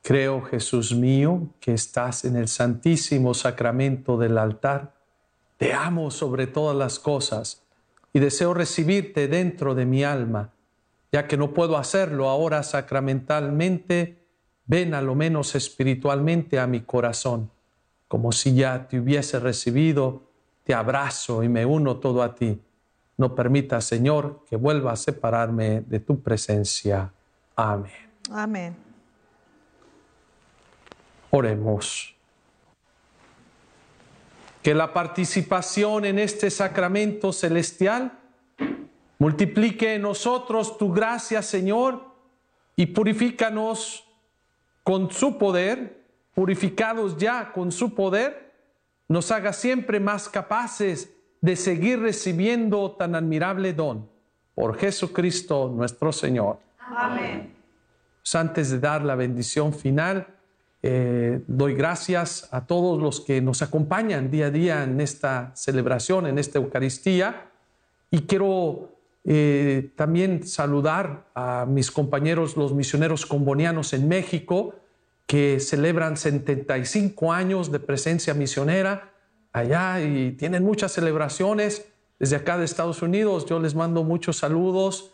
Creo, 0.01 0.41
Jesús 0.41 0.95
mío, 0.95 1.49
que 1.60 1.74
estás 1.74 2.26
en 2.26 2.36
el 2.36 2.47
santísimo 2.47 3.34
sacramento 3.34 4.18
del 4.18 4.38
altar. 4.38 4.95
Te 5.57 5.74
amo 5.74 6.10
sobre 6.10 6.47
todas 6.47 6.76
las 6.76 6.99
cosas 6.99 7.64
y 8.14 8.20
deseo 8.20 8.53
recibirte 8.53 9.28
dentro 9.28 9.76
de 9.76 9.86
mi 9.86 10.03
alma. 10.03 10.53
Ya 11.12 11.28
que 11.28 11.38
no 11.38 11.53
puedo 11.53 11.78
hacerlo 11.78 12.30
ahora 12.30 12.64
sacramentalmente, 12.64 14.18
ven 14.70 14.93
a 14.93 15.01
lo 15.01 15.15
menos 15.15 15.55
espiritualmente 15.55 16.59
a 16.59 16.67
mi 16.67 16.82
corazón. 16.82 17.49
Como 18.07 18.32
si 18.32 18.53
ya 18.53 18.88
te 18.88 18.99
hubiese 18.99 19.39
recibido, 19.39 20.22
te 20.63 20.76
abrazo 20.76 21.43
y 21.43 21.49
me 21.49 21.65
uno 21.65 21.97
todo 21.97 22.22
a 22.22 22.36
ti. 22.36 22.61
No 23.17 23.34
permita, 23.34 23.82
Señor, 23.82 24.45
que 24.47 24.55
vuelva 24.55 24.91
a 24.91 24.95
separarme 24.95 25.82
de 25.82 25.99
tu 25.99 26.22
presencia. 26.22 27.11
Amén. 27.55 27.91
Amén. 28.32 28.76
Oremos. 31.32 32.15
Que 34.61 34.76
la 34.76 34.93
participación 34.93 36.05
en 36.05 36.20
este 36.20 36.51
sacramento 36.51 37.34
celestial 37.34 38.20
multiplique 39.17 39.95
en 39.95 40.03
nosotros 40.03 40.78
tu 40.78 40.93
gracia, 40.93 41.41
Señor, 41.41 42.05
y 42.76 42.86
purifícanos 42.86 44.09
con 44.90 45.12
su 45.12 45.38
poder, 45.38 46.02
purificados 46.34 47.16
ya 47.16 47.52
con 47.52 47.72
su 47.72 47.94
poder, 47.94 48.52
nos 49.08 49.30
haga 49.30 49.54
siempre 49.54 50.00
más 50.00 50.28
capaces 50.28 51.12
de 51.42 51.56
seguir 51.56 52.00
recibiendo 52.00 52.94
tan 52.94 53.14
admirable 53.14 53.74
don. 53.74 54.10
Por 54.56 54.80
Jesucristo 54.80 55.72
nuestro 55.72 56.12
Señor. 56.12 56.58
Amén. 56.80 57.54
Pues 58.24 58.34
antes 58.34 58.72
de 58.72 58.80
dar 58.80 59.04
la 59.04 59.14
bendición 59.14 59.76
final, 59.76 60.26
eh, 60.82 61.44
doy 61.46 61.76
gracias 61.76 62.50
a 62.52 62.66
todos 62.66 63.00
los 63.00 63.22
que 63.22 63.42
nos 63.42 63.62
acompañan 63.62 64.32
día 64.32 64.48
a 64.48 64.50
día 64.50 64.84
en 64.84 65.00
esta 65.02 65.52
celebración, 65.54 66.26
en 66.26 66.40
esta 66.40 66.58
Eucaristía. 66.58 67.52
Y 68.10 68.22
quiero 68.22 68.90
eh, 69.24 69.92
también 69.96 70.48
saludar 70.48 71.28
a 71.36 71.68
mis 71.68 71.92
compañeros, 71.92 72.58
los 72.58 72.74
misioneros 72.74 73.28
combonianos 73.28 73.94
en 73.94 74.08
México, 74.08 74.79
que 75.30 75.60
celebran 75.60 76.18
75 76.18 77.32
años 77.32 77.72
de 77.72 77.80
presencia 77.80 78.34
misionera 78.34 79.12
allá 79.54 80.02
y 80.02 80.32
tienen 80.32 80.64
muchas 80.64 80.92
celebraciones. 80.92 81.86
Desde 82.18 82.38
acá 82.38 82.58
de 82.58 82.66
Estados 82.66 83.04
Unidos, 83.04 83.46
yo 83.46 83.60
les 83.60 83.76
mando 83.76 84.04
muchos 84.04 84.38
saludos. 84.38 85.12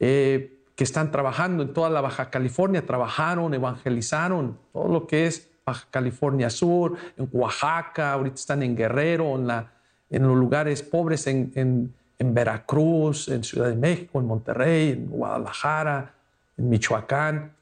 Eh, 0.00 0.54
que 0.74 0.84
están 0.84 1.10
trabajando 1.10 1.64
en 1.64 1.74
toda 1.74 1.90
la 1.90 2.00
Baja 2.00 2.30
California, 2.30 2.86
trabajaron, 2.86 3.52
evangelizaron 3.52 4.56
todo 4.72 4.88
lo 4.88 5.06
que 5.06 5.26
es 5.26 5.50
Baja 5.66 5.86
California 5.90 6.48
Sur, 6.48 6.96
en 7.18 7.28
Oaxaca, 7.32 8.12
ahorita 8.12 8.36
están 8.36 8.62
en 8.62 8.74
Guerrero, 8.74 9.34
en, 9.36 10.22
los 10.22 10.36
lugares 10.36 10.82
pobres, 10.82 11.26
en, 11.26 11.92
Veracruz, 12.18 13.28
en 13.28 13.44
Ciudad 13.44 13.68
de 13.68 13.74
México, 13.74 14.18
en 14.18 14.26
Monterrey, 14.26 14.92
en 14.92 15.08
Guadalajara, 15.08 16.14
en 16.56 16.70
Michoacán. 16.70 17.52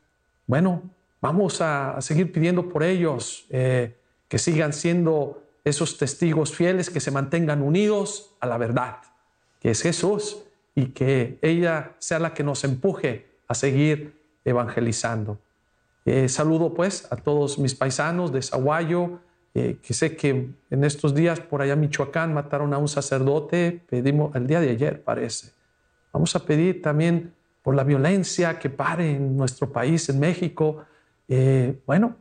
Bueno, 0.47 0.83
vamos 1.21 1.61
a, 1.61 2.01
seguir 2.01 2.33
pidiendo 2.33 2.69
por 2.69 2.83
ellos, 2.83 3.47
eh, 3.51 3.97
que 4.29 4.39
sigan 4.39 4.73
siendo 4.73 5.43
esos 5.65 5.99
testigos 5.99 6.55
fieles, 6.55 6.91
que 6.91 7.01
se 7.01 7.11
mantengan 7.11 7.63
unidos 7.63 8.37
a 8.41 8.47
la 8.47 8.59
verdad, 8.59 8.99
que 9.61 9.71
es 9.71 9.83
Jesús 9.83 10.43
y 10.75 10.87
que 10.89 11.39
ella 11.43 11.97
sea 11.99 12.19
la 12.19 12.35
que 12.35 12.45
nos 12.45 12.63
empuje 12.65 13.27
a 13.49 13.55
seguir 13.55 14.21
evangelizando. 14.45 15.39
Eh, 16.05 16.29
saludo 16.29 16.73
pues 16.73 17.11
a 17.11 17.17
todos 17.17 17.59
mis 17.59 17.75
paisanos 17.75 18.33
de 18.33 18.43
Zaguayo, 18.43 19.19
eh, 19.55 19.79
que 19.83 19.95
sé 19.95 20.17
que 20.17 20.51
en 20.71 20.85
estos 20.85 21.15
días 21.15 21.41
por 21.41 21.63
allá 21.63 21.73
en 21.73 21.81
Michoacán 21.81 22.33
mataron 22.33 22.75
a 22.75 22.79
un 22.79 22.89
sacerdote, 22.89 23.83
pedimos 23.89 24.37
el 24.37 24.47
día 24.47 24.61
de 24.61 24.71
ayer 24.71 25.03
parece. 25.03 25.51
Vamos 26.13 26.37
a 26.37 26.45
pedir 26.45 26.81
también 26.81 27.35
por 27.63 27.75
la 27.75 27.83
violencia 27.83 28.59
que 28.59 28.71
pare 28.71 29.17
en 29.17 29.37
nuestro 29.37 29.73
país, 29.73 30.09
en 30.09 30.21
México. 30.21 30.85
Eh, 31.29 31.83
bueno, 31.87 32.17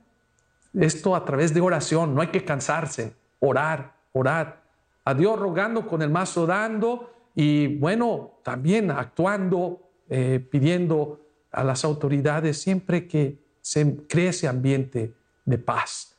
esto 0.73 1.15
a 1.15 1.23
través 1.23 1.53
de 1.53 1.61
oración, 1.61 2.15
no 2.15 2.21
hay 2.21 2.27
que 2.27 2.43
cansarse, 2.43 3.15
orar, 3.39 3.95
orar. 4.13 4.63
A 5.03 5.13
Dios 5.13 5.39
rogando 5.39 5.87
con 5.87 6.01
el 6.01 6.09
mazo 6.09 6.45
dando 6.45 7.11
y 7.35 7.77
bueno, 7.77 8.39
también 8.43 8.91
actuando, 8.91 9.89
eh, 10.09 10.45
pidiendo 10.51 11.21
a 11.51 11.63
las 11.63 11.85
autoridades 11.85 12.61
siempre 12.61 13.07
que 13.07 13.43
se 13.61 14.05
cree 14.07 14.29
ese 14.29 14.47
ambiente 14.47 15.15
de 15.45 15.57
paz. 15.57 16.17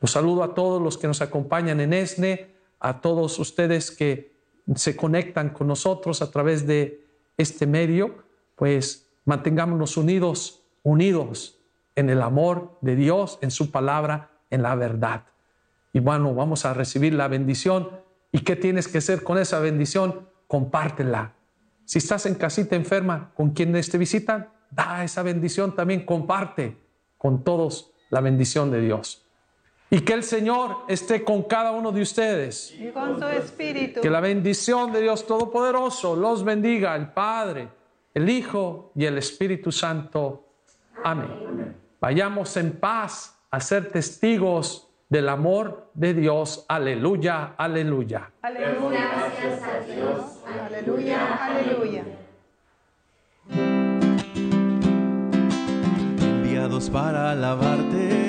Los 0.00 0.12
saludo 0.12 0.42
a 0.42 0.54
todos 0.54 0.80
los 0.80 0.96
que 0.96 1.06
nos 1.06 1.20
acompañan 1.20 1.80
en 1.80 1.92
ESNE, 1.92 2.54
a 2.78 3.00
todos 3.00 3.38
ustedes 3.38 3.90
que 3.90 4.32
se 4.74 4.96
conectan 4.96 5.50
con 5.50 5.66
nosotros 5.66 6.22
a 6.22 6.30
través 6.30 6.66
de 6.66 7.06
este 7.36 7.66
medio, 7.66 8.24
pues 8.56 9.08
mantengámonos 9.24 9.96
unidos, 9.96 10.62
unidos 10.82 11.59
en 12.00 12.10
el 12.10 12.22
amor 12.22 12.78
de 12.80 12.96
Dios, 12.96 13.38
en 13.42 13.50
su 13.50 13.70
palabra, 13.70 14.30
en 14.50 14.62
la 14.62 14.74
verdad. 14.74 15.24
Y 15.92 16.00
bueno, 16.00 16.34
vamos 16.34 16.64
a 16.64 16.74
recibir 16.74 17.14
la 17.14 17.28
bendición. 17.28 17.90
¿Y 18.32 18.40
qué 18.40 18.56
tienes 18.56 18.88
que 18.88 18.98
hacer 18.98 19.22
con 19.22 19.38
esa 19.38 19.60
bendición? 19.60 20.28
Compártela. 20.46 21.34
Si 21.84 21.98
estás 21.98 22.26
en 22.26 22.36
casita 22.36 22.76
enferma, 22.76 23.32
con 23.34 23.50
quienes 23.50 23.90
te 23.90 23.98
visitan, 23.98 24.48
da 24.70 25.04
esa 25.04 25.22
bendición 25.22 25.74
también, 25.74 26.06
comparte 26.06 26.76
con 27.18 27.44
todos 27.44 27.92
la 28.10 28.20
bendición 28.20 28.70
de 28.70 28.80
Dios. 28.80 29.26
Y 29.90 30.00
que 30.00 30.12
el 30.12 30.22
Señor 30.22 30.84
esté 30.88 31.24
con 31.24 31.42
cada 31.42 31.72
uno 31.72 31.90
de 31.90 32.00
ustedes. 32.00 32.72
Y 32.78 32.90
con 32.90 33.18
su 33.18 33.26
espíritu. 33.26 34.00
Que 34.00 34.08
la 34.08 34.20
bendición 34.20 34.92
de 34.92 35.02
Dios 35.02 35.26
Todopoderoso 35.26 36.14
los 36.14 36.44
bendiga, 36.44 36.94
el 36.94 37.08
Padre, 37.08 37.68
el 38.14 38.30
Hijo 38.30 38.92
y 38.94 39.04
el 39.04 39.18
Espíritu 39.18 39.72
Santo. 39.72 40.46
Amén. 41.02 41.74
Vayamos 42.00 42.56
en 42.56 42.72
paz 42.72 43.38
a 43.50 43.60
ser 43.60 43.90
testigos 43.90 44.88
del 45.10 45.28
amor 45.28 45.90
de 45.92 46.14
Dios. 46.14 46.64
Aleluya, 46.68 47.54
aleluya. 47.58 48.30
Aleluya. 48.40 49.10
Gracias 49.16 49.62
a 49.62 49.80
Dios. 49.80 50.40
Aleluya, 50.46 51.36
aleluya. 51.36 52.04
Enviados 56.20 56.88
para 56.88 57.32
alabarte 57.32 58.28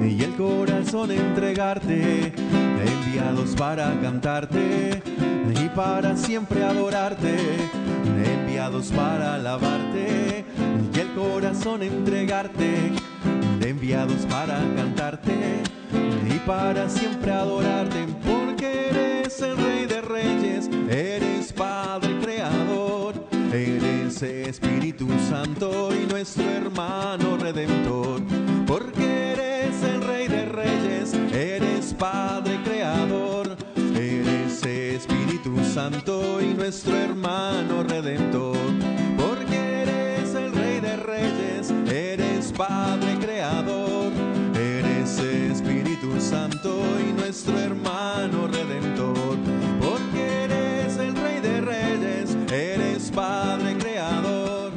y 0.00 0.24
el 0.24 0.34
corazón 0.34 1.12
entregarte, 1.12 2.32
enviados 2.34 3.54
para 3.54 4.00
cantarte 4.00 5.00
y 5.48 5.68
para 5.68 6.16
siempre 6.16 6.64
adorarte, 6.64 7.36
enviados 8.24 8.90
para 8.90 9.34
alabarte 9.34 10.44
y 10.92 10.98
el 10.98 11.12
corazón 11.14 11.82
entregarte, 11.82 12.92
enviados 13.62 14.26
para 14.26 14.58
cantarte 14.76 15.62
y 16.28 16.38
para 16.46 16.88
siempre 16.88 17.30
adorarte, 17.30 18.06
porque 18.24 18.88
eres 18.90 19.40
el 19.40 19.56
Rey 19.56 19.86
de 19.86 20.00
Reyes, 20.00 20.68
eres 20.88 21.52
Padre 21.52 22.18
Creador, 22.20 23.14
eres 23.52 24.22
Espíritu 24.22 25.08
Santo 25.28 25.90
y 25.94 26.06
nuestro 26.06 26.44
hermano 26.44 27.36
Redentor, 27.36 28.22
porque 28.66 29.32
eres 29.32 29.82
el 29.82 30.02
Rey 30.02 30.28
de 30.28 30.44
Reyes, 30.46 31.14
eres 31.32 31.94
Padre 31.94 32.58
Creador, 32.64 33.56
eres 33.96 34.64
Espíritu 34.64 35.56
Santo 35.72 36.40
y 36.40 36.54
nuestro 36.54 36.96
hermano 36.96 37.82
Redentor, 37.82 38.56
porque 39.16 39.82
eres 39.82 40.34
el 40.34 40.52
Rey 40.52 40.80
de 40.80 40.96
Reyes, 40.96 41.70
eres 41.90 42.52
Padre 42.52 43.11
Santo 46.32 46.82
y 46.98 47.12
nuestro 47.12 47.58
hermano 47.58 48.46
Redentor, 48.46 49.36
porque 49.82 50.44
eres 50.44 50.96
el 50.96 51.14
Rey 51.14 51.42
de 51.42 51.60
Reyes, 51.60 52.34
eres 52.50 53.10
Padre 53.10 53.76
Creador. 53.76 54.72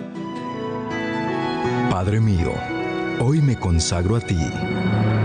Padre 1.89 2.19
mío, 2.19 2.51
hoy 3.21 3.41
me 3.41 3.57
consagro 3.57 4.17
a 4.17 4.19
ti, 4.19 4.37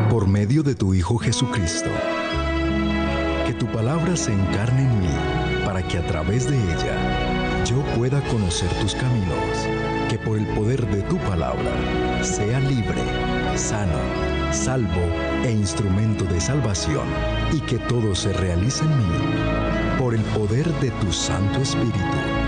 por 0.09 0.29
medio 0.29 0.63
de 0.63 0.77
tu 0.77 0.95
Hijo 0.95 1.19
Jesucristo. 1.19 1.91
Que 3.45 3.53
tu 3.55 3.67
palabra 3.67 4.15
se 4.15 4.33
encarne 4.33 4.83
en 4.83 5.01
mí, 5.01 5.65
para 5.65 5.83
que 5.83 5.99
a 5.99 6.07
través 6.07 6.49
de 6.49 6.57
ella 6.57 7.65
yo 7.65 7.83
pueda 7.97 8.21
conocer 8.29 8.69
tus 8.81 8.95
caminos, 8.95 9.67
que 10.09 10.17
por 10.17 10.39
el 10.39 10.47
poder 10.55 10.87
de 10.95 11.03
tu 11.03 11.17
palabra 11.19 12.23
sea 12.23 12.61
libre, 12.61 13.03
sano, 13.57 14.30
salvo 14.53 15.03
e 15.45 15.51
instrumento 15.51 16.25
de 16.25 16.41
salvación, 16.41 17.07
y 17.53 17.61
que 17.61 17.79
todo 17.79 18.15
se 18.15 18.33
realice 18.33 18.85
en 18.85 18.99
mí, 18.99 19.15
por 19.99 20.15
el 20.15 20.23
poder 20.23 20.67
de 20.81 20.91
tu 20.93 21.13
Santo 21.13 21.61
Espíritu 21.61 22.40